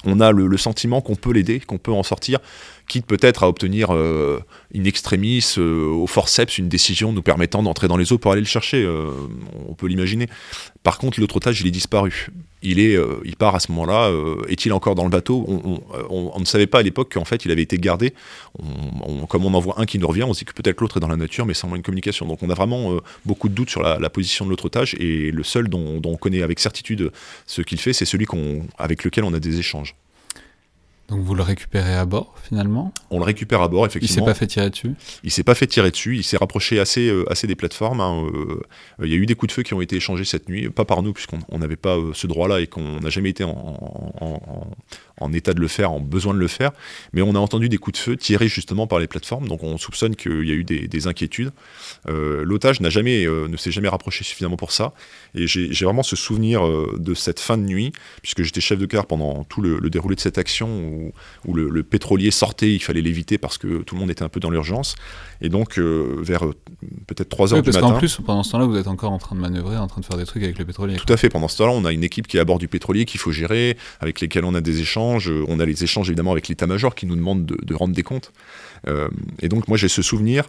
on 0.05 0.21
a 0.21 0.33
le, 0.33 0.57
sentiment 0.57 1.01
qu'on 1.01 1.15
peut 1.17 1.33
l'aider, 1.33 1.61
qu'on 1.61 1.79
peut 1.79 1.93
en 1.93 2.03
sortir, 2.03 2.41
quitte 2.89 3.07
peut-être 3.07 3.43
à 3.43 3.49
obtenir 3.49 3.89
euh, 3.93 4.41
une 4.73 4.87
extremis 4.87 5.45
euh, 5.59 5.87
au 5.89 6.07
forceps 6.07 6.59
une 6.59 6.69
décision 6.69 7.13
nous 7.13 7.23
permettant 7.23 7.63
d'entrer 7.63 7.89
dans 7.89 7.97
les 7.97 8.13
eaux 8.13 8.19
pour 8.19 8.33
aller 8.33 8.41
le 8.41 8.47
chercher. 8.47 8.83
Euh, 8.83 9.11
on 9.69 9.75
peut 9.75 9.87
l'imaginer. 9.87 10.29
Par 10.83 10.99
contre, 10.99 11.21
l'autre 11.21 11.37
otage, 11.37 11.61
il 11.61 11.67
est 11.67 11.73
disparu. 11.73 12.29
Il, 12.63 12.79
est, 12.79 12.97
il 13.25 13.35
part 13.35 13.57
à 13.57 13.61
ce 13.61 13.73
moment-là. 13.73 14.13
Est-il 14.49 14.73
encore 14.73 14.95
dans 14.95 15.03
le 15.03 15.11
bateau? 15.11 15.45
On, 16.11 16.39
ne 16.39 16.45
savait 16.45 16.69
pas 16.69 16.79
à 16.79 16.83
l'époque 16.83 17.13
qu'en 17.13 17.25
fait, 17.25 17.45
il 17.45 17.51
avait 17.51 17.63
été 17.63 17.77
gardé. 17.77 18.15
comme 19.29 19.45
on 19.45 19.55
en 19.55 19.59
voit 19.59 19.81
un 19.81 19.85
qui 19.85 19.99
nous 19.99 20.07
revient, 20.07 20.23
on 20.23 20.33
se 20.33 20.41
dit 20.41 20.45
que 20.45 20.53
peut-être 20.53 20.81
l'autre 20.81 20.99
est 20.99 21.01
dans 21.01 21.09
la 21.09 21.17
nature, 21.17 21.45
mais 21.45 21.55
sans 21.55 21.75
une 21.75 21.83
communication. 21.83 22.25
Donc 22.27 22.41
on 22.43 22.51
a 22.51 22.55
vraiment 22.55 22.99
beaucoup 23.27 23.49
de 23.49 23.55
doutes 23.55 23.71
sur 23.71 23.83
la, 23.83 24.11
position 24.11 24.45
de 24.45 24.51
l'autre 24.51 24.67
otage. 24.67 24.95
Et 25.01 25.33
le 25.33 25.43
seul 25.43 25.69
dont, 25.69 25.99
dont, 26.01 26.13
on 26.13 26.17
connaît 26.17 26.43
avec 26.43 26.61
certitude 26.61 27.11
ce 27.47 27.63
qu'il 27.63 27.81
fait, 27.81 27.93
c'est 27.93 28.05
celui 28.05 28.27
avec 28.79 29.03
lequel 29.03 29.25
on 29.25 29.35
a 29.35 29.41
des 29.41 29.59
échanges. 29.59 29.97
Donc 31.13 31.25
vous 31.25 31.35
le 31.35 31.43
récupérez 31.43 31.95
à 31.95 32.07
bord 32.07 32.35
finalement? 32.43 32.91
On 33.11 33.19
le 33.19 33.25
récupère 33.25 33.61
à 33.61 33.69
bord, 33.69 33.85
effectivement. 33.85 34.17
Il 34.17 34.21
s'est 34.21 34.25
pas 34.25 34.35
fait 34.35 34.47
tirer 34.47 34.71
dessus? 34.71 34.95
Il 35.23 35.31
s'est 35.31 35.43
pas 35.43 35.55
fait 35.55 35.67
tirer 35.67 35.91
dessus, 35.91 36.17
il 36.17 36.25
s'est 36.25 36.39
rapproché 36.39 36.81
assez, 36.81 37.07
euh, 37.07 37.31
assez 37.31 37.47
des 37.47 37.55
plateformes. 37.55 38.01
Hein, 38.01 38.31
euh, 38.35 38.63
il 39.03 39.11
y 39.11 39.13
a 39.13 39.17
eu 39.17 39.27
des 39.27 39.35
coups 39.35 39.51
de 39.51 39.53
feu 39.53 39.63
qui 39.63 39.75
ont 39.75 39.83
été 39.83 39.97
échangés 39.97 40.25
cette 40.25 40.49
nuit, 40.49 40.71
pas 40.71 40.87
par 40.87 41.03
nous, 41.03 41.13
puisqu'on 41.13 41.59
n'avait 41.59 41.77
pas 41.77 41.99
euh, 41.99 42.13
ce 42.15 42.27
droit-là 42.27 42.61
et 42.61 42.67
qu'on 42.67 43.01
n'a 43.01 43.11
jamais 43.11 43.29
été 43.29 43.45
en, 43.45 43.53
en, 45.21 45.33
état 45.35 45.53
de 45.53 45.61
le 45.61 45.69
faire, 45.69 45.93
en 45.93 46.01
besoin 46.01 46.33
de 46.33 46.39
le 46.39 46.49
faire. 46.49 46.73
Mais 47.13 47.21
on 47.21 47.35
a 47.35 47.39
entendu 47.39 47.69
des 47.69 47.77
coups 47.77 47.99
de 47.99 48.03
feu 48.03 48.17
tirés 48.17 48.49
justement 48.49 48.87
par 48.87 48.99
les 48.99 49.07
plateformes, 49.07 49.49
donc 49.49 49.63
on 49.63 49.77
soupçonne 49.77 50.17
qu'il 50.17 50.47
y 50.49 50.51
a 50.51 50.55
eu 50.55 50.65
des, 50.65 50.89
des 50.89 51.07
inquiétudes. 51.07 51.53
L'otage 52.09 52.81
n'a 52.81 52.91
jamais, 52.91 53.27
ne 53.27 53.57
s'est 53.57 53.71
jamais 53.71 53.89
rapproché 53.89 54.25
suffisamment 54.25 54.57
pour 54.57 54.73
ça. 54.73 54.95
Et 55.35 55.47
j'ai 55.47 55.85
vraiment 55.85 56.03
ce 56.03 56.17
souvenir 56.17 56.63
de 56.99 57.15
cette 57.15 57.39
fin 57.39 57.57
de 57.57 57.63
nuit, 57.63 57.93
puisque 58.23 58.43
j'étais 58.43 58.61
chef 58.61 58.79
de 58.79 58.87
quart 58.87 59.07
pendant 59.07 59.45
tout 59.45 59.61
le, 59.61 59.79
le 59.79 59.91
déroulé 59.91 60.17
de 60.17 60.21
cette 60.21 60.39
action 60.39 60.69
où, 60.69 61.02
le, 61.53 61.83
pétrolier 61.83 62.31
sortait, 62.31 62.73
il 62.73 62.81
fallait 62.81 63.01
l'éviter 63.01 63.39
parce 63.39 63.59
que 63.59 63.83
tout 63.83 63.95
le 63.95 64.01
monde 64.01 64.11
était 64.11 64.23
un 64.23 64.29
peu 64.29 64.41
dans 64.41 64.51
l'urgence. 64.51 64.95
Et 65.41 65.49
donc, 65.49 65.79
euh, 65.79 66.19
vers 66.21 66.45
euh, 66.45 66.55
peut-être 67.07 67.29
3 67.29 67.53
heures 67.53 67.59
oui, 67.59 67.63
du 67.63 67.71
matin. 67.71 67.81
Parce 67.81 67.93
qu'en 67.93 67.99
plus, 67.99 68.19
pendant 68.25 68.43
ce 68.43 68.53
temps-là, 68.53 68.67
vous 68.67 68.77
êtes 68.77 68.87
encore 68.87 69.13
en 69.13 69.19
train 69.19 69.35
de 69.35 69.41
manœuvrer, 69.41 69.77
en 69.77 69.89
train 69.89 70.01
de 70.01 70.07
faire 70.07 70.17
des 70.17 70.25
trucs 70.25 70.43
avec 70.43 70.59
le 70.59 70.65
pétrolier. 70.65 70.97
Tout 70.97 71.13
à 71.13 71.17
fait. 71.17 71.29
Pendant 71.29 71.49
ce 71.49 71.59
temps-là, 71.59 71.73
on 71.73 71.85
a 71.85 71.93
une 71.93 72.05
équipe 72.05 72.27
qui 72.27 72.37
est 72.37 72.41
à 72.41 72.45
bord 72.45 72.59
du 72.59 72.69
pétrolier 72.69 73.05
qu'il 73.05 73.21
faut 73.21 73.33
gérer, 73.33 73.77
avec 74.01 74.21
lesquels 74.21 74.45
on 74.45 74.55
a 74.55 74.61
des 74.61 74.81
échanges. 74.81 75.33
On 75.49 75.59
a 75.61 75.67
les 75.67 75.85
échanges 75.85 76.09
évidemment 76.09 76.33
avec 76.33 76.49
l'état-major 76.49 76.95
qui 76.95 77.07
nous 77.07 77.17
demande 77.17 77.45
de, 77.47 77.75
rendre 77.75 77.95
des 77.95 78.03
comptes. 78.03 78.33
Euh, 78.87 79.09
et 79.41 79.49
donc, 79.49 79.69
moi, 79.69 79.77
j'ai 79.77 79.89
ce 79.89 80.03
souvenir 80.03 80.49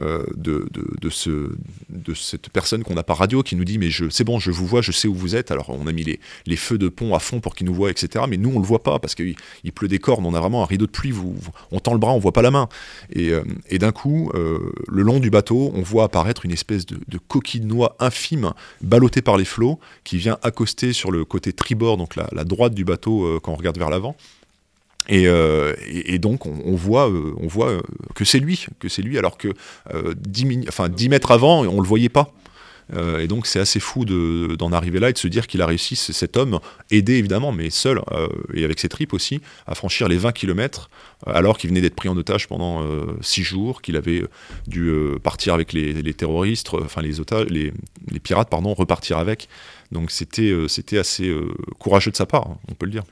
euh, 0.00 0.24
de, 0.34 0.66
de, 0.72 1.10
ce, 1.10 1.52
de 1.88 2.14
cette 2.14 2.48
personne 2.48 2.82
qu'on 2.82 2.94
n'a 2.94 3.02
pas 3.02 3.14
radio 3.14 3.42
qui 3.42 3.54
nous 3.54 3.64
dit 3.64 3.78
mais 3.78 3.90
c'est 4.10 4.24
bon 4.24 4.38
je 4.38 4.50
vous 4.50 4.66
vois 4.66 4.82
je 4.82 4.92
sais 4.92 5.08
où 5.08 5.14
vous 5.14 5.36
êtes. 5.36 5.50
Alors 5.50 5.70
on 5.70 5.86
a 5.86 5.92
mis 5.92 6.04
les, 6.04 6.20
les 6.46 6.56
feux 6.56 6.78
de 6.78 6.88
pont 6.88 7.14
à 7.14 7.18
fond 7.18 7.40
pour 7.40 7.54
qu'ils 7.54 7.66
nous 7.66 7.74
voient 7.74 7.90
etc 7.90 8.24
mais 8.28 8.36
nous 8.36 8.50
on 8.54 8.58
le 8.58 8.64
voit 8.64 8.82
pas 8.82 8.98
parce 8.98 9.14
qu'il 9.14 9.36
il 9.62 9.72
pleut 9.72 9.88
des 9.88 9.98
cornes 9.98 10.26
on 10.26 10.34
a 10.34 10.40
vraiment 10.40 10.62
un 10.62 10.66
rideau 10.66 10.86
de 10.86 10.90
pluie 10.90 11.10
vous, 11.10 11.36
on 11.70 11.80
tend 11.80 11.92
le 11.92 11.98
bras 11.98 12.12
on 12.12 12.18
voit 12.18 12.32
pas 12.32 12.42
la 12.42 12.50
main. 12.50 12.68
Et, 13.12 13.30
euh, 13.30 13.44
et 13.68 13.78
d'un 13.78 13.92
coup 13.92 14.30
euh, 14.34 14.72
le 14.88 15.02
long 15.02 15.20
du 15.20 15.30
bateau 15.30 15.70
on 15.74 15.82
voit 15.82 16.04
apparaître 16.04 16.44
une 16.44 16.52
espèce 16.52 16.86
de, 16.86 16.98
coquille 17.28 17.60
de 17.60 17.66
noix 17.66 17.96
infime 18.00 18.52
ballottée 18.80 19.22
par 19.22 19.36
les 19.36 19.44
flots 19.44 19.78
qui 20.02 20.16
vient 20.16 20.38
accoster 20.42 20.92
sur 20.92 21.10
le 21.10 21.24
côté 21.24 21.52
tribord 21.52 21.96
donc 21.96 22.16
la 22.16 22.44
droite 22.44 22.74
du 22.74 22.84
bateau 22.84 23.40
quand 23.42 23.52
on 23.52 23.56
regarde 23.56 23.78
vers 23.78 23.90
l'avant 23.90 24.16
euh, 25.10 25.74
et, 25.86 26.18
donc 26.18 26.46
on, 26.46 26.74
voit, 26.74 27.10
euh, 27.10 27.34
euh, 27.58 27.80
que 28.14 28.24
c'est 28.24 28.38
lui, 28.38 28.66
que 28.78 28.88
c'est 28.88 29.02
lui, 29.02 29.18
alors 29.18 29.36
que 29.36 29.48
10, 30.16 30.66
enfin, 30.68 30.88
10 30.88 31.08
mètres 31.08 31.30
avant, 31.30 31.62
on 31.62 31.80
le 31.80 31.86
voyait 31.86 32.08
pas. 32.08 32.32
et 33.18 33.26
donc 33.26 33.46
c'est 33.46 33.60
assez 33.60 33.80
fou 33.80 34.04
d'en 34.04 34.72
arriver 34.72 35.00
là 35.00 35.10
et 35.10 35.12
de 35.12 35.18
se 35.18 35.28
dire 35.28 35.46
qu'il 35.46 35.62
a 35.62 35.66
réussi, 35.66 35.96
cet 35.96 36.36
homme, 36.36 36.58
aidé 36.90 37.14
évidemment, 37.14 37.52
mais 37.52 37.70
seul, 37.70 38.00
et 38.54 38.64
avec 38.64 38.80
ses 38.80 38.88
tripes 38.88 39.12
aussi, 39.12 39.40
à 39.66 39.74
franchir 39.74 40.08
les 40.08 40.16
20 40.16 40.32
km, 40.32 40.90
alors 41.26 41.58
qu'il 41.58 41.68
venait 41.68 41.80
d'être 41.80 41.96
pris 41.96 42.08
en 42.08 42.16
otage 42.16 42.48
pendant 42.48 42.82
6 43.20 43.42
jours, 43.42 43.82
qu'il 43.82 43.96
avait 43.96 44.24
dû 44.66 44.90
partir 45.22 45.54
avec 45.54 45.72
les, 45.72 46.14
terroristes, 46.14 46.70
enfin 46.74 47.02
les, 47.02 47.72
pirates, 48.22 48.48
pardon, 48.48 48.74
repartir 48.74 49.18
avec. 49.18 49.48
Donc 49.92 50.10
c'était 50.10 50.54
c'était 50.68 50.98
assez 50.98 51.34
courageux 51.78 52.10
de 52.10 52.16
sa 52.16 52.26
part, 52.26 52.48
hein, 52.48 52.58
on 52.68 52.74
peut 52.74 52.86
le 52.86 52.92
dire. 52.92 53.04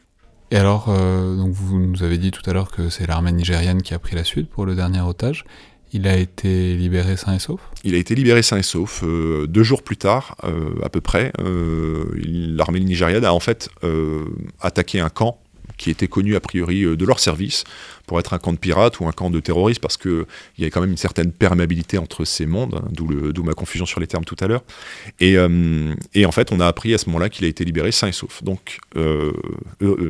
Et 0.53 0.57
alors, 0.57 0.89
donc 0.89 1.55
vous 1.55 1.79
nous 1.79 2.03
avez 2.03 2.19
dit 2.19 2.31
tout 2.31 2.43
à 2.45 2.53
l'heure 2.53 2.71
que 2.71 2.91
c'est 2.91 3.07
l'armée 3.07 3.33
nigériane 3.33 3.81
qui 3.81 3.95
a 3.95 3.99
pris 3.99 4.15
la 4.15 4.23
suite 4.23 4.51
pour 4.51 4.67
le 4.67 4.75
dernier 4.75 5.01
otage. 5.01 5.47
Il 5.95 6.07
a 6.07 6.15
été 6.15 6.77
libéré 6.77 7.17
sain 7.17 7.35
et 7.35 7.39
sauf? 7.39 7.61
Il 7.85 7.95
a 7.95 7.97
été 7.97 8.15
libéré 8.15 8.43
sain 8.43 8.59
et 8.59 8.63
sauf. 8.63 9.03
deux 9.03 9.63
jours 9.63 9.83
plus 9.83 9.97
tard, 9.97 10.37
à 10.83 10.91
peu 10.91 11.01
près, 11.01 11.33
l'armée 11.39 12.81
nigériane 12.81 13.25
a 13.25 13.33
en 13.33 13.41
fait 13.41 13.71
attaqué 14.61 15.01
un 15.01 15.09
camp 15.09 15.39
qui 15.77 15.91
était 15.91 16.09
connu 16.09 16.37
a 16.37 16.41
priori 16.41 16.85
euh, 16.85 16.97
de 16.97 17.05
leur 17.05 17.19
service 17.19 17.65
pour 18.07 18.19
être 18.19 18.35
un 18.35 18.39
camp 18.39 18.53
de 18.53 18.59
pirates 18.59 19.01
ou 19.01 19.07
un 19.07 19.13
camp 19.13 19.31
de 19.31 19.41
terroristes, 19.41 19.81
parce 19.81 19.97
qu'il 19.97 20.25
y 20.59 20.63
avait 20.63 20.71
quand 20.71 20.81
même 20.81 20.91
une 20.91 20.97
certaine 20.97 21.33
perméabilité 21.33 21.99
entre 21.99 22.25
ces 22.25 22.47
mondes, 22.47 22.75
hein, 22.75 22.89
d'où 22.91 23.43
ma 23.43 23.53
confusion 23.53 23.87
sur 23.87 24.01
les 24.01 24.07
termes 24.07 24.25
tout 24.25 24.37
à 24.41 24.49
l'heure. 24.49 24.63
Et, 25.21 25.37
euh, 25.37 25.95
et, 26.15 26.27
en 26.27 26.33
fait, 26.33 26.53
on 26.53 26.61
a 26.61 26.67
appris 26.67 26.95
à 26.95 26.99
ce 26.99 27.07
moment-là 27.07 27.29
qu'il 27.29 27.45
a 27.45 27.49
été 27.49 27.65
libéré 27.65 27.93
sain 27.93 28.09
et 28.09 28.13
sauf. 28.13 28.43
Donc, 28.43 28.79
euh, 28.97 29.33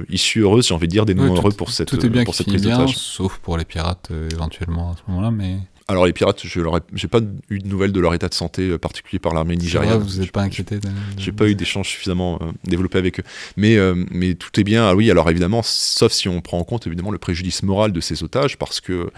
issue 0.08 0.40
heureuse, 0.40 0.68
j'ai 0.68 0.74
envie 0.74 0.88
de 0.88 0.92
dire, 0.92 1.06
des 1.06 1.14
noms 1.14 1.34
heureux 1.34 1.52
pour 1.52 1.70
cette, 1.70 1.88
tout 1.88 2.04
est 2.04 2.08
bien 2.08 2.24
pour 2.24 2.34
cette 2.34 2.48
prise 2.48 2.62
bien, 2.62 2.86
Sauf 2.88 3.38
pour 3.38 3.56
les 3.56 3.64
pirates, 3.64 4.10
éventuellement, 4.32 4.92
à 4.92 4.96
ce 4.96 5.02
moment-là, 5.08 5.30
mais... 5.30 5.58
Alors 5.92 6.06
les 6.06 6.14
pirates, 6.14 6.40
je 6.44 6.60
n'ai 6.60 7.08
pas 7.08 7.20
eu 7.50 7.58
de 7.58 7.68
nouvelles 7.68 7.92
de 7.92 8.00
leur 8.00 8.14
état 8.14 8.28
de 8.28 8.34
santé 8.34 8.70
euh, 8.70 8.78
particulier 8.78 9.18
par 9.18 9.34
l'armée 9.34 9.56
nigériane. 9.56 9.98
vous 9.98 10.20
n'êtes 10.20 10.32
pas 10.32 10.40
inquiété 10.40 10.78
J'ai 11.18 11.32
pas 11.32 11.46
eu 11.46 11.54
d'échange 11.54 11.88
suffisamment 11.88 12.38
euh, 12.40 12.46
développé 12.64 12.96
avec 12.96 13.20
eux. 13.20 13.24
Mais, 13.58 13.76
euh, 13.76 13.94
mais 14.10 14.32
tout 14.34 14.58
est 14.58 14.64
bien. 14.64 14.86
Ah 14.86 14.94
oui, 14.94 15.10
alors 15.10 15.28
évidemment, 15.28 15.60
sauf 15.62 16.12
si 16.12 16.30
on 16.30 16.40
prend 16.40 16.58
en 16.58 16.64
compte 16.64 16.86
évidemment 16.86 17.10
le 17.10 17.18
préjudice 17.18 17.62
moral 17.62 17.92
de 17.92 18.00
ces 18.00 18.22
otages, 18.22 18.56
parce 18.56 18.80
que 18.80 19.10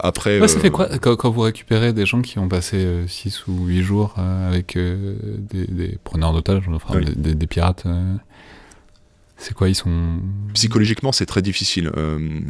après. 0.00 0.46
ça 0.48 0.58
fait 0.58 0.70
quoi 0.70 0.88
quand, 0.98 1.30
vous 1.30 1.42
récupérez 1.42 1.92
des 1.92 2.06
gens 2.06 2.22
qui 2.22 2.38
ont 2.38 2.48
passé 2.48 2.86
6 3.06 3.46
ou 3.48 3.66
8 3.66 3.82
jours 3.82 4.14
avec 4.18 4.78
des, 4.78 5.98
preneurs 6.02 6.32
d'otages, 6.32 6.64
enfin, 6.72 6.98
des, 7.14 7.46
pirates 7.46 7.84
c'est 9.42 9.54
quoi 9.54 9.68
Ils 9.68 9.74
sont. 9.74 10.20
Psychologiquement, 10.54 11.10
c'est 11.10 11.26
très 11.26 11.42
difficile. 11.42 11.90
Euh, 11.96 12.40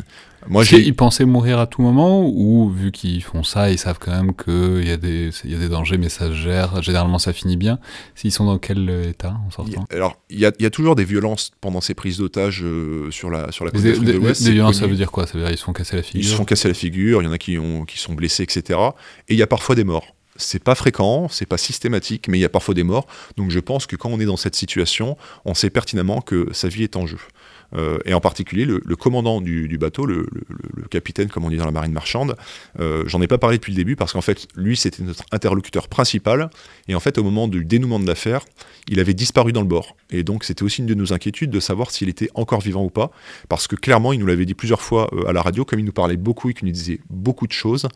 moi, 0.47 0.63
j'ai. 0.63 0.81
Ils 0.81 0.95
pensaient 0.95 1.25
mourir 1.25 1.59
à 1.59 1.67
tout 1.67 1.81
moment 1.81 2.23
ou 2.23 2.69
vu 2.69 2.93
qu'ils 2.93 3.23
font 3.23 3.43
ça, 3.43 3.71
ils 3.71 3.79
savent 3.79 3.99
quand 3.99 4.11
même 4.11 4.35
qu'il 4.35 4.87
y, 4.87 4.91
a 4.91 4.99
des, 4.99 5.31
y 5.45 5.55
a 5.55 5.59
des 5.59 5.69
dangers, 5.69 5.97
mais 5.97 6.11
ça 6.11 6.29
se 6.29 6.35
gère. 6.35 6.83
Généralement, 6.83 7.19
ça 7.19 7.33
finit 7.33 7.57
bien. 7.57 7.79
S'ils 8.15 8.33
sont 8.33 8.45
dans 8.45 8.59
quel 8.59 8.91
état 9.09 9.41
en 9.47 9.51
sortant? 9.51 9.87
Alors, 9.91 10.19
il 10.29 10.39
y, 10.39 10.45
a, 10.45 10.71
toujours 10.71 10.95
des 10.95 11.05
violences 11.05 11.53
pendant 11.61 11.81
ces 11.81 11.95
prises 11.95 12.19
d'otages 12.19 12.63
euh, 12.63 13.11
sur 13.11 13.31
la 13.31 13.51
sur 13.53 13.65
la 13.65 13.71
côte 13.71 13.83
des, 13.83 13.99
de 13.99 14.13
l'Ouest. 14.13 14.43
Des 14.45 14.53
violences, 14.53 14.81
ça 14.81 14.87
veut 14.87 14.97
dire 14.97 15.11
quoi? 15.11 15.27
Ça 15.27 15.35
veut 15.35 15.41
dire 15.41 15.49
qu'ils 15.49 15.59
se 15.59 15.65
font 15.65 15.73
casser 15.73 15.97
la 15.97 16.03
figure. 16.03 16.21
Ils 16.21 16.31
se 16.31 16.37
font 16.37 16.45
casser 16.45 16.69
la 16.69 16.75
figure. 16.75 17.23
Il 17.23 17.25
y 17.25 17.29
en 17.29 17.33
a 17.33 17.39
qui 17.39 17.59
ont 17.59 17.85
qui 17.85 17.99
sont 17.99 18.13
blessés, 18.13 18.43
etc. 18.43 18.79
Et 19.29 19.35
il 19.35 19.39
y 19.39 19.43
a 19.43 19.47
parfois 19.47 19.75
des 19.75 19.85
morts 19.85 20.15
c'est 20.43 20.63
pas 20.63 20.75
fréquent, 20.75 21.29
c'est 21.29 21.47
pas 21.47 21.59
systématique, 21.59 22.29
mais 22.29 22.39
il 22.39 22.41
y 22.41 22.45
a 22.45 22.49
parfois 22.49 22.75
des 22.75 22.83
morts. 22.83 23.07
Donc 23.37 23.51
je 23.51 23.61
pense 23.61 23.87
que 23.87 23.97
quand 23.97 24.11
on 24.11 24.21
est 24.21 24.27
dans 24.27 24.37
cette 24.37 24.57
situation, 24.57 25.17
on 25.45 25.55
sait 25.55 25.71
pertinemment 25.71 26.21
que 26.21 26.49
sa 26.53 26.69
vie 26.69 26.83
est 26.83 26.97
en 26.97 27.07
jeu. 27.07 27.19
Euh, 27.75 27.99
et 28.05 28.15
en 28.15 28.21
particulier 28.21 28.65
le, 28.65 28.81
commandant 28.97 29.41
du, 29.41 29.79
bateau, 29.79 30.07
le, 30.07 30.27
capitaine, 30.91 31.29
comme 31.29 31.45
on 31.45 31.51
dit 31.51 31.57
dans 31.57 31.65
la 31.65 31.73
marine 31.73 31.93
marchande, 31.93 32.37
euh, 32.81 33.05
j'en 33.07 33.21
ai 33.23 33.27
pas 33.27 33.39
parlé 33.39 33.59
depuis 33.59 33.73
le 33.73 33.77
début 33.77 33.97
parce 33.97 34.13
qu'en 34.13 34.21
fait, 34.21 34.47
lui, 34.57 34.77
c'était 34.77 35.03
notre 35.03 35.25
interlocuteur 35.33 35.89
principal. 35.89 36.51
Et 36.89 36.95
en 36.95 37.01
fait, 37.01 37.19
au 37.19 37.25
moment 37.25 37.49
du 37.49 37.65
dénouement 37.65 37.99
de 37.99 38.07
l'affaire, 38.07 38.45
il 38.89 39.01
avait 39.01 39.15
disparu 39.15 39.53
dans 39.53 39.63
le 39.63 39.67
bord. 39.67 39.97
Et 40.11 40.23
donc, 40.23 40.45
c'était 40.45 40.63
aussi 40.63 40.81
une 40.81 40.87
de 40.87 40.95
nos 40.95 41.13
inquiétudes 41.13 41.51
de 41.51 41.61
savoir 41.61 41.91
s'il 41.91 42.09
était 42.09 42.29
encore 42.35 42.61
vivant 42.61 42.85
ou 42.85 42.91
pas. 42.91 43.11
Parce 43.49 43.67
que 43.67 43.77
clairement, 43.77 44.13
il 44.13 44.21
nous 44.21 44.27
l'avait 44.27 44.47
dit 44.47 44.55
plusieurs 44.55 44.83
fois 44.83 45.09
euh, 45.15 45.29
à 45.29 45.33
la 45.33 45.43
radio, 45.43 45.65
comme 45.65 45.79
il 45.79 45.85
nous 45.85 45.93
parlait 45.93 46.17
beaucoup 46.17 46.51
et 46.51 46.55
qu'il 46.55 46.67
nous 46.67 46.75
disait 46.75 47.01
beaucoup 47.11 47.47
de 47.47 47.53
choses. 47.53 47.89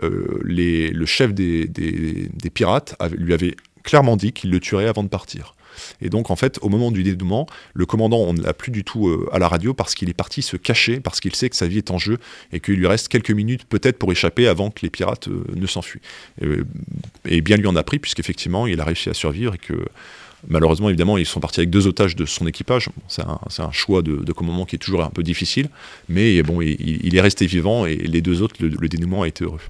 le 0.00 1.06
chef 1.06 1.32
des, 1.32 1.66
des 1.66 2.50
pirates 2.50 2.96
lui 3.16 3.34
avait 3.34 3.56
clairement 3.82 4.16
dit 4.16 4.32
qu'il 4.32 4.50
le 4.50 4.60
tuerait 4.60 4.86
avant 4.86 5.02
de 5.02 5.08
partir. 5.08 5.54
Et 6.00 6.08
donc, 6.08 6.30
en 6.30 6.36
fait, 6.36 6.58
au 6.62 6.68
moment 6.68 6.90
du 6.90 7.02
dénouement, 7.02 7.46
le 7.74 7.86
commandant, 7.86 8.18
on 8.18 8.32
ne 8.32 8.42
l'a 8.42 8.52
plus 8.52 8.72
du 8.72 8.84
tout 8.84 9.08
euh, 9.08 9.28
à 9.32 9.38
la 9.38 9.48
radio 9.48 9.74
parce 9.74 9.94
qu'il 9.94 10.08
est 10.08 10.14
parti 10.14 10.42
se 10.42 10.56
cacher, 10.56 11.00
parce 11.00 11.20
qu'il 11.20 11.34
sait 11.34 11.48
que 11.48 11.56
sa 11.56 11.66
vie 11.66 11.78
est 11.78 11.90
en 11.90 11.98
jeu 11.98 12.18
et 12.52 12.60
qu'il 12.60 12.74
lui 12.74 12.86
reste 12.86 13.08
quelques 13.08 13.30
minutes 13.30 13.64
peut-être 13.64 13.98
pour 13.98 14.12
échapper 14.12 14.46
avant 14.46 14.70
que 14.70 14.80
les 14.82 14.90
pirates 14.90 15.28
euh, 15.28 15.44
ne 15.54 15.66
s'enfuient. 15.66 16.00
Et, 17.28 17.40
bien 17.40 17.56
lui 17.56 17.66
en 17.66 17.76
a 17.76 17.82
pris, 17.82 17.98
puisqu'effectivement, 17.98 18.66
il 18.66 18.80
a 18.80 18.84
réussi 18.84 19.10
à 19.10 19.14
survivre 19.14 19.54
et 19.54 19.58
que. 19.58 19.74
Malheureusement, 20.48 20.88
évidemment, 20.88 21.18
ils 21.18 21.26
sont 21.26 21.38
partis 21.38 21.60
avec 21.60 21.70
deux 21.70 21.86
otages 21.86 22.16
de 22.16 22.24
son 22.26 22.48
équipage. 22.48 22.88
c'est 23.06 23.22
un, 23.22 23.70
choix 23.70 24.02
de, 24.02 24.32
commandement 24.32 24.64
qui 24.64 24.74
est 24.74 24.80
toujours 24.80 25.04
un 25.04 25.08
peu 25.08 25.22
difficile, 25.22 25.68
mais 26.08 26.42
bon, 26.42 26.60
il, 26.60 27.14
est 27.14 27.20
resté 27.20 27.46
vivant 27.46 27.86
et 27.86 27.94
les 27.94 28.20
deux 28.22 28.42
autres, 28.42 28.56
le, 28.58 28.88
dénouement 28.88 29.22
a 29.22 29.28
été 29.28 29.44
heureux. 29.44 29.60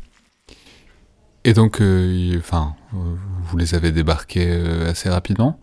Et 1.45 1.53
donc, 1.53 1.83
euh, 1.83 2.39
enfin, 2.39 2.75
vous 2.93 3.59
les 3.59 3.75
avez 3.75 3.93
débarqués 3.93 4.51
assez 4.87 5.11
rapidement. 5.11 5.61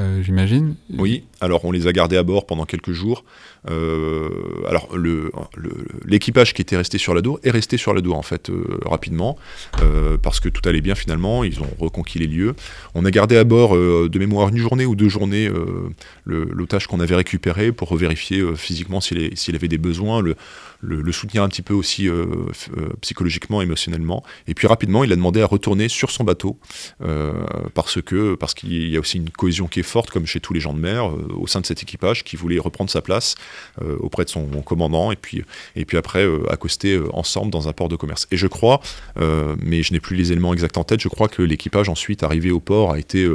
Euh, 0.00 0.22
j'imagine. 0.22 0.74
Oui, 0.96 1.24
alors 1.40 1.64
on 1.64 1.70
les 1.70 1.86
a 1.86 1.92
gardés 1.92 2.16
à 2.16 2.22
bord 2.22 2.46
pendant 2.46 2.64
quelques 2.64 2.92
jours. 2.92 3.24
Euh, 3.68 4.30
alors 4.66 4.88
l'équipage 6.06 6.54
qui 6.54 6.62
était 6.62 6.76
resté 6.76 6.96
sur 6.96 7.14
la 7.14 7.20
est 7.42 7.50
resté 7.50 7.76
sur 7.76 7.92
la 7.92 8.00
en 8.10 8.22
fait 8.22 8.48
euh, 8.48 8.80
rapidement 8.86 9.36
parce 10.22 10.40
que 10.40 10.48
tout 10.48 10.66
allait 10.68 10.80
bien 10.80 10.94
finalement. 10.94 11.44
Ils 11.44 11.60
ont 11.60 11.68
reconquis 11.78 12.18
les 12.18 12.26
lieux. 12.26 12.54
On 12.94 13.04
a 13.04 13.10
gardé 13.10 13.36
à 13.36 13.44
bord 13.44 13.76
de 13.76 14.18
mémoire 14.18 14.48
une 14.48 14.56
journée 14.56 14.86
ou 14.86 14.96
deux 14.96 15.08
journées 15.08 15.50
l'otage 16.24 16.86
qu'on 16.86 17.00
avait 17.00 17.14
récupéré 17.14 17.72
pour 17.72 17.94
vérifier 17.96 18.42
physiquement 18.56 19.00
s'il 19.00 19.54
avait 19.54 19.68
des 19.68 19.78
besoins. 19.78 20.20
Le, 20.20 20.36
le, 20.80 21.12
soutenir 21.12 21.42
un 21.42 21.48
petit 21.48 21.62
peu 21.62 21.74
aussi 21.74 22.08
euh, 22.08 22.26
euh, 22.76 22.88
psychologiquement, 23.00 23.60
émotionnellement. 23.62 24.24
Et 24.46 24.54
puis 24.54 24.66
rapidement, 24.66 25.04
il 25.04 25.12
a 25.12 25.16
demandé 25.16 25.42
à 25.42 25.46
retourner 25.46 25.88
sur 25.88 26.10
son 26.10 26.24
bateau 26.24 26.58
euh, 27.02 27.32
parce 27.74 28.00
que 28.00 28.34
parce 28.34 28.54
qu'il 28.54 28.88
y 28.88 28.96
a 28.96 29.00
aussi 29.00 29.18
une 29.18 29.30
cohésion 29.30 29.66
qui 29.66 29.80
est 29.80 29.84
forte, 29.84 30.10
comme 30.10 30.26
chez 30.26 30.40
tous 30.40 30.52
les 30.52 30.60
gens 30.60 30.72
de 30.72 30.78
mer, 30.78 31.10
au 31.36 31.46
sein 31.46 31.60
de 31.60 31.66
cet 31.66 31.82
équipage, 31.82 32.24
qui 32.24 32.36
voulait 32.36 32.58
reprendre 32.58 32.90
sa 32.90 33.02
place 33.02 33.34
auprès 34.00 34.24
de 34.24 34.30
son 34.30 34.46
commandant 34.62 35.10
et 35.12 35.16
puis 35.16 35.44
et 35.76 35.84
puis 35.84 35.96
après 35.96 36.26
accoster 36.48 37.00
ensemble 37.12 37.50
dans 37.50 37.68
un 37.68 37.72
port 37.72 37.88
de 37.88 37.96
commerce. 37.96 38.26
Et 38.30 38.36
je 38.36 38.46
crois, 38.46 38.80
mais 39.16 39.82
je 39.82 39.92
n'ai 39.92 40.00
plus 40.00 40.16
les 40.16 40.32
éléments 40.32 40.52
exacts 40.52 40.78
en 40.78 40.84
tête, 40.84 41.00
je 41.00 41.08
crois 41.08 41.28
que 41.28 41.42
l'équipage 41.42 41.88
ensuite 41.88 42.22
arrivé 42.22 42.50
au 42.50 42.60
port 42.60 42.92
a 42.92 42.98
été 42.98 43.28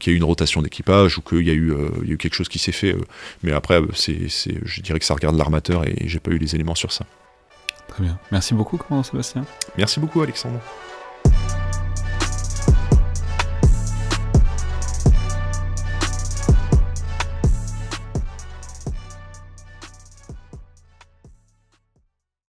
qu'il 0.00 0.12
y 0.12 0.14
a 0.14 0.14
eu 0.14 0.18
une 0.18 0.24
rotation 0.24 0.62
d'équipage 0.62 1.18
ou 1.18 1.22
qu'il 1.22 1.46
y 1.46 1.50
a 1.50 1.54
eu 1.54 1.72
il 2.02 2.08
y 2.08 2.10
a 2.10 2.14
eu 2.14 2.18
quelque 2.18 2.34
chose 2.34 2.48
qui 2.48 2.58
s'est 2.58 2.72
fait. 2.72 2.96
mais 3.42 3.52
après, 3.52 3.80
c'est 3.94 4.28
je 4.28 4.80
dirais 4.80 4.98
que 4.98 5.04
ça 5.04 5.14
regarde 5.14 5.36
l'armateur 5.36 5.86
et 5.86 5.96
j'ai 6.06 6.20
pas 6.20 6.30
eu 6.30 6.38
les 6.38 6.54
éléments 6.54 6.74
sur 6.74 6.92
ça. 6.92 7.06
Très 7.88 8.02
bien. 8.02 8.18
Merci 8.32 8.54
beaucoup, 8.54 8.76
commandant 8.76 9.02
Sébastien. 9.02 9.44
Merci 9.76 10.00
beaucoup, 10.00 10.20
Alexandre. 10.20 10.60